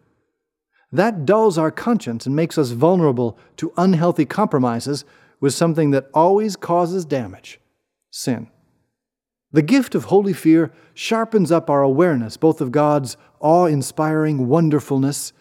That 0.90 1.24
dulls 1.24 1.56
our 1.56 1.70
conscience 1.70 2.26
and 2.26 2.34
makes 2.34 2.58
us 2.58 2.70
vulnerable 2.70 3.38
to 3.58 3.72
unhealthy 3.76 4.24
compromises 4.24 5.04
with 5.40 5.54
something 5.54 5.92
that 5.92 6.08
always 6.12 6.56
causes 6.56 7.04
damage 7.04 7.60
sin. 8.10 8.48
The 9.56 9.62
gift 9.62 9.94
of 9.94 10.04
holy 10.04 10.34
fear 10.34 10.70
sharpens 10.92 11.50
up 11.50 11.70
our 11.70 11.80
awareness 11.80 12.36
both 12.36 12.60
of 12.60 12.70
God's 12.70 13.16
awe 13.40 13.64
inspiring 13.64 14.48
wonderfulness 14.48 15.32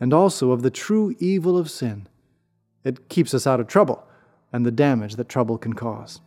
and 0.00 0.14
also 0.14 0.52
of 0.52 0.62
the 0.62 0.70
true 0.70 1.14
evil 1.18 1.58
of 1.58 1.70
sin. 1.70 2.08
It 2.84 3.10
keeps 3.10 3.34
us 3.34 3.46
out 3.46 3.60
of 3.60 3.66
trouble 3.66 4.02
and 4.50 4.64
the 4.64 4.70
damage 4.70 5.16
that 5.16 5.28
trouble 5.28 5.58
can 5.58 5.74
cause. 5.74 6.22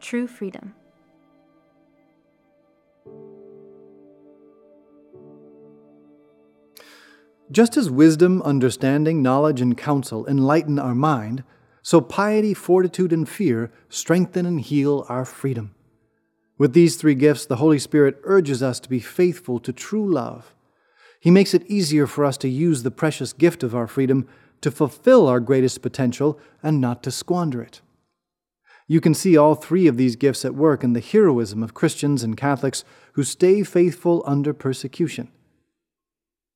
True 0.00 0.26
freedom. 0.26 0.74
Just 7.52 7.76
as 7.76 7.90
wisdom, 7.90 8.40
understanding, 8.42 9.22
knowledge, 9.22 9.60
and 9.60 9.76
counsel 9.76 10.26
enlighten 10.26 10.78
our 10.78 10.94
mind, 10.94 11.44
so 11.82 12.00
piety, 12.00 12.54
fortitude, 12.54 13.12
and 13.12 13.28
fear 13.28 13.70
strengthen 13.90 14.46
and 14.46 14.58
heal 14.58 15.04
our 15.10 15.26
freedom. 15.26 15.74
With 16.56 16.72
these 16.72 16.96
three 16.96 17.14
gifts, 17.14 17.44
the 17.44 17.56
Holy 17.56 17.78
Spirit 17.78 18.18
urges 18.24 18.62
us 18.62 18.80
to 18.80 18.88
be 18.88 19.00
faithful 19.00 19.60
to 19.60 19.72
true 19.72 20.10
love. 20.10 20.54
He 21.20 21.30
makes 21.30 21.52
it 21.52 21.66
easier 21.66 22.06
for 22.06 22.24
us 22.24 22.38
to 22.38 22.48
use 22.48 22.84
the 22.84 22.90
precious 22.90 23.34
gift 23.34 23.62
of 23.62 23.74
our 23.74 23.86
freedom 23.86 24.26
to 24.62 24.70
fulfill 24.70 25.28
our 25.28 25.40
greatest 25.40 25.82
potential 25.82 26.40
and 26.62 26.80
not 26.80 27.02
to 27.02 27.10
squander 27.10 27.60
it. 27.60 27.82
You 28.86 29.02
can 29.02 29.12
see 29.12 29.36
all 29.36 29.56
three 29.56 29.86
of 29.86 29.98
these 29.98 30.16
gifts 30.16 30.46
at 30.46 30.54
work 30.54 30.82
in 30.82 30.94
the 30.94 31.00
heroism 31.00 31.62
of 31.62 31.74
Christians 31.74 32.22
and 32.22 32.34
Catholics 32.34 32.82
who 33.12 33.24
stay 33.24 33.62
faithful 33.62 34.22
under 34.26 34.54
persecution. 34.54 35.28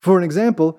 For 0.00 0.18
an 0.18 0.24
example, 0.24 0.78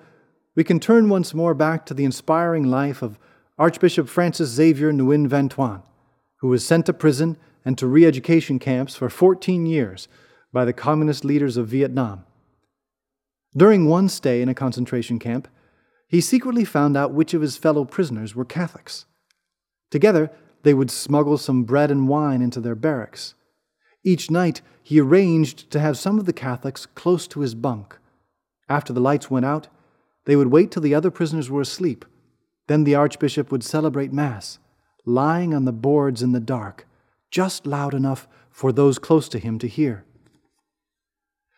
we 0.54 0.64
can 0.64 0.80
turn 0.80 1.08
once 1.08 1.34
more 1.34 1.54
back 1.54 1.86
to 1.86 1.94
the 1.94 2.04
inspiring 2.04 2.64
life 2.64 3.02
of 3.02 3.18
Archbishop 3.58 4.08
Francis 4.08 4.50
Xavier 4.50 4.92
Nguyen 4.92 5.26
Van 5.26 5.48
Thuan, 5.48 5.82
who 6.40 6.48
was 6.48 6.64
sent 6.64 6.86
to 6.86 6.92
prison 6.92 7.36
and 7.64 7.76
to 7.76 7.86
re 7.86 8.06
education 8.06 8.58
camps 8.58 8.96
for 8.96 9.10
14 9.10 9.66
years 9.66 10.08
by 10.52 10.64
the 10.64 10.72
communist 10.72 11.24
leaders 11.24 11.56
of 11.56 11.68
Vietnam. 11.68 12.24
During 13.56 13.86
one 13.86 14.08
stay 14.08 14.40
in 14.40 14.48
a 14.48 14.54
concentration 14.54 15.18
camp, 15.18 15.48
he 16.06 16.20
secretly 16.20 16.64
found 16.64 16.96
out 16.96 17.12
which 17.12 17.34
of 17.34 17.42
his 17.42 17.56
fellow 17.56 17.84
prisoners 17.84 18.34
were 18.34 18.44
Catholics. 18.44 19.04
Together, 19.90 20.30
they 20.62 20.74
would 20.74 20.90
smuggle 20.90 21.38
some 21.38 21.64
bread 21.64 21.90
and 21.90 22.08
wine 22.08 22.40
into 22.40 22.60
their 22.60 22.74
barracks. 22.74 23.34
Each 24.04 24.30
night, 24.30 24.62
he 24.82 25.00
arranged 25.00 25.70
to 25.70 25.80
have 25.80 25.98
some 25.98 26.18
of 26.18 26.24
the 26.24 26.32
Catholics 26.32 26.86
close 26.86 27.26
to 27.28 27.40
his 27.40 27.54
bunk. 27.54 27.97
After 28.68 28.92
the 28.92 29.00
lights 29.00 29.30
went 29.30 29.46
out, 29.46 29.68
they 30.24 30.36
would 30.36 30.48
wait 30.48 30.70
till 30.70 30.82
the 30.82 30.94
other 30.94 31.10
prisoners 31.10 31.50
were 31.50 31.60
asleep. 31.60 32.04
Then 32.66 32.84
the 32.84 32.94
Archbishop 32.94 33.50
would 33.50 33.64
celebrate 33.64 34.12
Mass, 34.12 34.58
lying 35.04 35.54
on 35.54 35.64
the 35.64 35.72
boards 35.72 36.22
in 36.22 36.32
the 36.32 36.40
dark, 36.40 36.86
just 37.30 37.66
loud 37.66 37.94
enough 37.94 38.28
for 38.50 38.72
those 38.72 38.98
close 38.98 39.28
to 39.30 39.38
him 39.38 39.58
to 39.60 39.68
hear. 39.68 40.04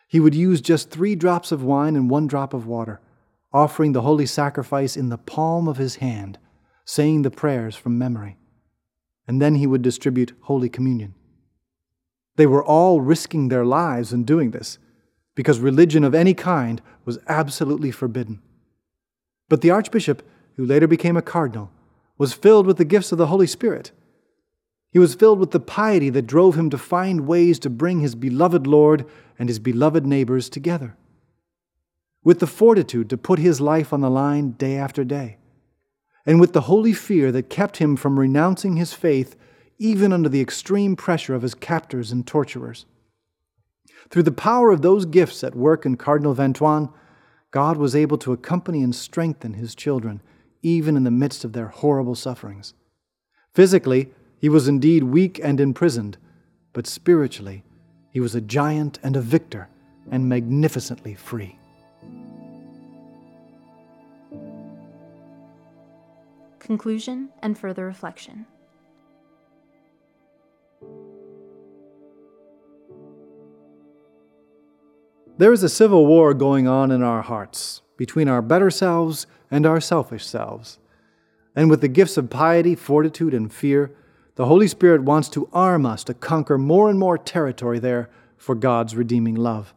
He 0.07 0.21
would 0.21 0.35
use 0.35 0.61
just 0.61 0.91
three 0.91 1.15
drops 1.15 1.53
of 1.53 1.63
wine 1.63 1.97
and 1.97 2.11
one 2.11 2.27
drop 2.27 2.55
of 2.55 2.67
water, 2.67 3.01
offering 3.53 3.93
the 3.93 4.03
holy 4.03 4.27
sacrifice 4.27 4.97
in 4.97 5.09
the 5.09 5.19
palm 5.19 5.67
of 5.67 5.77
his 5.77 5.97
hand, 5.97 6.39
saying 6.85 7.23
the 7.23 7.31
prayers 7.31 7.75
from 7.75 7.99
memory 7.99 8.37
and 9.31 9.41
then 9.41 9.55
he 9.55 9.67
would 9.69 9.81
distribute 9.81 10.33
Holy 10.41 10.69
Communion. 10.69 11.15
They 12.35 12.47
were 12.47 12.65
all 12.65 13.01
risking 13.01 13.47
their 13.47 13.65
lives 13.65 14.13
in 14.13 14.25
doing 14.25 14.51
this, 14.51 14.77
because 15.35 15.59
religion 15.59 16.05
of 16.05 16.15
any 16.15 16.35
kind 16.35 16.83
was 17.05 17.19
absolutely 17.29 17.91
forbidden. 17.91 18.41
But 19.49 19.61
the 19.61 19.71
Archbishop, 19.71 20.23
who 20.57 20.65
later 20.65 20.87
became 20.87 21.17
a 21.17 21.23
cardinal, 21.23 21.71
was 22.19 22.33
filled 22.33 22.67
with 22.67 22.77
the 22.77 22.85
gifts 22.85 23.13
of 23.13 23.19
the 23.19 23.29
Holy 23.29 23.47
Spirit. 23.47 23.93
He 24.93 24.99
was 24.99 25.15
filled 25.15 25.39
with 25.39 25.53
the 25.53 25.61
piety 25.61 26.11
that 26.11 26.27
drove 26.27 26.57
him 26.57 26.69
to 26.71 26.79
find 26.79 27.27
ways 27.27 27.59
to 27.61 27.71
bring 27.71 28.01
his 28.01 28.15
beloved 28.15 28.67
Lord 28.67 29.07
and 29.39 29.49
his 29.49 29.59
beloved 29.59 30.05
neighbors 30.05 30.49
together. 30.49 30.97
With 32.23 32.41
the 32.41 32.47
fortitude 32.47 33.09
to 33.11 33.17
put 33.17 33.39
his 33.39 33.61
life 33.61 33.93
on 33.93 34.01
the 34.01 34.11
line 34.11 34.51
day 34.53 34.77
after 34.77 35.05
day 35.05 35.39
and 36.27 36.41
with 36.41 36.53
the 36.53 36.63
holy 36.63 36.93
fear 36.93 37.33
that 37.33 37.49
kept 37.49 37.79
him 37.79 37.97
from 37.97 38.19
renouncing 38.19 38.77
his 38.77 38.93
faith 38.93 39.37
even 39.79 40.13
under 40.13 40.29
the 40.29 40.41
extreme 40.41 40.95
pressure 40.95 41.35
of 41.35 41.43
his 41.43 41.55
captors 41.55 42.13
and 42.13 42.27
torturers. 42.27 42.85
Through 44.11 44.25
the 44.25 44.33
power 44.33 44.73
of 44.73 44.83
those 44.83 45.07
gifts 45.07 45.45
at 45.45 45.55
work 45.55 45.87
in 45.87 45.97
Cardinal 45.97 46.35
Thuan, 46.35 46.93
God 47.53 47.77
was 47.77 47.95
able 47.95 48.19
to 48.19 48.33
accompany 48.33 48.83
and 48.83 48.95
strengthen 48.95 49.55
his 49.55 49.75
children, 49.75 50.21
even 50.63 50.97
in 50.97 51.05
the 51.05 51.11
midst 51.13 51.45
of 51.45 51.53
their 51.53 51.69
horrible 51.69 52.17
sufferings. 52.17 52.75
Physically, 53.55 54.13
he 54.39 54.49
was 54.49 54.67
indeed 54.67 55.05
weak 55.05 55.41
and 55.43 55.61
imprisoned, 55.61 56.19
but 56.73 56.87
spiritually, 56.87 57.63
he 58.11 58.19
was 58.19 58.35
a 58.35 58.41
giant 58.41 58.99
and 59.03 59.17
a 59.17 59.21
victor, 59.21 59.69
and 60.11 60.29
magnificently 60.29 61.15
free. 61.15 61.57
Conclusion 66.59 67.29
and 67.43 67.57
further 67.57 67.87
reflection. 67.87 68.47
There 75.41 75.55
is 75.55 75.63
a 75.63 75.71
civil 75.71 76.05
war 76.05 76.35
going 76.35 76.69
on 76.69 76.91
in 76.91 77.03
our 77.03 77.23
hearts 77.23 77.81
between 77.97 78.29
our 78.29 78.43
better 78.43 78.71
selves 78.71 79.27
and 79.51 79.65
our 79.65 79.81
selfish 79.81 80.27
selves. 80.27 80.79
And 81.57 81.71
with 81.71 81.81
the 81.81 81.89
gifts 81.89 82.19
of 82.19 82.29
piety, 82.29 82.75
fortitude, 82.75 83.33
and 83.33 83.51
fear, 83.51 83.91
the 84.35 84.45
Holy 84.45 84.69
Spirit 84.69 85.03
wants 85.03 85.31
to 85.31 85.49
arm 85.55 85.87
us 85.87 86.05
to 86.05 86.13
conquer 86.13 86.59
more 86.59 86.91
and 86.91 86.99
more 86.99 87.17
territory 87.17 87.79
there 87.79 88.11
for 88.37 88.55
God's 88.55 88.95
redeeming 88.95 89.35
love. 89.35 89.73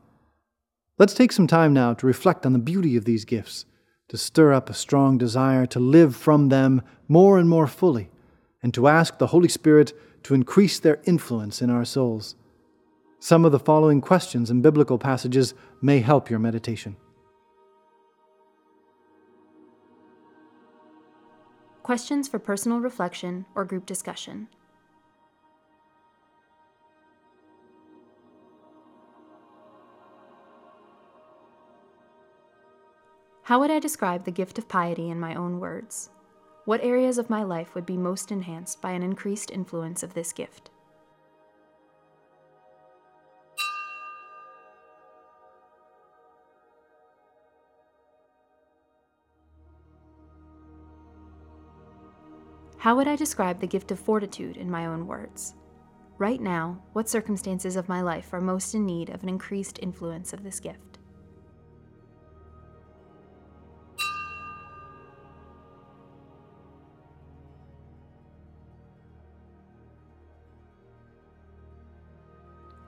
Let's 0.99 1.13
take 1.13 1.31
some 1.31 1.47
time 1.47 1.71
now 1.71 1.93
to 1.93 2.07
reflect 2.07 2.45
on 2.45 2.51
the 2.51 2.59
beauty 2.59 2.97
of 2.97 3.05
these 3.05 3.23
gifts 3.23 3.63
to 4.09 4.17
stir 4.17 4.51
up 4.51 4.69
a 4.69 4.73
strong 4.73 5.17
desire 5.17 5.65
to 5.67 5.79
live 5.79 6.13
from 6.13 6.49
them 6.49 6.81
more 7.07 7.37
and 7.39 7.47
more 7.47 7.67
fully, 7.67 8.09
and 8.61 8.73
to 8.73 8.89
ask 8.89 9.17
the 9.17 9.27
Holy 9.27 9.47
Spirit 9.47 9.93
to 10.23 10.33
increase 10.33 10.77
their 10.77 10.99
influence 11.05 11.61
in 11.61 11.69
our 11.69 11.85
souls. 11.85 12.35
Some 13.23 13.45
of 13.45 13.53
the 13.53 13.59
following 13.59 14.01
questions 14.01 14.49
and 14.49 14.61
biblical 14.61 14.97
passages 14.97 15.53
may 15.81 16.01
help 16.01 16.29
your 16.29 16.39
meditation. 16.39 16.97
Questions 21.83 22.27
for 22.27 22.37
personal 22.37 22.81
reflection 22.81 23.45
or 23.55 23.63
group 23.63 23.85
discussion. 23.85 24.49
How 33.43 33.61
would 33.61 33.71
I 33.71 33.79
describe 33.79 34.25
the 34.25 34.31
gift 34.31 34.57
of 34.57 34.67
piety 34.67 35.09
in 35.09 35.17
my 35.17 35.33
own 35.33 35.61
words? 35.61 36.09
What 36.65 36.83
areas 36.83 37.17
of 37.17 37.29
my 37.29 37.43
life 37.43 37.73
would 37.73 37.85
be 37.85 37.95
most 37.95 38.33
enhanced 38.33 38.81
by 38.81 38.91
an 38.91 39.01
increased 39.01 39.49
influence 39.49 40.03
of 40.03 40.13
this 40.13 40.33
gift? 40.33 40.71
How 52.83 52.97
would 52.97 53.07
I 53.07 53.15
describe 53.15 53.61
the 53.61 53.65
gift 53.65 53.91
of 53.91 53.99
fortitude 54.01 54.57
in 54.57 54.69
my 54.69 54.87
own 54.87 55.07
words? 55.07 55.53
Right 56.17 56.41
now, 56.41 56.81
what 56.91 57.07
circumstances 57.07 57.77
of 57.77 57.87
my 57.87 58.01
life 58.01 58.33
are 58.33 58.41
most 58.41 58.75
in 58.75 58.85
need 58.85 59.09
of 59.09 59.23
an 59.23 59.29
increased 59.29 59.79
influence 59.81 60.33
of 60.33 60.43
this 60.43 60.59
gift? 60.59 60.99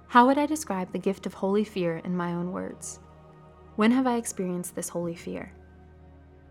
How 0.07 0.25
would 0.27 0.37
I 0.37 0.45
describe 0.45 0.91
the 0.91 0.99
gift 0.99 1.25
of 1.25 1.35
holy 1.35 1.63
fear 1.63 1.99
in 1.99 2.17
my 2.17 2.33
own 2.33 2.51
words? 2.51 2.99
When 3.77 3.91
have 3.91 4.07
I 4.07 4.17
experienced 4.17 4.75
this 4.75 4.89
holy 4.89 5.15
fear? 5.15 5.53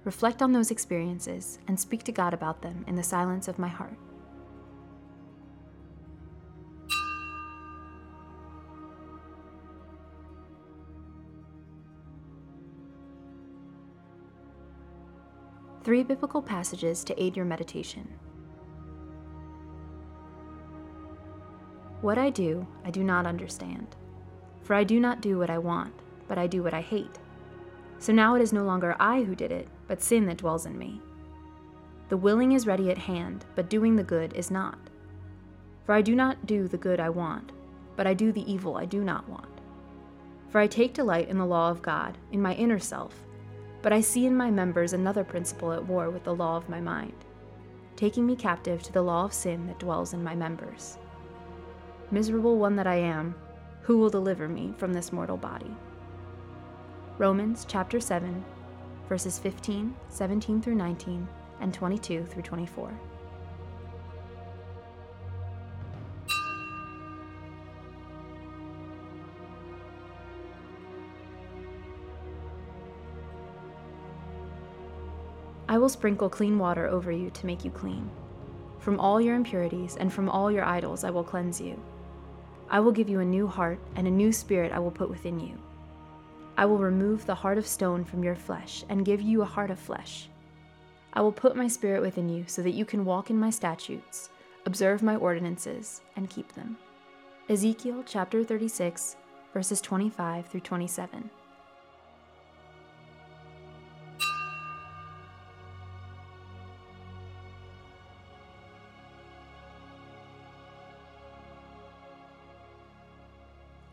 Reflect 0.04 0.42
on 0.42 0.52
those 0.52 0.70
experiences 0.70 1.58
and 1.66 1.80
speak 1.80 2.02
to 2.04 2.12
God 2.12 2.34
about 2.34 2.60
them 2.60 2.84
in 2.86 2.94
the 2.94 3.02
silence 3.02 3.48
of 3.48 3.58
my 3.58 3.68
heart. 3.68 3.96
Three 15.82 16.02
biblical 16.02 16.40
passages 16.40 17.04
to 17.04 17.22
aid 17.22 17.36
your 17.36 17.44
meditation. 17.44 18.08
What 22.00 22.18
I 22.18 22.30
do, 22.30 22.66
I 22.84 22.90
do 22.90 23.04
not 23.04 23.26
understand. 23.26 23.96
For 24.62 24.74
I 24.74 24.84
do 24.84 24.98
not 24.98 25.20
do 25.20 25.38
what 25.38 25.50
I 25.50 25.58
want, 25.58 25.94
but 26.26 26.38
I 26.38 26.46
do 26.46 26.62
what 26.62 26.74
I 26.74 26.80
hate. 26.80 27.18
So 27.98 28.12
now 28.12 28.34
it 28.34 28.42
is 28.42 28.52
no 28.52 28.64
longer 28.64 28.96
I 28.98 29.22
who 29.22 29.34
did 29.34 29.52
it, 29.52 29.68
but 29.86 30.02
sin 30.02 30.26
that 30.26 30.38
dwells 30.38 30.66
in 30.66 30.78
me. 30.78 31.00
The 32.08 32.16
willing 32.16 32.52
is 32.52 32.66
ready 32.66 32.90
at 32.90 32.98
hand, 32.98 33.44
but 33.54 33.70
doing 33.70 33.96
the 33.96 34.02
good 34.02 34.32
is 34.34 34.50
not. 34.50 34.78
For 35.84 35.94
I 35.94 36.02
do 36.02 36.14
not 36.14 36.46
do 36.46 36.68
the 36.68 36.78
good 36.78 37.00
I 37.00 37.10
want, 37.10 37.52
but 37.96 38.06
I 38.06 38.14
do 38.14 38.32
the 38.32 38.50
evil 38.50 38.76
I 38.76 38.84
do 38.84 39.02
not 39.02 39.28
want. 39.28 39.60
For 40.48 40.60
I 40.60 40.66
take 40.66 40.94
delight 40.94 41.28
in 41.28 41.38
the 41.38 41.46
law 41.46 41.70
of 41.70 41.82
God, 41.82 42.18
in 42.30 42.40
my 42.40 42.54
inner 42.54 42.78
self, 42.78 43.24
but 43.82 43.92
I 43.92 44.00
see 44.00 44.24
in 44.26 44.36
my 44.36 44.50
members 44.50 44.92
another 44.92 45.24
principle 45.24 45.72
at 45.72 45.84
war 45.86 46.10
with 46.10 46.24
the 46.24 46.34
law 46.34 46.56
of 46.56 46.68
my 46.68 46.80
mind, 46.80 47.24
taking 47.96 48.26
me 48.26 48.36
captive 48.36 48.82
to 48.82 48.92
the 48.92 49.02
law 49.02 49.24
of 49.24 49.32
sin 49.32 49.66
that 49.66 49.78
dwells 49.78 50.14
in 50.14 50.22
my 50.22 50.34
members. 50.34 50.98
Miserable 52.10 52.58
one 52.58 52.76
that 52.76 52.86
I 52.86 52.96
am, 52.96 53.34
who 53.82 53.98
will 53.98 54.10
deliver 54.10 54.48
me 54.48 54.72
from 54.78 54.92
this 54.92 55.12
mortal 55.12 55.36
body? 55.36 55.74
Romans 57.18 57.66
chapter 57.68 58.00
7, 58.00 58.44
verses 59.08 59.38
15, 59.38 59.94
17 60.08 60.62
through 60.62 60.74
19, 60.74 61.28
and 61.60 61.72
22 61.74 62.24
through 62.24 62.42
24. 62.42 62.92
I 75.66 75.78
will 75.78 75.88
sprinkle 75.88 76.28
clean 76.28 76.58
water 76.58 76.86
over 76.86 77.10
you 77.10 77.30
to 77.30 77.46
make 77.46 77.64
you 77.64 77.70
clean 77.72 78.08
From 78.78 79.00
all 79.00 79.20
your 79.20 79.34
impurities 79.34 79.96
and 79.96 80.12
from 80.12 80.28
all 80.28 80.48
your 80.48 80.64
idols 80.64 81.02
I 81.02 81.10
will 81.10 81.24
cleanse 81.24 81.60
you. 81.60 81.80
I 82.70 82.78
will 82.78 82.92
give 82.92 83.08
you 83.08 83.18
a 83.20 83.24
new 83.24 83.46
heart, 83.46 83.78
and 83.96 84.06
a 84.06 84.10
new 84.10 84.32
spirit 84.32 84.72
I 84.72 84.78
will 84.78 84.90
put 84.90 85.10
within 85.10 85.40
you. 85.40 85.58
I 86.56 86.66
will 86.66 86.78
remove 86.78 87.26
the 87.26 87.34
heart 87.34 87.58
of 87.58 87.66
stone 87.66 88.04
from 88.04 88.22
your 88.22 88.36
flesh 88.36 88.84
and 88.88 89.04
give 89.04 89.20
you 89.20 89.42
a 89.42 89.46
heart 89.46 89.72
of 89.72 89.78
flesh. 89.78 90.28
I 91.12 91.20
will 91.20 91.32
put 91.32 91.56
my 91.56 91.66
spirit 91.66 92.00
within 92.00 92.28
you 92.28 92.44
so 92.46 92.62
that 92.62 92.74
you 92.74 92.84
can 92.84 93.04
walk 93.04 93.28
in 93.28 93.38
my 93.38 93.50
statutes, 93.50 94.30
observe 94.64 95.02
my 95.02 95.16
ordinances, 95.16 96.00
and 96.14 96.30
keep 96.30 96.52
them. 96.52 96.76
Ezekiel 97.48 98.04
chapter 98.06 98.44
36, 98.44 99.16
verses 99.52 99.80
25 99.80 100.46
through 100.46 100.60
27. 100.60 101.28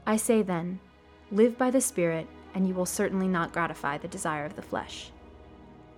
I 0.06 0.18
say 0.18 0.42
then, 0.42 0.80
live 1.32 1.58
by 1.58 1.72
the 1.72 1.80
Spirit, 1.80 2.28
and 2.54 2.68
you 2.68 2.74
will 2.74 2.86
certainly 2.86 3.28
not 3.28 3.54
gratify 3.54 3.98
the 3.98 4.08
desire 4.08 4.46
of 4.46 4.56
the 4.56 4.62
flesh. 4.62 5.12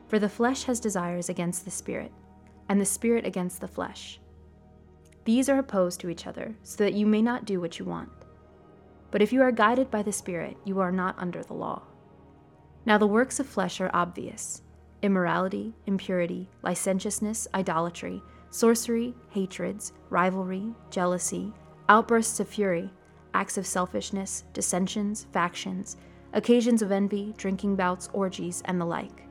For 0.08 0.20
the 0.20 0.30
flesh 0.30 0.64
has 0.64 0.80
desires 0.80 1.30
against 1.30 1.66
the 1.66 1.72
Spirit, 1.72 2.12
and 2.70 2.80
the 2.80 2.86
Spirit 2.86 3.26
against 3.26 3.62
the 3.62 3.68
flesh. 3.68 4.20
These 5.26 5.50
are 5.50 5.60
opposed 5.60 6.00
to 6.02 6.10
each 6.10 6.28
other, 6.28 6.56
so 6.64 6.84
that 6.84 6.94
you 6.94 7.06
may 7.06 7.22
not 7.22 7.46
do 7.46 7.62
what 7.62 7.80
you 7.80 7.86
want. 7.86 8.10
But 9.12 9.22
if 9.22 9.32
you 9.32 9.42
are 9.42 9.52
guided 9.52 9.90
by 9.90 10.04
the 10.04 10.12
Spirit, 10.12 10.58
you 10.66 10.80
are 10.80 10.92
not 10.92 11.16
under 11.18 11.44
the 11.44 11.54
law. 11.54 11.84
Now 12.86 12.98
the 12.98 13.08
works 13.08 13.40
of 13.40 13.48
flesh 13.48 13.80
are 13.80 13.92
obvious 13.94 14.62
immorality, 15.02 15.74
impurity, 15.86 16.48
licentiousness, 16.62 17.46
idolatry, 17.54 18.22
sorcery, 18.52 19.14
hatreds, 19.32 19.92
rivalry, 20.10 20.74
jealousy, 20.90 21.52
outbursts 21.90 22.40
of 22.40 22.48
fury, 22.48 22.90
acts 23.34 23.58
of 23.58 23.68
selfishness, 23.68 24.46
dissensions, 24.54 25.26
factions, 25.34 25.98
occasions 26.34 26.82
of 26.82 26.92
envy, 26.92 27.34
drinking 27.38 27.76
bouts, 27.76 28.10
orgies, 28.14 28.62
and 28.66 28.82
the 28.82 28.86
like. 28.86 29.24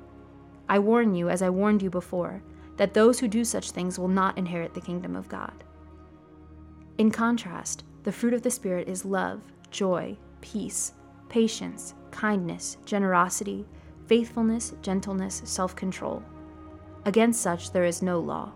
I 0.68 0.78
warn 0.78 1.14
you, 1.14 1.28
as 1.28 1.42
I 1.42 1.50
warned 1.50 1.82
you 1.82 1.90
before, 1.90 2.42
that 2.76 2.94
those 2.94 3.20
who 3.20 3.28
do 3.28 3.44
such 3.44 3.72
things 3.72 3.98
will 3.98 4.09
not 4.09 4.38
inherit 4.38 4.74
the 4.74 4.80
kingdom 4.80 5.14
of 5.16 5.28
God. 5.28 5.64
In 6.98 7.11
contrast, 7.11 7.84
the 8.05 8.12
fruit 8.12 8.34
of 8.34 8.42
the 8.42 8.50
Spirit 8.50 8.88
is 8.88 9.05
love, 9.05 9.42
joy, 9.70 10.16
peace, 10.40 10.92
patience, 11.28 11.94
kindness, 12.11 12.76
generosity, 12.84 13.66
faithfulness, 14.07 14.74
gentleness, 14.82 15.42
self 15.44 15.74
control. 15.74 16.22
Against 17.05 17.40
such 17.40 17.72
there 17.72 17.84
is 17.84 18.03
no 18.03 18.20
law. 18.20 18.53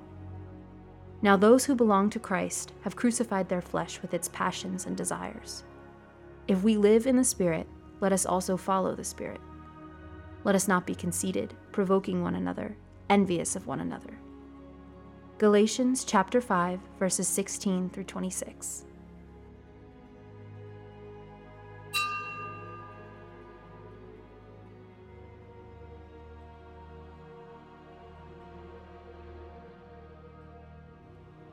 Now 1.23 1.37
those 1.37 1.65
who 1.65 1.75
belong 1.75 2.11
to 2.11 2.21
Christ 2.21 2.73
have 2.83 2.97
crucified 2.97 3.49
their 3.49 3.63
flesh 3.63 4.01
with 4.03 4.15
its 4.15 4.29
passions 4.29 4.87
and 4.87 4.97
desires. 4.97 5.65
If 6.47 6.63
we 6.63 6.77
live 6.77 7.07
in 7.07 7.17
the 7.17 7.25
Spirit, 7.25 7.67
let 8.01 8.13
us 8.13 8.27
also 8.27 8.57
follow 8.57 8.95
the 8.95 9.05
Spirit. 9.05 9.41
Let 10.45 10.55
us 10.55 10.69
not 10.69 10.87
be 10.87 10.95
conceited, 10.95 11.55
provoking 11.73 12.23
one 12.23 12.35
another, 12.35 12.77
envious 13.09 13.57
of 13.57 13.67
one 13.67 13.81
another. 13.81 14.19
Galatians 15.39 16.05
chapter 16.05 16.41
5 16.41 16.81
verses 16.99 17.29
16 17.29 17.91
through 17.91 18.05
26. 18.05 18.85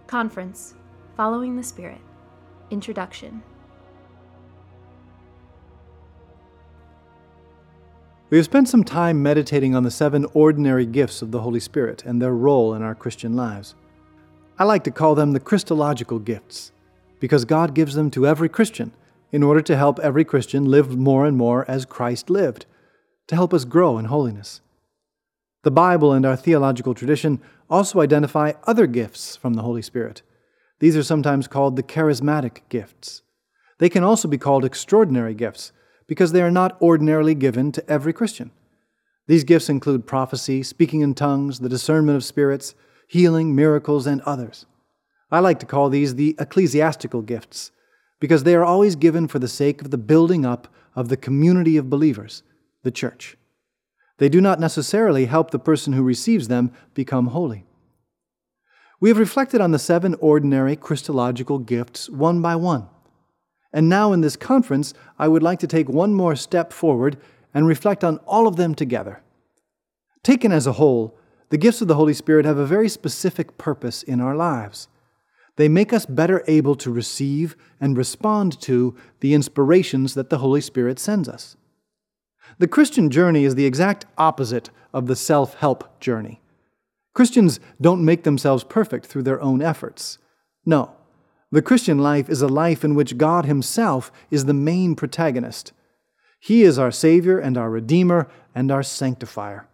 Conference 0.07 0.75
Following 1.17 1.55
the 1.55 1.63
Spirit 1.63 2.01
Introduction 2.69 3.41
We 8.33 8.37
have 8.37 8.45
spent 8.45 8.67
some 8.67 8.83
time 8.83 9.21
meditating 9.21 9.75
on 9.75 9.83
the 9.83 9.91
seven 9.91 10.25
ordinary 10.33 10.87
gifts 10.87 11.21
of 11.21 11.29
the 11.29 11.41
Holy 11.41 11.59
Spirit 11.59 12.03
and 12.03 12.19
their 12.19 12.33
role 12.33 12.73
in 12.73 12.81
our 12.81 12.95
Christian 12.95 13.35
lives. 13.35 13.75
I 14.57 14.63
like 14.63 14.83
to 14.85 14.89
call 14.89 15.13
them 15.13 15.33
the 15.33 15.39
Christological 15.39 16.17
gifts, 16.17 16.71
because 17.19 17.45
God 17.45 17.75
gives 17.75 17.93
them 17.93 18.09
to 18.09 18.25
every 18.25 18.49
Christian 18.49 18.91
in 19.31 19.43
order 19.43 19.61
to 19.61 19.77
help 19.77 19.99
every 19.99 20.25
Christian 20.25 20.65
live 20.65 20.97
more 20.97 21.27
and 21.27 21.37
more 21.37 21.63
as 21.69 21.85
Christ 21.85 22.31
lived, 22.31 22.65
to 23.27 23.35
help 23.35 23.53
us 23.53 23.65
grow 23.65 23.99
in 23.99 24.05
holiness. 24.05 24.61
The 25.61 25.69
Bible 25.69 26.11
and 26.11 26.25
our 26.25 26.35
theological 26.35 26.95
tradition 26.95 27.39
also 27.69 28.01
identify 28.01 28.53
other 28.63 28.87
gifts 28.87 29.35
from 29.35 29.53
the 29.53 29.61
Holy 29.61 29.83
Spirit. 29.83 30.23
These 30.79 30.97
are 30.97 31.03
sometimes 31.03 31.47
called 31.47 31.75
the 31.75 31.83
charismatic 31.83 32.61
gifts. 32.69 33.21
They 33.77 33.89
can 33.89 34.03
also 34.03 34.27
be 34.27 34.39
called 34.39 34.65
extraordinary 34.65 35.35
gifts 35.35 35.71
because 36.07 36.31
they 36.31 36.41
are 36.41 36.51
not 36.51 36.81
ordinarily 36.81 37.35
given 37.35 37.71
to 37.71 37.89
every 37.89 38.13
Christian. 38.13 38.51
These 39.27 39.43
gifts 39.43 39.69
include 39.69 40.05
prophecy, 40.05 40.63
speaking 40.63 41.01
in 41.01 41.13
tongues, 41.13 41.59
the 41.59 41.69
discernment 41.69 42.17
of 42.17 42.23
spirits, 42.23 42.75
healing, 43.07 43.55
miracles, 43.55 44.05
and 44.05 44.21
others. 44.21 44.65
I 45.31 45.39
like 45.39 45.59
to 45.59 45.65
call 45.65 45.89
these 45.89 46.15
the 46.15 46.35
ecclesiastical 46.39 47.21
gifts 47.21 47.71
because 48.19 48.43
they 48.43 48.55
are 48.55 48.63
always 48.63 48.95
given 48.95 49.27
for 49.27 49.39
the 49.39 49.47
sake 49.47 49.81
of 49.81 49.91
the 49.91 49.97
building 49.97 50.45
up 50.45 50.67
of 50.95 51.09
the 51.09 51.17
community 51.17 51.77
of 51.77 51.89
believers, 51.89 52.43
the 52.83 52.91
church. 52.91 53.37
They 54.17 54.29
do 54.29 54.41
not 54.41 54.59
necessarily 54.59 55.25
help 55.25 55.51
the 55.51 55.59
person 55.59 55.93
who 55.93 56.03
receives 56.03 56.47
them 56.47 56.71
become 56.93 57.27
holy. 57.27 57.65
We 58.99 59.09
have 59.09 59.17
reflected 59.17 59.59
on 59.59 59.71
the 59.71 59.79
seven 59.79 60.15
ordinary 60.19 60.75
Christological 60.75 61.59
gifts 61.59 62.09
one 62.09 62.41
by 62.41 62.55
one. 62.55 62.87
And 63.73 63.89
now 63.89 64.13
in 64.13 64.21
this 64.21 64.35
conference, 64.35 64.93
I 65.17 65.27
would 65.27 65.43
like 65.43 65.59
to 65.59 65.67
take 65.67 65.89
one 65.89 66.13
more 66.13 66.35
step 66.35 66.71
forward 66.71 67.17
and 67.53 67.67
reflect 67.67 68.03
on 68.03 68.17
all 68.19 68.47
of 68.47 68.55
them 68.55 68.75
together. 68.75 69.21
Taken 70.21 70.51
as 70.51 70.67
a 70.67 70.73
whole, 70.73 71.17
the 71.49 71.57
gifts 71.57 71.81
of 71.81 71.87
the 71.87 71.95
Holy 71.95 72.13
Spirit 72.13 72.45
have 72.45 72.57
a 72.57 72.65
very 72.65 72.87
specific 72.87 73.57
purpose 73.57 74.03
in 74.03 74.21
our 74.21 74.35
lives. 74.35 74.87
They 75.55 75.69
make 75.69 75.93
us 75.93 76.05
better 76.05 76.43
able 76.47 76.75
to 76.75 76.91
receive 76.91 77.55
and 77.79 77.97
respond 77.97 78.59
to 78.61 78.95
the 79.19 79.33
inspirations 79.33 80.13
that 80.13 80.29
the 80.29 80.39
Holy 80.39 80.61
Spirit 80.61 80.97
sends 80.99 81.27
us. 81.29 81.55
The 82.57 82.67
Christian 82.67 83.09
journey 83.09 83.43
is 83.45 83.55
the 83.55 83.65
exact 83.65 84.05
opposite 84.17 84.69
of 84.93 85.07
the 85.07 85.15
self 85.15 85.55
help 85.55 85.99
journey. 85.99 86.41
Christians 87.13 87.59
don't 87.79 88.03
make 88.03 88.23
themselves 88.23 88.63
perfect 88.63 89.05
through 89.05 89.23
their 89.23 89.41
own 89.41 89.61
efforts. 89.61 90.17
No, 90.65 90.95
the 91.53 91.61
Christian 91.61 91.99
life 91.99 92.31
is 92.31 92.41
a 92.41 92.47
life 92.47 92.83
in 92.83 92.95
which 92.95 93.15
God 93.15 93.45
Himself 93.45 94.11
is 94.31 94.45
the 94.45 94.55
main 94.55 94.95
protagonist. 94.95 95.71
He 96.39 96.63
is 96.63 96.79
our 96.79 96.89
Savior 96.89 97.37
and 97.37 97.59
our 97.59 97.69
Redeemer 97.69 98.27
and 98.55 98.71
our 98.71 98.81
Sanctifier. 98.81 99.67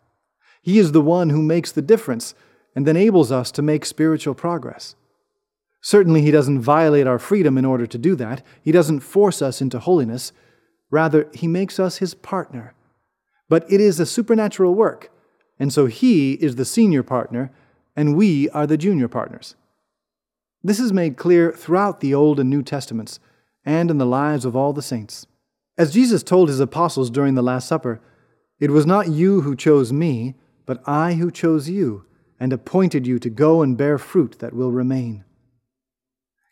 He 0.61 0.77
is 0.77 0.91
the 0.91 0.99
one 0.99 1.30
who 1.30 1.41
makes 1.41 1.71
the 1.71 1.82
difference 1.82 2.36
and 2.75 2.86
enables 2.86 3.32
us 3.32 3.49
to 3.53 3.61
make 3.61 3.86
spiritual 3.86 4.36
progress. 4.36 4.97
Certainly, 5.80 6.21
He 6.23 6.32
doesn't 6.32 6.59
violate 6.59 7.07
our 7.07 7.17
freedom 7.17 7.57
in 7.57 7.63
order 7.63 7.88
to 7.88 7.97
do 7.97 8.13
that. 8.17 8.45
He 8.61 8.73
doesn't 8.73 8.99
force 8.99 9.41
us 9.41 9.61
into 9.61 9.80
holiness. 9.80 10.34
Rather, 10.91 11.30
He 11.34 11.47
makes 11.47 11.80
us 11.80 11.99
His 11.99 12.13
partner. 12.13 12.73
But 13.47 13.65
it 13.71 13.80
is 13.80 14.01
a 14.01 14.05
supernatural 14.05 14.75
work, 14.75 15.13
and 15.57 15.71
so 15.71 15.86
He 15.86 16.34
is 16.34 16.57
the 16.57 16.65
senior 16.65 17.03
partner, 17.03 17.53
and 17.95 18.17
we 18.17 18.49
are 18.49 18.67
the 18.67 18.77
junior 18.77 19.07
partners. 19.07 19.55
This 20.64 20.80
is 20.80 20.91
made 20.91 21.18
clear 21.18 21.51
throughout 21.51 21.99
the 21.99 22.14
Old 22.14 22.39
and 22.39 22.49
New 22.49 22.64
Testaments 22.64 23.20
and 23.66 23.89
in 23.89 23.97
the 23.97 24.05
lives 24.05 24.45
of 24.45 24.55
all 24.55 24.74
the 24.74 24.82
saints. 24.82 25.26
As 25.78 25.93
Jesus 25.93 26.24
told 26.24 26.49
his 26.49 26.60
apostles 26.60 27.10
during 27.10 27.36
the 27.36 27.41
Last 27.41 27.68
Supper, 27.68 28.01
It 28.60 28.72
was 28.72 28.86
not 28.86 29.10
you 29.10 29.41
who 29.41 29.55
chose 29.55 29.93
me, 29.93 30.36
but 30.66 30.82
I 30.88 31.14
who 31.14 31.32
chose 31.32 31.70
you, 31.70 32.05
and 32.39 32.51
appointed 32.51 33.07
you 33.07 33.20
to 33.20 33.30
go 33.30 33.62
and 33.62 33.78
bear 33.78 33.97
fruit 33.97 34.39
that 34.39 34.53
will 34.53 34.72
remain. 34.72 35.24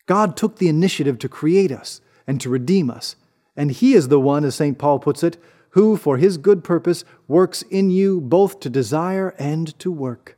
God 0.05 0.37
took 0.37 0.57
the 0.57 0.69
initiative 0.69 1.19
to 1.19 1.29
create 1.29 1.71
us 1.71 1.99
and 2.25 2.39
to 2.41 2.49
redeem 2.49 2.89
us 2.89 3.17
and 3.57 3.71
he 3.71 3.95
is 3.95 4.07
the 4.07 4.19
one, 4.19 4.45
as 4.45 4.55
St. 4.55 4.77
Paul 4.77 4.99
puts 4.99 5.23
it, 5.23 5.37
who, 5.71 5.97
for 5.97 6.17
his 6.17 6.37
good 6.37 6.63
purpose, 6.63 7.03
works 7.27 7.63
in 7.63 7.89
you 7.89 8.21
both 8.21 8.59
to 8.61 8.69
desire 8.69 9.29
and 9.39 9.77
to 9.79 9.91
work. 9.91 10.37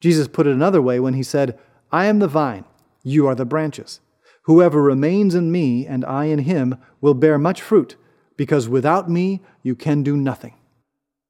Jesus 0.00 0.28
put 0.28 0.46
it 0.46 0.52
another 0.52 0.82
way 0.82 1.00
when 1.00 1.14
he 1.14 1.22
said, 1.22 1.58
I 1.96 2.04
am 2.04 2.18
the 2.18 2.28
vine, 2.28 2.66
you 3.02 3.26
are 3.26 3.34
the 3.34 3.46
branches. 3.46 4.00
Whoever 4.42 4.82
remains 4.82 5.34
in 5.34 5.50
me 5.50 5.86
and 5.86 6.04
I 6.04 6.26
in 6.26 6.40
him 6.40 6.76
will 7.00 7.14
bear 7.14 7.38
much 7.38 7.62
fruit, 7.62 7.96
because 8.36 8.68
without 8.68 9.10
me 9.10 9.40
you 9.62 9.74
can 9.74 10.02
do 10.02 10.14
nothing. 10.14 10.52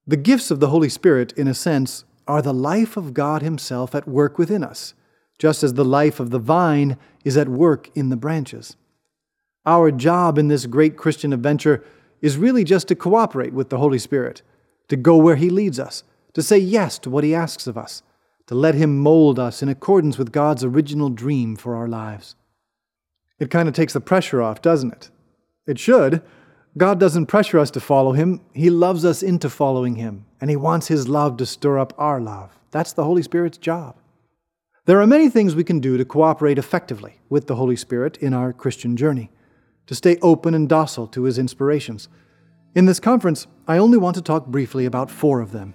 The 0.09 0.17
gifts 0.17 0.51
of 0.51 0.59
the 0.59 0.71
Holy 0.71 0.89
Spirit, 0.89 1.31
in 1.35 1.47
a 1.47 1.55
sense, 1.55 2.03
are 2.27 2.43
the 2.43 2.53
life 2.53 2.97
of 2.97 3.15
God 3.15 3.43
Himself 3.43 3.95
at 3.95 4.09
work 4.09 4.39
within 4.39 4.65
us, 4.65 4.95
just 5.39 5.63
as 5.63 5.75
the 5.75 5.85
life 5.85 6.19
of 6.19 6.31
the 6.31 6.41
vine 6.41 6.97
is 7.25 7.37
at 7.37 7.49
work 7.49 7.89
in 7.95 8.09
the 8.09 8.17
branches. 8.17 8.77
Our 9.67 9.93
job 9.93 10.37
in 10.37 10.49
this 10.49 10.67
great 10.67 10.97
Christian 10.97 11.33
adventure 11.33 11.85
is 12.21 12.37
really 12.37 12.65
just 12.65 12.89
to 12.89 12.97
cooperate 12.97 13.53
with 13.53 13.71
the 13.71 13.79
Holy 13.79 14.01
Spirit, 14.01 14.43
to 14.89 14.97
go 14.97 15.17
where 15.17 15.37
He 15.37 15.49
leads 15.49 15.79
us, 15.79 16.03
to 16.33 16.43
say 16.43 16.59
yes 16.59 16.99
to 16.99 17.09
what 17.09 17.23
He 17.23 17.37
asks 17.37 17.69
of 17.69 17.79
us, 17.79 18.03
to 18.47 18.55
let 18.55 18.75
Him 18.75 18.99
mold 18.99 19.39
us 19.39 19.63
in 19.63 19.69
accordance 19.69 20.19
with 20.19 20.33
God's 20.33 20.65
original 20.65 21.11
dream 21.11 21.57
for 21.57 21.75
our 21.75 21.89
lives. 21.89 22.37
It 23.39 23.51
kind 23.51 23.69
of 23.69 23.75
takes 23.75 23.93
the 23.93 24.01
pressure 24.01 24.41
off, 24.41 24.63
doesn't 24.63 24.93
it? 24.93 25.11
It 25.67 25.79
should. 25.79 26.23
God 26.79 27.01
doesn't 27.01 27.27
pressure 27.27 27.59
us 27.59 27.71
to 27.73 27.81
follow 27.81 28.13
Him, 28.13 28.41
He 28.53 28.71
loves 28.71 29.05
us 29.05 29.23
into 29.23 29.49
following 29.49 29.97
Him, 29.97 30.27
and 30.41 30.51
He 30.51 30.57
wants 30.57 30.89
His 30.89 31.09
love 31.09 31.37
to 31.39 31.47
stir 31.47 31.79
up 31.79 31.95
our 31.99 32.21
love. 32.21 32.59
That's 32.71 32.93
the 32.93 33.05
Holy 33.05 33.23
Spirit's 33.23 33.59
job. 33.59 33.97
There 34.85 35.01
are 35.01 35.07
many 35.07 35.29
things 35.29 35.55
we 35.55 35.65
can 35.65 35.81
do 35.81 35.97
to 35.97 36.05
cooperate 36.05 36.59
effectively 36.59 37.21
with 37.29 37.47
the 37.47 37.57
Holy 37.57 37.77
Spirit 37.77 38.19
in 38.19 38.33
our 38.33 38.53
Christian 38.53 38.97
journey, 38.97 39.31
to 39.87 39.95
stay 39.95 40.19
open 40.23 40.55
and 40.55 40.69
docile 40.69 41.07
to 41.09 41.23
His 41.23 41.39
inspirations. 41.39 42.09
In 42.75 42.85
this 42.85 43.01
conference, 43.01 43.47
I 43.67 43.79
only 43.79 43.99
want 43.99 44.17
to 44.17 44.23
talk 44.23 44.47
briefly 44.47 44.85
about 44.85 45.11
four 45.11 45.41
of 45.41 45.53
them. 45.53 45.75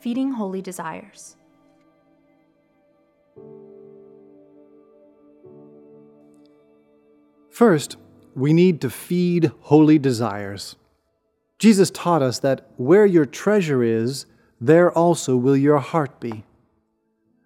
Feeding 0.00 0.32
Holy 0.32 0.62
Desires. 0.62 1.36
First, 7.50 7.98
we 8.34 8.54
need 8.54 8.80
to 8.80 8.88
feed 8.88 9.52
holy 9.60 9.98
desires. 9.98 10.76
Jesus 11.58 11.90
taught 11.90 12.22
us 12.22 12.38
that 12.38 12.66
where 12.78 13.04
your 13.04 13.26
treasure 13.26 13.82
is, 13.82 14.24
there 14.58 14.90
also 14.90 15.36
will 15.36 15.56
your 15.56 15.78
heart 15.78 16.18
be. 16.18 16.44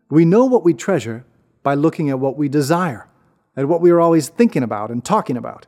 We 0.09 0.25
know 0.25 0.45
what 0.45 0.63
we 0.63 0.75
treasure 0.75 1.25
by 1.65 1.75
looking 1.75 2.09
at 2.09 2.21
what 2.21 2.37
we 2.37 2.49
desire, 2.49 3.09
at 3.57 3.67
what 3.67 3.81
we 3.81 3.91
are 3.91 4.01
always 4.01 4.29
thinking 4.29 4.63
about 4.63 4.93
and 4.93 5.05
talking 5.05 5.37
about. 5.37 5.67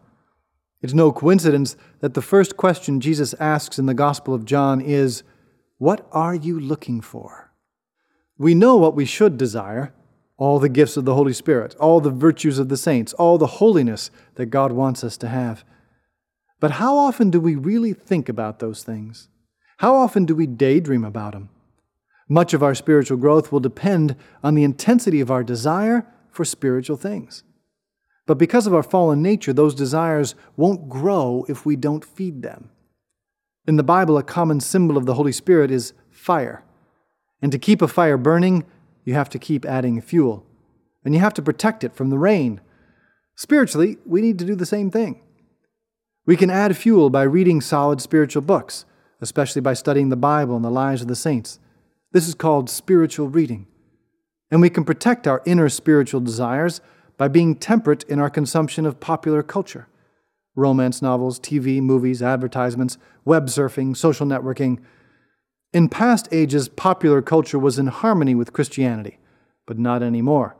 It's 0.83 0.95
no 0.95 1.11
coincidence 1.11 1.77
that 1.99 2.15
the 2.15 2.23
first 2.23 2.57
question 2.57 3.01
Jesus 3.01 3.35
asks 3.41 3.77
in 3.77 3.87
the 3.87 3.95
Gospel 3.95 4.35
of 4.35 4.45
John 4.45 4.81
is, 4.81 5.25
What 5.79 6.07
are 6.13 6.35
you 6.35 6.59
looking 6.59 7.01
for? 7.01 7.53
We 8.39 8.55
know 8.55 8.77
what 8.77 8.95
we 8.95 9.05
should 9.05 9.37
desire 9.37 9.93
all 10.39 10.59
the 10.59 10.69
gifts 10.69 10.97
of 10.97 11.05
the 11.05 11.15
Holy 11.15 11.33
Spirit, 11.33 11.75
all 11.77 12.01
the 12.01 12.11
virtues 12.11 12.59
of 12.59 12.69
the 12.69 12.77
saints, 12.77 13.13
all 13.15 13.39
the 13.39 13.47
holiness 13.47 14.11
that 14.35 14.47
God 14.47 14.73
wants 14.73 15.03
us 15.03 15.17
to 15.19 15.29
have. 15.29 15.65
But 16.61 16.73
how 16.73 16.97
often 16.97 17.31
do 17.31 17.41
we 17.41 17.55
really 17.55 17.93
think 17.93 18.29
about 18.29 18.59
those 18.59 18.83
things? 18.83 19.29
How 19.79 19.95
often 19.95 20.25
do 20.25 20.35
we 20.35 20.47
daydream 20.47 21.05
about 21.05 21.33
them? 21.33 21.49
Much 22.29 22.53
of 22.53 22.63
our 22.63 22.75
spiritual 22.75 23.17
growth 23.17 23.53
will 23.53 23.61
depend 23.61 24.17
on 24.43 24.55
the 24.55 24.65
intensity 24.65 25.21
of 25.21 25.31
our 25.31 25.45
desire 25.45 26.07
for 26.31 26.45
spiritual 26.45 26.97
things. 26.97 27.43
But 28.27 28.39
because 28.39 28.67
of 28.67 28.75
our 28.75 28.83
fallen 28.83 29.23
nature, 29.23 29.53
those 29.53 29.75
desires 29.75 30.35
won't 30.57 30.89
grow 30.89 31.47
if 31.49 31.65
we 31.65 31.77
don't 31.77 32.05
feed 32.05 32.43
them. 32.43 32.71
In 33.67 33.77
the 33.77 33.83
Bible, 33.83 34.17
a 34.17 34.23
common 34.23 34.61
symbol 34.61 34.97
of 34.97 35.07
the 35.07 35.15
Holy 35.15 35.33
Spirit 35.33 35.71
is 35.71 35.93
fire. 36.11 36.63
And 37.43 37.51
to 37.51 37.59
keep 37.59 37.83
a 37.83 37.89
fire 37.89 38.17
burning, 38.17 38.65
you 39.05 39.15
have 39.15 39.29
to 39.31 39.39
keep 39.39 39.65
adding 39.65 40.01
fuel. 40.01 40.47
And 41.05 41.15
you 41.15 41.21
have 41.21 41.35
to 41.35 41.43
protect 41.43 41.83
it 41.83 41.95
from 41.95 42.11
the 42.11 42.19
rain. 42.19 42.61
Spiritually, 43.35 43.99
we 44.07 44.21
need 44.21 44.39
to 44.39 44.45
do 44.45 44.55
the 44.55 44.67
same 44.67 44.91
thing. 44.91 45.21
We 46.27 46.37
can 46.37 46.51
add 46.51 46.77
fuel 46.77 47.11
by 47.11 47.23
reading 47.23 47.61
solid 47.61 48.01
spiritual 48.01 48.43
books, 48.43 48.85
especially 49.21 49.63
by 49.63 49.75
studying 49.75 50.09
the 50.09 50.17
Bible 50.17 50.57
and 50.57 50.65
the 50.65 50.71
lives 50.71 51.03
of 51.03 51.09
the 51.09 51.17
saints. 51.17 51.59
This 52.13 52.27
is 52.27 52.35
called 52.35 52.71
spiritual 52.71 53.29
reading. 53.29 53.67
And 54.51 54.61
we 54.61 54.71
can 54.71 54.85
protect 54.85 55.27
our 55.27 55.43
inner 55.45 55.69
spiritual 55.69 56.21
desires 56.21 56.81
by 57.17 57.29
being 57.29 57.57
temperate 57.57 58.05
in 58.05 58.21
our 58.21 58.31
consumption 58.31 58.87
of 58.87 59.01
popular 59.01 59.43
culture 59.43 59.89
romance 60.57 61.01
novels, 61.01 61.39
TV, 61.39 61.81
movies, 61.81 62.23
advertisements, 62.23 62.99
web 63.25 63.47
surfing, 63.47 63.97
social 63.97 64.27
networking. 64.27 64.79
In 65.73 65.89
past 65.89 66.27
ages, 66.33 66.69
popular 66.69 67.23
culture 67.23 67.59
was 67.59 67.79
in 67.79 67.89
harmony 67.89 68.35
with 68.35 68.53
Christianity, 68.53 69.19
but 69.67 69.79
not 69.79 70.03
anymore. 70.03 70.57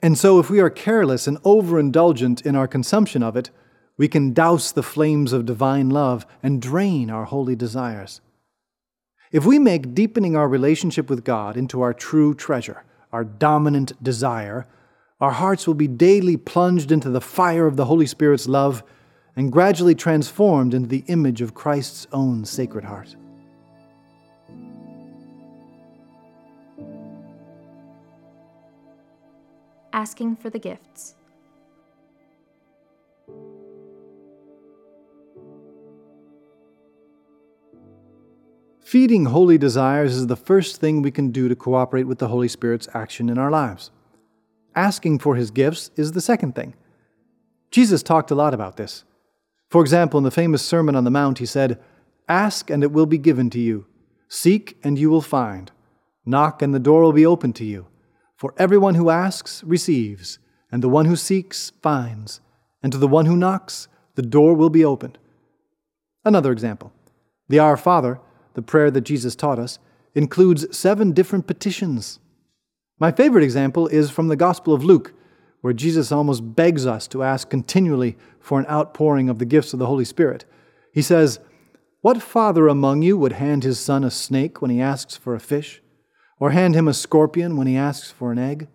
And 0.00 0.18
so, 0.18 0.38
if 0.38 0.50
we 0.50 0.60
are 0.60 0.70
careless 0.70 1.26
and 1.26 1.38
overindulgent 1.42 2.44
in 2.44 2.56
our 2.56 2.66
consumption 2.66 3.22
of 3.22 3.36
it, 3.36 3.50
we 3.96 4.08
can 4.08 4.32
douse 4.34 4.72
the 4.72 4.82
flames 4.82 5.32
of 5.32 5.46
divine 5.46 5.90
love 5.90 6.26
and 6.42 6.60
drain 6.60 7.10
our 7.10 7.24
holy 7.24 7.56
desires. 7.56 8.20
If 9.32 9.44
we 9.44 9.58
make 9.58 9.94
deepening 9.94 10.36
our 10.36 10.48
relationship 10.48 11.10
with 11.10 11.24
God 11.24 11.56
into 11.56 11.80
our 11.80 11.92
true 11.92 12.34
treasure, 12.34 12.84
our 13.12 13.24
dominant 13.24 14.02
desire, 14.02 14.66
our 15.20 15.32
hearts 15.32 15.66
will 15.66 15.74
be 15.74 15.88
daily 15.88 16.36
plunged 16.36 16.92
into 16.92 17.08
the 17.08 17.20
fire 17.20 17.66
of 17.66 17.76
the 17.76 17.86
Holy 17.86 18.06
Spirit's 18.06 18.46
love 18.46 18.82
and 19.36 19.52
gradually 19.52 19.94
transformed 19.94 20.72
into 20.72 20.88
the 20.88 21.04
image 21.08 21.42
of 21.42 21.54
Christ's 21.54 22.06
own 22.10 22.44
sacred 22.44 22.84
heart. 22.84 23.14
Asking 29.92 30.36
for 30.36 30.50
the 30.50 30.58
gifts. 30.58 31.14
Feeding 38.80 39.26
holy 39.26 39.58
desires 39.58 40.14
is 40.14 40.28
the 40.28 40.36
first 40.36 40.80
thing 40.80 41.02
we 41.02 41.10
can 41.10 41.30
do 41.30 41.48
to 41.48 41.56
cooperate 41.56 42.04
with 42.04 42.18
the 42.18 42.28
Holy 42.28 42.46
Spirit's 42.46 42.88
action 42.94 43.28
in 43.28 43.36
our 43.36 43.50
lives. 43.50 43.90
Asking 44.76 45.18
for 45.18 45.34
his 45.34 45.50
gifts 45.50 45.90
is 45.96 46.12
the 46.12 46.20
second 46.20 46.54
thing. 46.54 46.74
Jesus 47.72 48.02
talked 48.02 48.30
a 48.30 48.34
lot 48.36 48.54
about 48.54 48.76
this. 48.76 49.04
For 49.76 49.82
example, 49.82 50.16
in 50.16 50.24
the 50.24 50.30
famous 50.30 50.64
Sermon 50.64 50.96
on 50.96 51.04
the 51.04 51.10
Mount, 51.10 51.36
he 51.36 51.44
said, 51.44 51.78
Ask 52.30 52.70
and 52.70 52.82
it 52.82 52.92
will 52.92 53.04
be 53.04 53.18
given 53.18 53.50
to 53.50 53.60
you. 53.60 53.84
Seek 54.26 54.78
and 54.82 54.98
you 54.98 55.10
will 55.10 55.20
find. 55.20 55.70
Knock 56.24 56.62
and 56.62 56.74
the 56.74 56.78
door 56.78 57.02
will 57.02 57.12
be 57.12 57.26
opened 57.26 57.56
to 57.56 57.64
you. 57.66 57.86
For 58.38 58.54
everyone 58.56 58.94
who 58.94 59.10
asks 59.10 59.62
receives, 59.64 60.38
and 60.72 60.82
the 60.82 60.88
one 60.88 61.04
who 61.04 61.14
seeks 61.14 61.72
finds, 61.82 62.40
and 62.82 62.90
to 62.90 62.96
the 62.96 63.06
one 63.06 63.26
who 63.26 63.36
knocks 63.36 63.86
the 64.14 64.22
door 64.22 64.54
will 64.54 64.70
be 64.70 64.82
opened. 64.82 65.18
Another 66.24 66.52
example 66.52 66.90
the 67.50 67.58
Our 67.58 67.76
Father 67.76 68.18
the 68.54 68.62
prayer 68.62 68.90
that 68.90 69.02
Jesus 69.02 69.36
taught 69.36 69.58
us, 69.58 69.78
includes 70.14 70.74
seven 70.74 71.12
different 71.12 71.46
petitions. 71.46 72.18
My 72.98 73.12
favorite 73.12 73.44
example 73.44 73.88
is 73.88 74.10
from 74.10 74.28
the 74.28 74.36
Gospel 74.36 74.72
of 74.72 74.82
Luke, 74.82 75.12
where 75.60 75.72
Jesus 75.72 76.12
almost 76.12 76.54
begs 76.54 76.86
us 76.86 77.08
to 77.08 77.22
ask 77.22 77.48
continually 77.48 78.16
for 78.40 78.58
an 78.58 78.66
outpouring 78.66 79.28
of 79.28 79.38
the 79.38 79.44
gifts 79.44 79.72
of 79.72 79.78
the 79.78 79.86
Holy 79.86 80.04
Spirit. 80.04 80.44
He 80.92 81.02
says, 81.02 81.40
What 82.00 82.22
father 82.22 82.68
among 82.68 83.02
you 83.02 83.16
would 83.18 83.32
hand 83.32 83.64
his 83.64 83.78
son 83.78 84.04
a 84.04 84.10
snake 84.10 84.62
when 84.62 84.70
he 84.70 84.80
asks 84.80 85.16
for 85.16 85.34
a 85.34 85.40
fish, 85.40 85.82
or 86.38 86.50
hand 86.50 86.74
him 86.74 86.88
a 86.88 86.94
scorpion 86.94 87.56
when 87.56 87.66
he 87.66 87.76
asks 87.76 88.10
for 88.10 88.32
an 88.32 88.38
egg? 88.38 88.68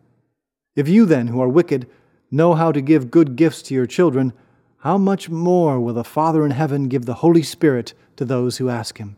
If 0.76 0.88
you 0.88 1.06
then, 1.06 1.28
who 1.28 1.42
are 1.42 1.50
wicked, 1.50 1.88
know 2.30 2.54
how 2.56 2.72
to 2.72 2.82
give 2.82 3.12
good 3.12 3.36
gifts 3.36 3.62
to 3.64 3.74
your 3.74 3.86
children, 3.86 4.34
how 4.80 4.98
much 4.98 5.30
more 5.30 5.80
will 5.80 5.94
the 5.94 6.04
Father 6.04 6.44
in 6.44 6.52
heaven 6.52 6.88
give 6.88 7.06
the 7.06 7.16
Holy 7.16 7.44
Spirit 7.44 7.94
to 8.16 8.26
those 8.26 8.58
who 8.58 8.70
ask 8.70 8.98
him? 8.98 9.18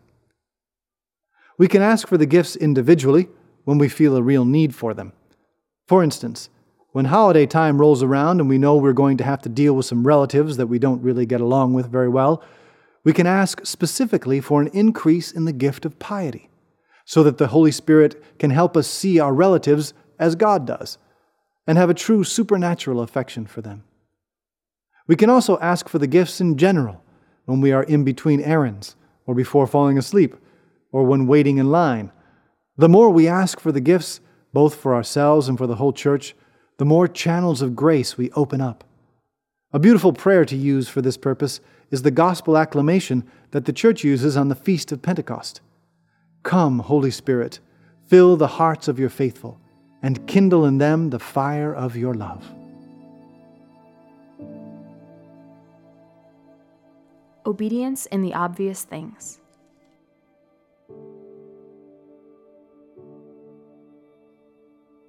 We 1.58 1.68
can 1.68 1.82
ask 1.82 2.08
for 2.08 2.18
the 2.18 2.26
gifts 2.26 2.56
individually 2.56 3.30
when 3.64 3.78
we 3.78 3.88
feel 3.88 4.16
a 4.16 4.22
real 4.22 4.46
need 4.46 4.76
for 4.76 4.94
them. 4.94 5.14
For 5.88 6.04
instance, 6.04 6.50
when 6.94 7.06
holiday 7.06 7.46
time 7.48 7.80
rolls 7.80 8.04
around 8.04 8.40
and 8.40 8.48
we 8.48 8.60
know 8.60 8.78
we're 8.78 8.94
going 8.94 9.18
to 9.18 9.24
have 9.24 9.42
to 9.42 9.50
deal 9.50 9.74
with 9.74 9.86
some 9.86 10.06
relatives 10.08 10.58
that 10.58 10.68
we 10.68 10.80
don't 10.80 11.02
really 11.02 11.26
get 11.26 11.42
along 11.42 11.74
with 11.74 11.92
very 11.92 12.08
well, 12.08 12.42
we 13.04 13.12
can 13.12 13.28
ask 13.28 13.66
specifically 13.66 14.40
for 14.40 14.62
an 14.62 14.68
increase 14.68 15.32
in 15.32 15.46
the 15.46 15.52
gift 15.52 15.86
of 15.86 15.98
piety, 15.98 16.50
so 17.04 17.24
that 17.24 17.40
the 17.40 17.48
Holy 17.48 17.72
Spirit 17.72 18.24
can 18.38 18.52
help 18.52 18.78
us 18.78 18.88
see 18.88 19.20
our 19.20 19.34
relatives 19.34 19.94
as 20.20 20.36
God 20.36 20.68
does 20.68 21.00
and 21.66 21.80
have 21.80 21.90
a 21.90 21.96
true 21.96 22.24
supernatural 22.24 23.02
affection 23.02 23.48
for 23.48 23.62
them. 23.62 23.84
We 25.08 25.16
can 25.16 25.32
also 25.32 25.58
ask 25.60 25.90
for 25.90 25.98
the 25.98 26.08
gifts 26.08 26.40
in 26.40 26.58
general 26.58 27.04
when 27.46 27.60
we 27.60 27.72
are 27.72 27.84
in 27.84 28.04
between 28.04 28.40
errands 28.40 28.96
or 29.26 29.34
before 29.34 29.66
falling 29.66 29.98
asleep 29.98 30.36
or 30.92 31.04
when 31.04 31.26
waiting 31.26 31.58
in 31.58 31.72
line. 31.72 32.12
The 32.78 32.88
more 32.88 33.10
we 33.10 33.28
ask 33.28 33.60
for 33.60 33.72
the 33.72 33.82
gifts, 33.82 34.22
both 34.54 34.76
for 34.76 34.94
ourselves 34.94 35.50
and 35.50 35.58
for 35.58 35.66
the 35.66 35.76
whole 35.76 35.92
church, 35.92 36.36
the 36.78 36.86
more 36.86 37.08
channels 37.08 37.62
of 37.62 37.76
grace 37.76 38.18
we 38.18 38.32
open 38.32 38.62
up. 38.62 38.84
A 39.72 39.80
beautiful 39.80 40.14
prayer 40.14 40.46
to 40.46 40.56
use 40.56 40.88
for 40.88 41.02
this 41.02 41.18
purpose 41.18 41.60
is 41.92 42.02
the 42.02 42.12
gospel 42.12 42.58
acclamation 42.58 43.24
that 43.52 43.66
the 43.66 43.74
church 43.74 44.04
uses 44.04 44.38
on 44.38 44.50
the 44.50 44.56
Feast 44.56 44.92
of 44.92 45.02
Pentecost. 45.02 45.62
Come, 46.44 46.80
Holy 46.80 47.12
Spirit, 47.12 47.60
fill 48.06 48.36
the 48.36 48.48
hearts 48.48 48.88
of 48.88 49.00
your 49.00 49.10
faithful, 49.10 49.60
and 50.02 50.28
kindle 50.28 50.66
in 50.66 50.78
them 50.78 51.10
the 51.10 51.20
fire 51.20 51.74
of 51.74 51.96
your 51.96 52.14
love. 52.14 52.44
Obedience 57.46 58.06
in 58.08 58.22
the 58.22 58.34
obvious 58.34 58.84
things. 58.84 59.40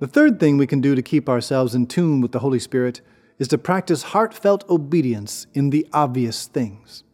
The 0.05 0.11
third 0.11 0.39
thing 0.39 0.59
we 0.59 0.67
can 0.67 0.83
do 0.83 0.95
to 0.95 1.01
keep 1.01 1.31
ourselves 1.31 1.75
in 1.75 1.87
tune 1.87 2.21
with 2.21 2.33
the 2.33 2.41
Holy 2.41 2.59
Spirit 2.59 3.01
is 3.39 3.49
to 3.49 3.57
practice 3.57 4.03
heartfelt 4.03 4.63
obedience 4.69 5.47
in 5.55 5.71
the 5.71 5.89
obvious 5.95 6.47
things. 6.47 7.05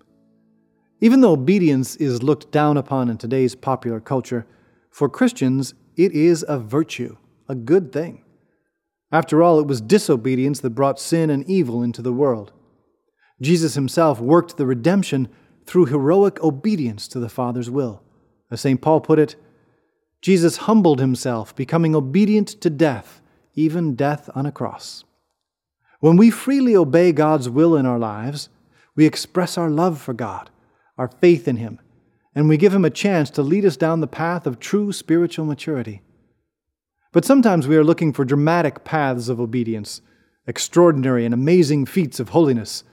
Even 1.00 1.20
though 1.20 1.30
obedience 1.30 1.94
is 1.94 2.24
looked 2.24 2.50
down 2.50 2.76
upon 2.76 3.08
in 3.08 3.16
today's 3.16 3.54
popular 3.54 4.00
culture, 4.00 4.44
for 4.90 5.08
Christians, 5.08 5.72
it 5.94 6.10
is 6.10 6.44
a 6.48 6.58
virtue, 6.58 7.16
a 7.48 7.54
good 7.54 7.92
thing. 7.92 8.24
After 9.12 9.40
all, 9.40 9.60
it 9.60 9.68
was 9.68 9.80
disobedience 9.80 10.58
that 10.58 10.70
brought 10.70 10.98
sin 10.98 11.30
and 11.30 11.48
evil 11.48 11.84
into 11.84 12.02
the 12.02 12.12
world. 12.12 12.50
Jesus 13.40 13.74
himself 13.74 14.18
worked 14.18 14.56
the 14.56 14.66
redemption 14.66 15.28
through 15.64 15.84
heroic 15.84 16.42
obedience 16.42 17.06
to 17.06 17.20
the 17.20 17.28
Father's 17.28 17.70
will. 17.70 18.02
As 18.50 18.62
St. 18.62 18.80
Paul 18.80 19.00
put 19.00 19.20
it, 19.20 19.36
Jesus 20.20 20.58
humbled 20.58 21.00
himself, 21.00 21.54
becoming 21.54 21.94
obedient 21.94 22.48
to 22.60 22.70
death, 22.70 23.22
even 23.54 23.94
death 23.94 24.28
on 24.34 24.46
a 24.46 24.52
cross. 24.52 25.04
When 26.00 26.16
we 26.16 26.30
freely 26.30 26.74
obey 26.74 27.12
God's 27.12 27.48
will 27.48 27.76
in 27.76 27.86
our 27.86 27.98
lives, 27.98 28.48
we 28.96 29.06
express 29.06 29.56
our 29.56 29.70
love 29.70 30.00
for 30.00 30.14
God, 30.14 30.50
our 30.98 31.08
faith 31.08 31.46
in 31.46 31.56
Him, 31.56 31.78
and 32.34 32.48
we 32.48 32.56
give 32.56 32.74
Him 32.74 32.84
a 32.84 32.90
chance 32.90 33.30
to 33.30 33.42
lead 33.42 33.64
us 33.64 33.76
down 33.76 34.00
the 34.00 34.06
path 34.06 34.46
of 34.46 34.58
true 34.58 34.92
spiritual 34.92 35.44
maturity. 35.44 36.02
But 37.12 37.24
sometimes 37.24 37.66
we 37.66 37.76
are 37.76 37.84
looking 37.84 38.12
for 38.12 38.24
dramatic 38.24 38.84
paths 38.84 39.28
of 39.28 39.40
obedience, 39.40 40.00
extraordinary 40.46 41.24
and 41.24 41.34
amazing 41.34 41.86
feats 41.86 42.20
of 42.20 42.30
holiness, 42.30 42.84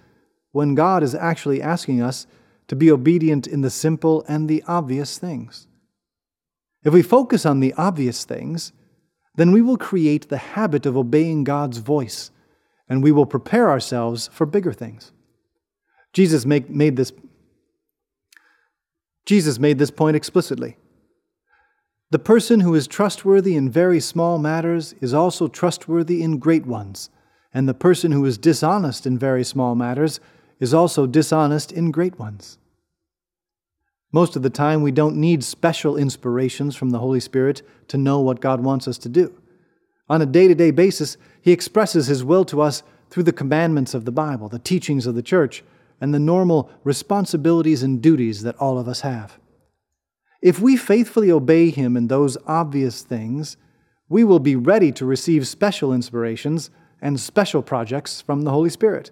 when 0.52 0.76
God 0.76 1.04
is 1.04 1.16
actually 1.16 1.62
asking 1.62 2.02
us 2.02 2.26
to 2.68 2.76
be 2.76 2.92
obedient 2.92 3.48
in 3.48 3.62
the 3.62 3.70
simple 3.70 4.26
and 4.28 4.50
the 4.50 4.64
obvious 4.68 5.18
things. 5.18 5.67
If 6.88 6.94
we 6.94 7.02
focus 7.02 7.46
on 7.46 7.60
the 7.60 7.74
obvious 7.74 8.24
things, 8.24 8.72
then 9.36 9.52
we 9.52 9.62
will 9.62 9.76
create 9.76 10.30
the 10.30 10.38
habit 10.38 10.86
of 10.86 10.96
obeying 10.96 11.44
God's 11.44 11.80
voice, 11.80 12.32
and 12.88 13.04
we 13.04 13.12
will 13.12 13.26
prepare 13.26 13.70
ourselves 13.70 14.30
for 14.32 14.46
bigger 14.46 14.72
things. 14.72 15.12
Jesus 16.14 16.46
make, 16.46 16.70
made 16.70 16.96
this 16.96 17.12
Jesus 19.26 19.60
made 19.60 19.80
this 19.80 19.92
point 19.92 20.16
explicitly. 20.16 20.78
The 22.12 22.20
person 22.20 22.62
who 22.62 22.74
is 22.74 22.88
trustworthy 22.88 23.58
in 23.58 23.70
very 23.70 24.00
small 24.00 24.38
matters 24.38 24.96
is 25.02 25.14
also 25.14 25.50
trustworthy 25.50 26.24
in 26.24 26.40
great 26.40 26.66
ones, 26.66 27.10
and 27.54 27.68
the 27.68 27.74
person 27.74 28.14
who 28.14 28.24
is 28.24 28.38
dishonest 28.38 29.06
in 29.06 29.20
very 29.20 29.44
small 29.44 29.76
matters 29.76 30.22
is 30.62 30.74
also 30.74 31.06
dishonest 31.06 31.74
in 31.74 31.92
great 31.92 32.18
ones. 32.18 32.58
Most 34.12 34.36
of 34.36 34.42
the 34.42 34.50
time, 34.50 34.82
we 34.82 34.92
don't 34.92 35.18
need 35.18 35.44
special 35.44 35.98
inspirations 35.98 36.76
from 36.76 36.92
the 36.92 37.00
Holy 37.00 37.20
Spirit 37.20 37.62
to 37.90 37.98
know 37.98 38.20
what 38.20 38.40
God 38.40 38.64
wants 38.64 38.88
us 38.88 38.98
to 39.00 39.10
do. 39.10 39.34
On 40.10 40.22
a 40.22 40.26
day 40.26 40.48
to 40.48 40.56
day 40.56 40.72
basis, 40.72 41.18
He 41.42 41.52
expresses 41.52 42.08
His 42.08 42.24
will 42.24 42.46
to 42.46 42.62
us 42.62 42.84
through 43.10 43.24
the 43.24 43.34
commandments 43.34 43.94
of 43.94 44.06
the 44.06 44.12
Bible, 44.12 44.48
the 44.48 44.60
teachings 44.60 45.06
of 45.06 45.16
the 45.16 45.22
church, 45.22 45.64
and 46.00 46.14
the 46.14 46.20
normal 46.20 46.70
responsibilities 46.84 47.84
and 47.84 48.02
duties 48.02 48.44
that 48.44 48.56
all 48.58 48.78
of 48.78 48.88
us 48.88 49.02
have. 49.02 49.38
If 50.42 50.60
we 50.60 50.78
faithfully 50.78 51.32
obey 51.32 51.70
Him 51.70 51.98
in 51.98 52.08
those 52.08 52.38
obvious 52.46 53.02
things, 53.02 53.58
we 54.08 54.24
will 54.24 54.40
be 54.40 54.56
ready 54.56 54.92
to 54.94 55.06
receive 55.06 55.48
special 55.48 55.92
inspirations 55.92 56.70
and 57.02 57.20
special 57.20 57.62
projects 57.62 58.22
from 58.22 58.44
the 58.44 58.52
Holy 58.52 58.70
Spirit. 58.70 59.12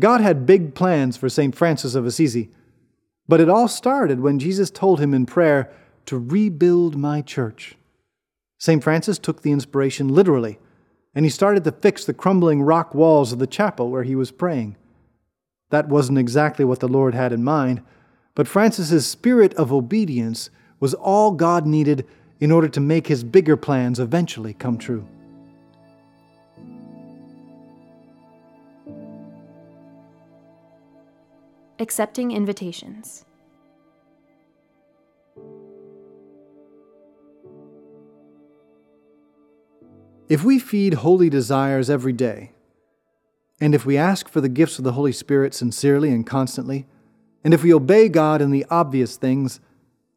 God 0.00 0.20
had 0.20 0.46
big 0.46 0.74
plans 0.74 1.16
for 1.16 1.28
St. 1.28 1.54
Francis 1.54 1.94
of 1.94 2.06
Assisi, 2.06 2.50
but 3.30 3.40
it 3.40 3.48
all 3.48 3.68
started 3.68 4.18
when 4.18 4.40
Jesus 4.40 4.72
told 4.72 4.98
him 4.98 5.14
in 5.14 5.24
prayer 5.24 5.70
to 6.06 6.18
rebuild 6.18 6.96
my 6.96 7.22
church. 7.22 7.76
St. 8.58 8.82
Francis 8.82 9.20
took 9.20 9.42
the 9.42 9.52
inspiration 9.52 10.08
literally, 10.08 10.58
and 11.14 11.24
he 11.24 11.30
started 11.30 11.62
to 11.62 11.70
fix 11.70 12.04
the 12.04 12.12
crumbling 12.12 12.60
rock 12.60 12.92
walls 12.92 13.32
of 13.32 13.38
the 13.38 13.46
chapel 13.46 13.88
where 13.88 14.02
he 14.02 14.16
was 14.16 14.32
praying. 14.32 14.76
That 15.70 15.88
wasn't 15.88 16.18
exactly 16.18 16.64
what 16.64 16.80
the 16.80 16.88
Lord 16.88 17.14
had 17.14 17.32
in 17.32 17.44
mind, 17.44 17.82
but 18.34 18.48
Francis's 18.48 19.06
spirit 19.06 19.54
of 19.54 19.72
obedience 19.72 20.50
was 20.80 20.94
all 20.94 21.30
God 21.30 21.68
needed 21.68 22.04
in 22.40 22.50
order 22.50 22.68
to 22.68 22.80
make 22.80 23.06
his 23.06 23.22
bigger 23.22 23.56
plans 23.56 24.00
eventually 24.00 24.54
come 24.54 24.76
true. 24.76 25.06
Accepting 31.80 32.30
invitations. 32.30 33.24
If 40.28 40.44
we 40.44 40.58
feed 40.58 40.92
holy 40.92 41.30
desires 41.30 41.88
every 41.88 42.12
day, 42.12 42.52
and 43.62 43.74
if 43.74 43.86
we 43.86 43.96
ask 43.96 44.28
for 44.28 44.42
the 44.42 44.48
gifts 44.50 44.78
of 44.78 44.84
the 44.84 44.92
Holy 44.92 45.10
Spirit 45.10 45.54
sincerely 45.54 46.10
and 46.10 46.26
constantly, 46.26 46.86
and 47.42 47.54
if 47.54 47.62
we 47.62 47.72
obey 47.72 48.10
God 48.10 48.42
in 48.42 48.50
the 48.50 48.66
obvious 48.68 49.16
things, 49.16 49.58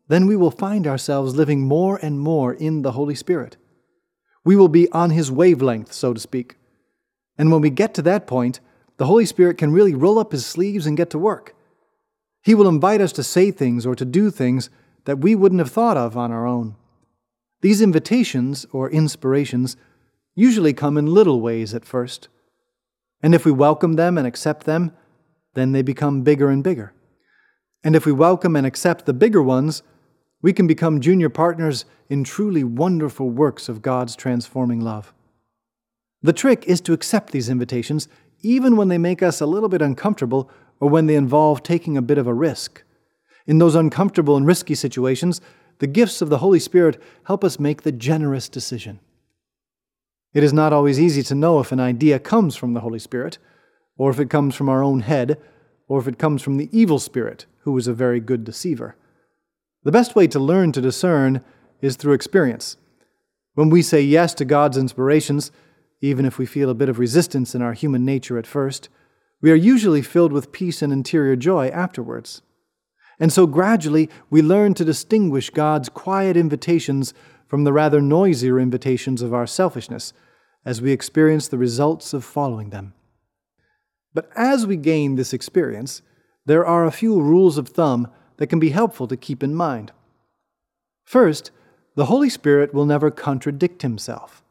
then 0.10 0.28
we 0.28 0.36
will 0.36 0.52
find 0.52 0.86
ourselves 0.86 1.34
living 1.34 1.62
more 1.62 1.98
and 2.02 2.20
more 2.20 2.54
in 2.54 2.82
the 2.82 2.92
Holy 2.92 3.16
Spirit. 3.16 3.56
We 4.44 4.58
will 4.58 4.68
be 4.68 4.92
on 4.92 5.12
His 5.12 5.32
wavelength, 5.32 5.94
so 5.94 6.14
to 6.14 6.20
speak. 6.20 6.58
And 7.38 7.54
when 7.54 7.62
we 7.62 7.70
get 7.70 7.94
to 7.94 8.02
that 8.02 8.28
point, 8.28 8.60
the 8.98 9.06
Holy 9.06 9.26
Spirit 9.26 9.58
can 9.58 9.72
really 9.72 9.96
roll 9.96 10.20
up 10.20 10.32
His 10.32 10.46
sleeves 10.46 10.86
and 10.86 10.98
get 10.98 11.10
to 11.12 11.20
work. 11.20 11.56
He 12.42 12.54
will 12.54 12.68
invite 12.68 13.02
us 13.02 13.12
to 13.14 13.24
say 13.24 13.52
things 13.52 13.86
or 13.86 13.96
to 13.96 14.06
do 14.06 14.30
things 14.30 14.70
that 15.06 15.20
we 15.20 15.36
wouldn't 15.36 15.60
have 15.60 15.72
thought 15.72 15.98
of 15.98 16.18
on 16.18 16.32
our 16.32 16.46
own. 16.46 16.76
These 17.62 17.82
invitations, 17.82 18.66
or 18.72 18.90
inspirations, 18.90 19.78
usually 20.36 20.74
come 20.74 20.98
in 20.98 21.06
little 21.06 21.40
ways 21.40 21.74
at 21.74 21.86
first. 21.86 22.28
And 23.22 23.34
if 23.34 23.46
we 23.46 23.52
welcome 23.52 23.94
them 23.94 24.18
and 24.18 24.28
accept 24.28 24.66
them, 24.66 24.92
then 25.54 25.72
they 25.72 25.82
become 25.82 26.24
bigger 26.24 26.50
and 26.50 26.64
bigger. 26.64 26.94
And 27.84 27.96
if 27.96 28.06
we 28.06 28.12
welcome 28.12 28.56
and 28.56 28.68
accept 28.68 29.06
the 29.06 29.14
bigger 29.14 29.42
ones, 29.42 29.84
we 30.42 30.52
can 30.52 30.68
become 30.68 31.00
junior 31.00 31.30
partners 31.30 31.86
in 32.10 32.24
truly 32.24 32.64
wonderful 32.64 33.30
works 33.30 33.70
of 33.70 33.82
God's 33.82 34.16
transforming 34.16 34.82
love. 34.82 35.14
The 36.22 36.34
trick 36.34 36.66
is 36.68 36.82
to 36.82 36.94
accept 36.94 37.32
these 37.32 37.50
invitations 37.50 38.08
even 38.44 38.76
when 38.76 38.90
they 38.90 38.98
make 38.98 39.24
us 39.24 39.42
a 39.42 39.46
little 39.46 39.70
bit 39.70 39.82
uncomfortable 39.82 40.52
or 40.80 40.90
when 40.90 41.08
they 41.08 41.16
involve 41.16 41.64
taking 41.64 41.98
a 41.98 42.02
bit 42.02 42.18
of 42.18 42.28
a 42.28 42.34
risk. 42.34 42.84
In 43.48 43.58
those 43.58 43.76
uncomfortable 43.76 44.38
and 44.38 44.46
risky 44.46 44.76
situations, 44.76 45.42
the 45.80 45.88
gifts 45.88 46.22
of 46.22 46.30
the 46.30 46.38
Holy 46.38 46.60
Spirit 46.60 47.02
help 47.26 47.44
us 47.44 47.60
make 47.60 47.82
the 47.82 47.92
generous 47.92 48.48
decision. 48.48 49.00
It 50.34 50.44
is 50.44 50.54
not 50.54 50.74
always 50.74 51.00
easy 51.00 51.24
to 51.24 51.36
know 51.36 51.60
if 51.60 51.72
an 51.72 51.80
idea 51.80 52.20
comes 52.20 52.56
from 52.56 52.74
the 52.74 52.82
Holy 52.82 53.00
Spirit, 53.00 53.38
or 53.98 54.10
if 54.10 54.20
it 54.20 54.30
comes 54.30 54.56
from 54.56 54.70
our 54.70 54.84
own 54.84 55.02
head, 55.02 55.40
or 55.88 56.00
if 56.00 56.08
it 56.08 56.18
comes 56.18 56.42
from 56.42 56.58
the 56.58 56.70
evil 56.72 57.00
spirit, 57.00 57.46
who 57.60 57.78
is 57.78 57.88
a 57.88 57.94
very 57.94 58.20
good 58.20 58.44
deceiver. 58.44 58.96
The 59.84 59.92
best 59.92 60.16
way 60.16 60.28
to 60.28 60.40
learn 60.40 60.72
to 60.72 60.82
discern 60.82 61.44
is 61.82 61.96
through 61.96 62.14
experience. 62.14 62.78
When 63.54 63.70
we 63.70 63.82
say 63.82 64.02
yes 64.02 64.34
to 64.36 64.46
God's 64.46 64.78
inspirations, 64.78 65.52
even 66.04 66.26
if 66.26 66.38
we 66.38 66.46
feel 66.46 66.70
a 66.70 66.74
bit 66.76 66.90
of 66.90 67.00
resistance 67.00 67.56
in 67.56 67.62
our 67.62 67.72
human 67.72 68.04
nature 68.04 68.38
at 68.38 68.46
first, 68.46 68.90
we 69.42 69.50
are 69.50 69.56
usually 69.56 70.02
filled 70.02 70.34
with 70.34 70.52
peace 70.52 70.82
and 70.82 70.92
interior 70.92 71.38
joy 71.38 71.70
afterwards. 71.70 72.42
And 73.22 73.32
so 73.32 73.48
gradually 73.48 74.10
we 74.30 74.42
learn 74.42 74.74
to 74.74 74.84
distinguish 74.84 75.50
God's 75.50 75.88
quiet 75.88 76.36
invitations 76.36 77.14
from 77.48 77.64
the 77.64 77.72
rather 77.72 78.02
noisier 78.02 78.60
invitations 78.60 79.22
of 79.22 79.34
our 79.34 79.48
selfishness 79.48 80.12
as 80.66 80.82
we 80.82 80.92
experience 80.92 81.48
the 81.48 81.58
results 81.58 82.14
of 82.14 82.26
following 82.26 82.72
them. 82.72 82.94
But 84.14 84.30
as 84.36 84.68
we 84.68 84.76
gain 84.76 85.16
this 85.16 85.32
experience, 85.32 86.02
there 86.46 86.66
are 86.66 86.86
a 86.86 86.92
few 86.92 87.22
rules 87.22 87.58
of 87.58 87.70
thumb 87.70 88.10
that 88.38 88.48
can 88.48 88.60
be 88.60 88.72
helpful 88.72 89.08
to 89.08 89.16
keep 89.16 89.42
in 89.42 89.56
mind. 89.56 89.94
First, 91.06 91.52
the 91.96 92.06
Holy 92.06 92.30
Spirit 92.30 92.74
will 92.74 92.86
never 92.86 93.10
contradict 93.10 93.84
himself. 93.84 94.43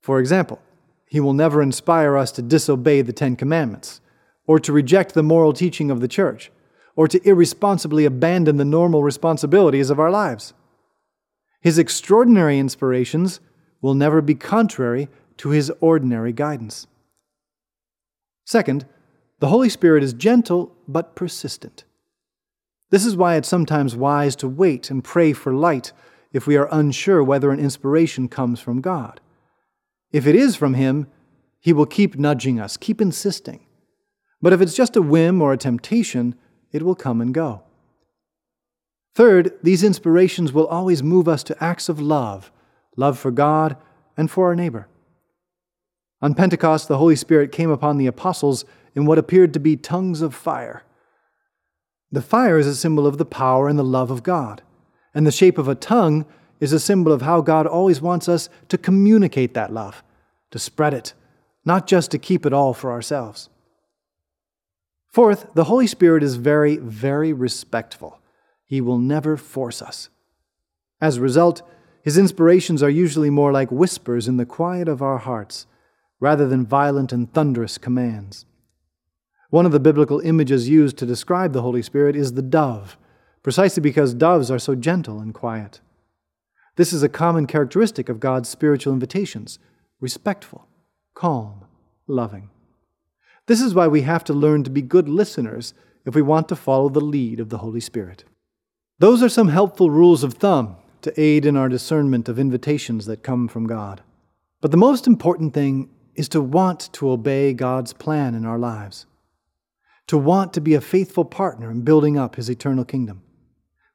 For 0.00 0.18
example, 0.18 0.60
he 1.06 1.20
will 1.20 1.32
never 1.32 1.60
inspire 1.60 2.16
us 2.16 2.30
to 2.32 2.42
disobey 2.42 3.02
the 3.02 3.12
Ten 3.12 3.36
Commandments, 3.36 4.00
or 4.46 4.58
to 4.60 4.72
reject 4.72 5.14
the 5.14 5.22
moral 5.22 5.52
teaching 5.52 5.90
of 5.90 6.00
the 6.00 6.08
Church, 6.08 6.50
or 6.96 7.08
to 7.08 7.20
irresponsibly 7.28 8.04
abandon 8.04 8.56
the 8.56 8.64
normal 8.64 9.02
responsibilities 9.02 9.90
of 9.90 10.00
our 10.00 10.10
lives. 10.10 10.54
His 11.60 11.78
extraordinary 11.78 12.58
inspirations 12.58 13.40
will 13.80 13.94
never 13.94 14.20
be 14.20 14.34
contrary 14.34 15.08
to 15.38 15.50
his 15.50 15.70
ordinary 15.80 16.32
guidance. 16.32 16.86
Second, 18.44 18.86
the 19.38 19.48
Holy 19.48 19.68
Spirit 19.68 20.02
is 20.02 20.12
gentle 20.12 20.72
but 20.86 21.14
persistent. 21.14 21.84
This 22.90 23.06
is 23.06 23.16
why 23.16 23.36
it's 23.36 23.48
sometimes 23.48 23.96
wise 23.96 24.36
to 24.36 24.48
wait 24.48 24.90
and 24.90 25.04
pray 25.04 25.32
for 25.32 25.52
light 25.52 25.92
if 26.32 26.46
we 26.46 26.56
are 26.56 26.68
unsure 26.70 27.22
whether 27.22 27.50
an 27.50 27.60
inspiration 27.60 28.28
comes 28.28 28.60
from 28.60 28.80
God. 28.80 29.20
If 30.12 30.26
it 30.26 30.34
is 30.34 30.56
from 30.56 30.74
Him, 30.74 31.06
He 31.60 31.72
will 31.72 31.86
keep 31.86 32.16
nudging 32.16 32.60
us, 32.60 32.76
keep 32.76 33.00
insisting. 33.00 33.66
But 34.42 34.52
if 34.52 34.60
it's 34.60 34.74
just 34.74 34.96
a 34.96 35.02
whim 35.02 35.42
or 35.42 35.52
a 35.52 35.58
temptation, 35.58 36.34
it 36.72 36.82
will 36.82 36.94
come 36.94 37.20
and 37.20 37.34
go. 37.34 37.62
Third, 39.14 39.52
these 39.62 39.84
inspirations 39.84 40.52
will 40.52 40.66
always 40.66 41.02
move 41.02 41.28
us 41.28 41.42
to 41.44 41.62
acts 41.62 41.88
of 41.88 42.00
love 42.00 42.50
love 42.96 43.18
for 43.18 43.30
God 43.30 43.76
and 44.16 44.30
for 44.30 44.48
our 44.48 44.56
neighbor. 44.56 44.86
On 46.20 46.34
Pentecost, 46.34 46.86
the 46.88 46.98
Holy 46.98 47.16
Spirit 47.16 47.52
came 47.52 47.70
upon 47.70 47.96
the 47.96 48.06
apostles 48.06 48.64
in 48.94 49.06
what 49.06 49.16
appeared 49.16 49.54
to 49.54 49.60
be 49.60 49.76
tongues 49.76 50.20
of 50.20 50.34
fire. 50.34 50.82
The 52.12 52.20
fire 52.20 52.58
is 52.58 52.66
a 52.66 52.74
symbol 52.74 53.06
of 53.06 53.16
the 53.16 53.24
power 53.24 53.68
and 53.68 53.78
the 53.78 53.84
love 53.84 54.10
of 54.10 54.22
God, 54.22 54.62
and 55.14 55.26
the 55.26 55.32
shape 55.32 55.56
of 55.56 55.68
a 55.68 55.74
tongue 55.74 56.26
is 56.60 56.72
a 56.72 56.78
symbol 56.80 57.12
of 57.12 57.22
how 57.22 57.40
God 57.40 57.66
always 57.66 58.00
wants 58.00 58.28
us 58.28 58.48
to 58.68 58.78
communicate 58.78 59.54
that 59.54 59.72
love, 59.72 60.04
to 60.50 60.58
spread 60.58 60.94
it, 60.94 61.14
not 61.64 61.86
just 61.86 62.10
to 62.10 62.18
keep 62.18 62.46
it 62.46 62.52
all 62.52 62.74
for 62.74 62.92
ourselves. 62.92 63.48
Fourth, 65.08 65.54
the 65.54 65.64
Holy 65.64 65.86
Spirit 65.86 66.22
is 66.22 66.36
very, 66.36 66.76
very 66.76 67.32
respectful. 67.32 68.20
He 68.64 68.80
will 68.80 68.98
never 68.98 69.36
force 69.36 69.82
us. 69.82 70.08
As 71.00 71.16
a 71.16 71.20
result, 71.20 71.62
his 72.02 72.16
inspirations 72.16 72.82
are 72.82 72.90
usually 72.90 73.30
more 73.30 73.52
like 73.52 73.72
whispers 73.72 74.28
in 74.28 74.36
the 74.36 74.46
quiet 74.46 74.86
of 74.86 75.02
our 75.02 75.18
hearts, 75.18 75.66
rather 76.20 76.46
than 76.46 76.66
violent 76.66 77.12
and 77.12 77.32
thunderous 77.32 77.78
commands. 77.78 78.44
One 79.48 79.66
of 79.66 79.72
the 79.72 79.80
biblical 79.80 80.20
images 80.20 80.68
used 80.68 80.96
to 80.98 81.06
describe 81.06 81.52
the 81.52 81.62
Holy 81.62 81.82
Spirit 81.82 82.14
is 82.14 82.34
the 82.34 82.42
dove, 82.42 82.96
precisely 83.42 83.80
because 83.80 84.14
doves 84.14 84.50
are 84.50 84.58
so 84.58 84.74
gentle 84.74 85.18
and 85.18 85.34
quiet. 85.34 85.80
This 86.80 86.94
is 86.94 87.02
a 87.02 87.10
common 87.10 87.46
characteristic 87.46 88.08
of 88.08 88.20
God's 88.20 88.48
spiritual 88.48 88.94
invitations 88.94 89.58
respectful, 90.00 90.66
calm, 91.12 91.66
loving. 92.06 92.48
This 93.44 93.60
is 93.60 93.74
why 93.74 93.86
we 93.86 94.00
have 94.00 94.24
to 94.24 94.32
learn 94.32 94.64
to 94.64 94.70
be 94.70 94.80
good 94.80 95.06
listeners 95.06 95.74
if 96.06 96.14
we 96.14 96.22
want 96.22 96.48
to 96.48 96.56
follow 96.56 96.88
the 96.88 97.02
lead 97.02 97.38
of 97.38 97.50
the 97.50 97.58
Holy 97.58 97.80
Spirit. 97.80 98.24
Those 98.98 99.22
are 99.22 99.28
some 99.28 99.48
helpful 99.48 99.90
rules 99.90 100.24
of 100.24 100.32
thumb 100.32 100.76
to 101.02 101.20
aid 101.20 101.44
in 101.44 101.54
our 101.54 101.68
discernment 101.68 102.30
of 102.30 102.38
invitations 102.38 103.04
that 103.04 103.22
come 103.22 103.46
from 103.46 103.66
God. 103.66 104.00
But 104.62 104.70
the 104.70 104.78
most 104.78 105.06
important 105.06 105.52
thing 105.52 105.90
is 106.14 106.30
to 106.30 106.40
want 106.40 106.90
to 106.94 107.10
obey 107.10 107.52
God's 107.52 107.92
plan 107.92 108.34
in 108.34 108.46
our 108.46 108.58
lives, 108.58 109.04
to 110.06 110.16
want 110.16 110.54
to 110.54 110.62
be 110.62 110.72
a 110.72 110.80
faithful 110.80 111.26
partner 111.26 111.70
in 111.70 111.82
building 111.82 112.16
up 112.16 112.36
His 112.36 112.48
eternal 112.48 112.86
kingdom. 112.86 113.20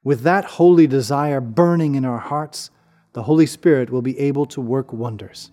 With 0.04 0.22
that 0.22 0.46
holy 0.46 0.86
desire 0.86 1.42
burning 1.42 1.96
in 1.96 2.06
our 2.06 2.20
hearts, 2.20 2.70
the 3.16 3.24
Holy 3.24 3.46
Spirit 3.46 3.90
will 3.90 4.02
be 4.02 4.20
able 4.20 4.46
to 4.46 4.60
work 4.60 4.92
wonders. 4.92 5.50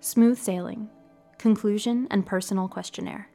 Smooth 0.00 0.38
Sailing 0.38 0.88
Conclusion 1.36 2.08
and 2.10 2.24
Personal 2.24 2.68
Questionnaire. 2.68 3.28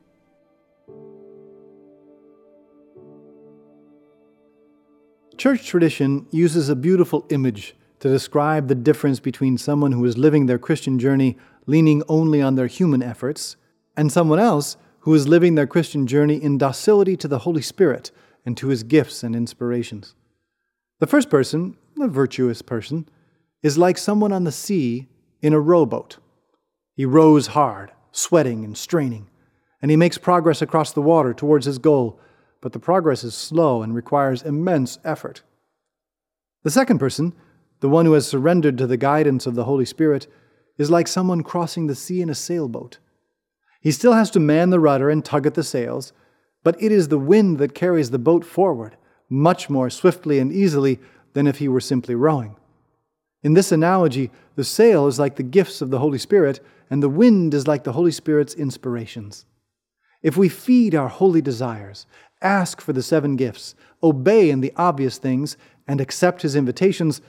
Church 5.38 5.68
tradition 5.68 6.26
uses 6.32 6.70
a 6.70 6.76
beautiful 6.76 7.28
image 7.30 7.76
to 8.00 8.10
describe 8.10 8.68
the 8.68 8.74
difference 8.74 9.20
between 9.20 9.60
someone 9.60 9.92
who 9.92 10.04
is 10.06 10.18
living 10.18 10.48
their 10.48 10.58
Christian 10.58 10.98
journey 10.98 11.38
leaning 11.68 12.02
only 12.10 12.42
on 12.42 12.56
their 12.56 12.66
human 12.66 13.04
efforts 13.04 13.58
and 13.96 14.12
someone 14.12 14.40
else 14.40 14.76
who 15.08 15.14
is 15.14 15.26
living 15.26 15.56
their 15.56 15.66
Christian 15.66 16.06
journey 16.06 16.36
in 16.36 16.58
docility 16.58 17.16
to 17.16 17.30
the 17.30 17.40
Holy 17.40 17.62
Spirit 17.62 18.12
and 18.46 18.58
to 18.58 18.68
his 18.68 18.84
gifts 18.84 19.24
and 19.24 19.38
inspirations. 19.38 20.16
The 21.00 21.08
first 21.08 21.30
person, 21.30 21.78
the 21.96 22.10
virtuous 22.10 22.62
person, 22.62 23.08
is 23.64 23.78
like 23.78 23.98
someone 23.98 24.34
on 24.34 24.44
the 24.44 24.52
sea 24.52 25.08
in 25.42 25.54
a 25.54 25.62
rowboat. 25.62 26.18
He 26.94 27.06
rows 27.06 27.48
hard, 27.48 27.94
sweating 28.12 28.66
and 28.66 28.78
straining, 28.78 29.30
and 29.82 29.90
he 29.90 29.96
makes 29.96 30.18
progress 30.18 30.62
across 30.62 30.92
the 30.92 31.02
water 31.02 31.34
towards 31.34 31.66
his 31.66 31.78
goal 31.78 32.20
but 32.60 32.74
the 32.74 32.80
progress 32.80 33.24
is 33.24 33.34
slow 33.34 33.82
and 33.82 33.96
requires 33.96 34.42
immense 34.42 35.00
effort. 35.06 35.42
The 36.64 36.70
second 36.70 37.00
person, 37.00 37.32
the 37.80 37.88
one 37.88 38.06
who 38.06 38.12
has 38.12 38.28
surrendered 38.28 38.78
to 38.80 38.88
the 38.88 38.98
guidance 38.98 39.48
of 39.48 39.56
the 39.56 39.64
Holy 39.64 39.86
Spirit, 39.86 40.28
is 40.78 40.92
like 40.92 41.08
someone 41.08 41.44
crossing 41.44 41.88
the 41.88 41.96
sea 41.96 42.22
in 42.22 42.30
a 42.30 42.36
sailboat. 42.36 42.98
He 43.82 43.92
still 43.92 44.14
has 44.14 44.30
to 44.32 44.40
man 44.40 44.70
the 44.70 44.80
rudder 44.80 45.10
and 45.10 45.24
tug 45.24 45.46
at 45.46 45.54
the 45.54 45.64
sails, 45.64 46.14
but 46.64 46.82
it 46.82 46.92
is 46.92 47.08
the 47.08 47.20
wind 47.20 47.58
that 47.60 47.76
carries 47.76 48.12
the 48.12 48.20
boat 48.20 48.44
forward 48.44 48.98
much 49.30 49.70
more 49.70 49.90
swiftly 49.90 50.40
and 50.40 50.52
easily 50.52 51.00
than 51.34 51.48
if 51.48 51.58
he 51.58 51.68
were 51.68 51.82
simply 51.82 52.16
rowing. 52.16 52.56
In 53.44 53.54
this 53.54 53.72
analogy, 53.72 54.32
the 54.56 54.64
sail 54.64 55.08
is 55.08 55.20
like 55.20 55.36
the 55.36 55.44
gifts 55.44 55.82
of 55.82 55.90
the 55.90 56.00
Holy 56.00 56.18
Spirit, 56.18 56.60
and 56.90 57.04
the 57.04 57.10
wind 57.10 57.54
is 57.54 57.68
like 57.68 57.84
the 57.84 57.94
Holy 57.94 58.12
Spirit's 58.12 58.54
inspirations. 58.54 59.46
If 60.24 60.38
we 60.38 60.50
feed 60.50 60.96
our 60.96 61.10
holy 61.10 61.42
desires 61.42 62.08
ask 62.42 62.82
for 62.82 62.94
the 62.94 63.04
seven 63.04 63.36
gifts, 63.36 63.76
obey 64.04 64.50
in 64.50 64.62
the 64.62 64.74
obvious 64.76 65.18
things, 65.18 65.58
and 65.88 66.00
accept 66.00 66.42
his 66.42 66.56
invitations, 66.56 67.22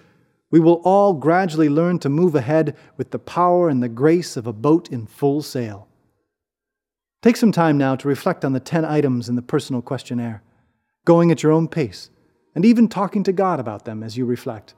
we 0.50 0.60
will 0.60 0.82
all 0.84 1.14
gradually 1.14 1.68
learn 1.68 1.98
to 2.00 2.08
move 2.08 2.34
ahead 2.34 2.76
with 2.96 3.10
the 3.10 3.18
power 3.18 3.68
and 3.68 3.82
the 3.82 3.88
grace 3.88 4.36
of 4.36 4.46
a 4.46 4.52
boat 4.52 4.88
in 4.90 5.06
full 5.06 5.42
sail. 5.42 5.87
Take 7.20 7.36
some 7.36 7.50
time 7.50 7.76
now 7.76 7.96
to 7.96 8.06
reflect 8.06 8.44
on 8.44 8.52
the 8.52 8.60
10 8.60 8.84
items 8.84 9.28
in 9.28 9.34
the 9.34 9.42
personal 9.42 9.82
questionnaire, 9.82 10.42
going 11.04 11.32
at 11.32 11.42
your 11.42 11.50
own 11.50 11.66
pace, 11.66 12.10
and 12.54 12.64
even 12.64 12.86
talking 12.86 13.24
to 13.24 13.32
God 13.32 13.58
about 13.58 13.84
them 13.84 14.04
as 14.04 14.16
you 14.16 14.24
reflect. 14.24 14.74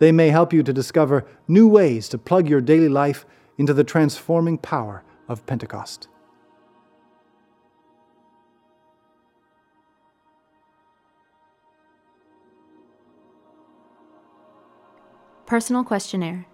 They 0.00 0.10
may 0.10 0.30
help 0.30 0.52
you 0.52 0.64
to 0.64 0.72
discover 0.72 1.24
new 1.46 1.68
ways 1.68 2.08
to 2.08 2.18
plug 2.18 2.48
your 2.48 2.60
daily 2.60 2.88
life 2.88 3.24
into 3.58 3.72
the 3.72 3.84
transforming 3.84 4.58
power 4.58 5.04
of 5.28 5.46
Pentecost. 5.46 6.08
Personal 15.46 15.84
Questionnaire 15.84 16.46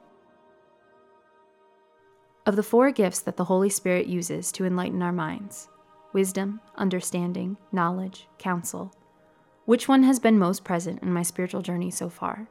Of 2.48 2.56
the 2.56 2.62
four 2.62 2.90
gifts 2.92 3.20
that 3.20 3.36
the 3.36 3.44
Holy 3.44 3.68
Spirit 3.68 4.06
uses 4.06 4.50
to 4.52 4.64
enlighten 4.64 5.02
our 5.02 5.12
minds 5.12 5.68
wisdom, 6.14 6.62
understanding, 6.76 7.58
knowledge, 7.72 8.26
counsel 8.38 8.90
which 9.66 9.86
one 9.86 10.02
has 10.04 10.18
been 10.18 10.38
most 10.38 10.64
present 10.64 11.02
in 11.02 11.12
my 11.12 11.20
spiritual 11.20 11.60
journey 11.60 11.90
so 11.90 12.08
far? 12.08 12.48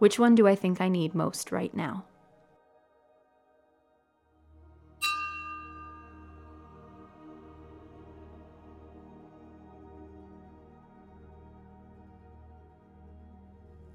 Which 0.00 0.18
one 0.18 0.34
do 0.34 0.46
I 0.46 0.54
think 0.54 0.82
I 0.82 0.90
need 0.90 1.14
most 1.14 1.50
right 1.50 1.74
now? 1.74 2.04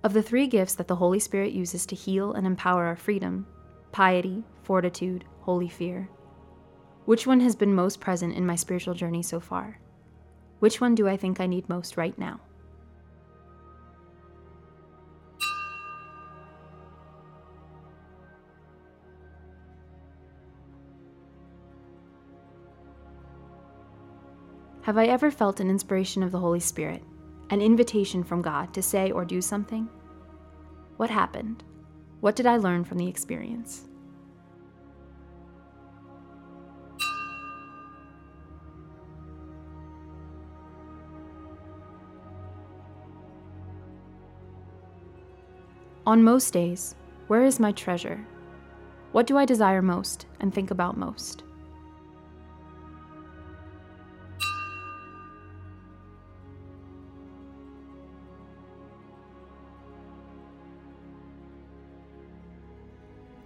Of 0.04 0.14
the 0.14 0.24
three 0.24 0.48
gifts 0.48 0.74
that 0.74 0.88
the 0.88 0.96
Holy 0.96 1.20
Spirit 1.20 1.52
uses 1.52 1.86
to 1.86 1.96
heal 1.96 2.34
and 2.34 2.48
empower 2.48 2.86
our 2.86 2.96
freedom 2.96 3.46
piety, 3.92 4.44
fortitude, 4.64 5.26
holy 5.42 5.70
fear 5.70 6.10
which 7.06 7.26
one 7.26 7.40
has 7.40 7.56
been 7.56 7.74
most 7.74 8.00
present 8.00 8.36
in 8.36 8.46
my 8.46 8.56
spiritual 8.56 8.94
journey 8.94 9.24
so 9.24 9.40
far? 9.40 9.80
Which 10.60 10.80
one 10.80 10.94
do 10.94 11.10
I 11.10 11.18
think 11.18 11.40
I 11.40 11.48
need 11.48 11.68
most 11.68 11.98
right 11.98 12.18
now? 12.18 12.40
Have 24.84 24.98
I 25.00 25.06
ever 25.06 25.32
felt 25.32 25.60
an 25.60 25.70
inspiration 25.70 26.22
of 26.22 26.32
the 26.32 26.40
Holy 26.40 26.60
Spirit? 26.60 27.04
an 27.52 27.62
invitation 27.62 28.24
from 28.24 28.42
God 28.42 28.74
to 28.74 28.82
say 28.82 29.12
or 29.12 29.26
do 29.26 29.42
something? 29.42 29.90
What 30.96 31.10
happened? 31.10 31.66
What 32.22 32.36
did 32.36 32.46
I 32.46 32.58
learn 32.58 32.84
from 32.84 33.00
the 33.00 33.08
experience? 33.08 33.88
On 46.06 46.24
most 46.24 46.54
days, 46.54 46.96
where 47.28 47.44
is 47.44 47.60
my 47.60 47.72
treasure? 47.72 48.26
What 49.14 49.26
do 49.26 49.38
I 49.38 49.46
desire 49.46 49.82
most 49.82 50.28
and 50.40 50.54
think 50.54 50.70
about 50.70 50.98
most? 50.98 51.44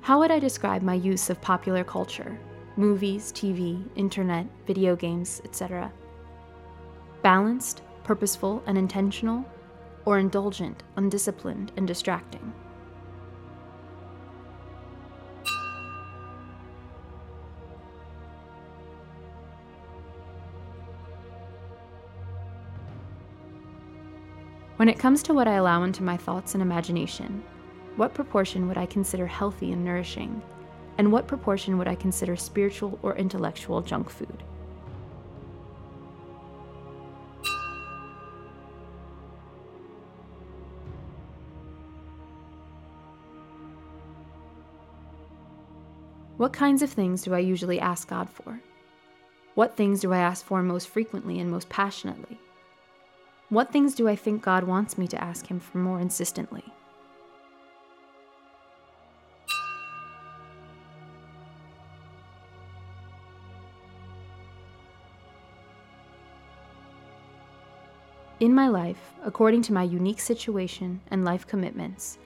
How 0.06 0.20
would 0.20 0.30
I 0.30 0.38
describe 0.38 0.84
my 0.84 0.94
use 0.94 1.32
of 1.32 1.42
popular 1.42 1.84
culture? 1.84 2.38
Movies, 2.76 3.32
TV, 3.32 3.84
internet, 3.96 4.46
video 4.68 4.96
games, 4.96 5.42
etc. 5.44 5.92
Balanced, 7.24 7.82
purposeful, 8.04 8.62
and 8.68 8.78
intentional, 8.78 9.44
or 10.06 10.20
indulgent, 10.20 10.84
undisciplined, 10.96 11.72
and 11.76 11.88
distracting? 11.88 12.54
When 24.76 24.88
it 24.88 25.00
comes 25.00 25.24
to 25.24 25.34
what 25.34 25.48
I 25.48 25.56
allow 25.56 25.82
into 25.82 26.04
my 26.04 26.16
thoughts 26.16 26.54
and 26.54 26.62
imagination, 26.62 27.44
what 27.96 28.14
proportion 28.14 28.68
would 28.68 28.78
I 28.78 28.86
consider 28.86 29.26
healthy 29.26 29.72
and 29.72 29.84
nourishing, 29.86 30.42
And 30.98 31.12
what 31.12 31.28
proportion 31.28 31.78
would 31.78 31.88
I 31.88 31.96
consider 31.96 32.36
spiritual 32.36 32.98
or 33.02 33.16
intellectual 33.16 33.82
junk 33.82 34.10
food? 34.10 34.44
What 46.38 46.54
kinds 46.54 46.82
of 46.82 46.90
things 46.90 47.24
do 47.24 47.34
I 47.34 47.40
usually 47.40 47.80
ask 47.80 48.08
God 48.10 48.30
for? 48.30 48.60
What 49.56 49.78
things 49.78 50.02
do 50.02 50.12
I 50.12 50.18
ask 50.18 50.46
for 50.46 50.62
most 50.62 50.90
frequently 50.90 51.40
and 51.40 51.50
most 51.50 51.70
passionately? 51.70 52.40
What 53.50 53.72
things 53.72 53.96
do 53.96 54.10
I 54.10 54.18
think 54.18 54.42
God 54.42 54.66
wants 54.66 54.98
me 54.98 55.08
to 55.08 55.24
ask 55.24 55.48
Him 55.48 55.62
for 55.62 55.78
more 55.78 56.02
insistently? 56.02 56.75
In 68.46 68.54
my 68.54 68.68
life, 68.68 69.16
according 69.24 69.64
to 69.64 69.74
my 69.74 69.82
unique 69.82 70.20
situation 70.20 71.02
and 71.10 71.26
life 71.26 71.48
commitments, 71.48 72.20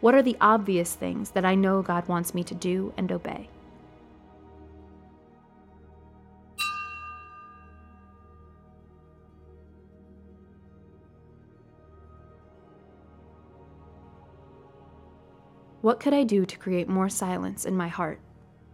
what 0.00 0.12
are 0.12 0.20
the 0.20 0.36
obvious 0.40 0.96
things 0.96 1.30
that 1.30 1.44
I 1.44 1.54
know 1.54 1.82
God 1.82 2.08
wants 2.08 2.34
me 2.34 2.42
to 2.42 2.54
do 2.56 2.92
and 2.96 3.12
obey? 3.12 3.48
What 15.80 16.00
could 16.00 16.12
I 16.12 16.24
do 16.24 16.44
to 16.44 16.58
create 16.58 16.88
more 16.88 17.08
silence 17.08 17.64
in 17.64 17.76
my 17.76 17.86
heart 17.86 18.18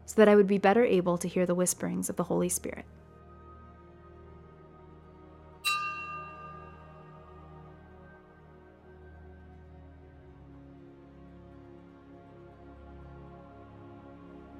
so 0.06 0.14
that 0.16 0.28
I 0.30 0.34
would 0.34 0.46
be 0.46 0.56
better 0.56 0.84
able 0.84 1.18
to 1.18 1.28
hear 1.28 1.44
the 1.44 1.54
whisperings 1.54 2.08
of 2.08 2.16
the 2.16 2.24
Holy 2.24 2.48
Spirit? 2.48 2.86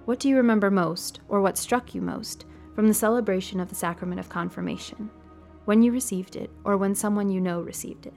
What 0.09 0.21
do 0.21 0.31
you 0.31 0.39
remember 0.39 0.71
most, 0.71 1.21
or 1.29 1.43
what 1.43 1.59
struck 1.59 1.95
you 1.95 2.01
most, 2.01 2.47
from 2.75 2.89
the 2.89 2.95
celebration 2.95 3.61
of 3.61 3.69
the 3.69 3.75
sacrament 3.75 4.19
of 4.19 4.31
confirmation, 4.31 5.11
when 5.67 5.83
you 5.83 5.93
received 5.93 6.35
it, 6.35 6.49
or 6.65 6.79
when 6.79 6.95
someone 6.95 7.29
you 7.29 7.43
know 7.43 7.61
received 7.61 8.07
it? 8.07 8.15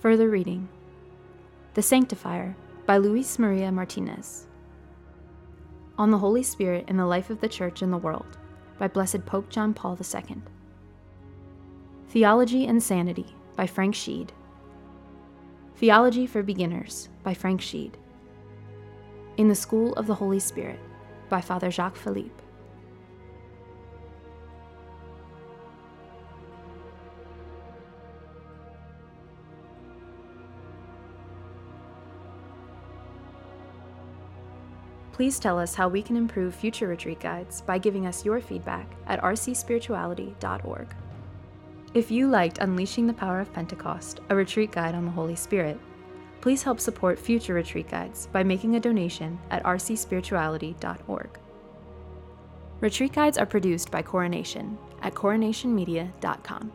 Further 0.00 0.28
reading 0.28 0.68
The 1.72 1.80
Sanctifier 1.80 2.54
by 2.84 2.98
Luis 2.98 3.38
Maria 3.38 3.72
Martinez. 3.72 4.46
On 5.96 6.10
the 6.10 6.18
Holy 6.18 6.42
Spirit 6.42 6.84
in 6.86 6.98
the 6.98 7.06
Life 7.06 7.30
of 7.30 7.40
the 7.40 7.48
Church 7.48 7.80
and 7.80 7.90
the 7.90 7.96
World 7.96 8.36
by 8.78 8.88
Blessed 8.88 9.24
Pope 9.26 9.48
John 9.48 9.74
Paul 9.74 9.98
II. 9.98 10.42
Theology 12.08 12.66
and 12.66 12.82
Sanity 12.82 13.34
by 13.56 13.66
Frank 13.66 13.94
Sheed. 13.94 14.30
Theology 15.76 16.26
for 16.26 16.42
Beginners 16.42 17.08
by 17.22 17.34
Frank 17.34 17.60
Sheed. 17.60 17.94
In 19.36 19.48
the 19.48 19.54
School 19.54 19.92
of 19.94 20.06
the 20.06 20.14
Holy 20.14 20.38
Spirit 20.38 20.78
by 21.28 21.40
Father 21.40 21.70
Jacques 21.70 21.96
Philippe. 21.96 22.43
Please 35.14 35.38
tell 35.38 35.60
us 35.60 35.76
how 35.76 35.86
we 35.86 36.02
can 36.02 36.16
improve 36.16 36.56
future 36.56 36.88
retreat 36.88 37.20
guides 37.20 37.60
by 37.60 37.78
giving 37.78 38.04
us 38.04 38.24
your 38.24 38.40
feedback 38.40 38.90
at 39.06 39.22
rcspirituality.org. 39.22 40.88
If 41.94 42.10
you 42.10 42.26
liked 42.26 42.58
Unleashing 42.58 43.06
the 43.06 43.12
Power 43.12 43.38
of 43.38 43.52
Pentecost, 43.52 44.18
a 44.28 44.34
retreat 44.34 44.72
guide 44.72 44.96
on 44.96 45.04
the 45.04 45.12
Holy 45.12 45.36
Spirit, 45.36 45.78
please 46.40 46.64
help 46.64 46.80
support 46.80 47.16
future 47.16 47.54
retreat 47.54 47.88
guides 47.88 48.26
by 48.32 48.42
making 48.42 48.74
a 48.74 48.80
donation 48.80 49.38
at 49.52 49.62
rcspirituality.org. 49.62 51.38
Retreat 52.80 53.12
guides 53.12 53.38
are 53.38 53.46
produced 53.46 53.92
by 53.92 54.02
Coronation 54.02 54.76
at 55.02 55.14
coronationmedia.com. 55.14 56.72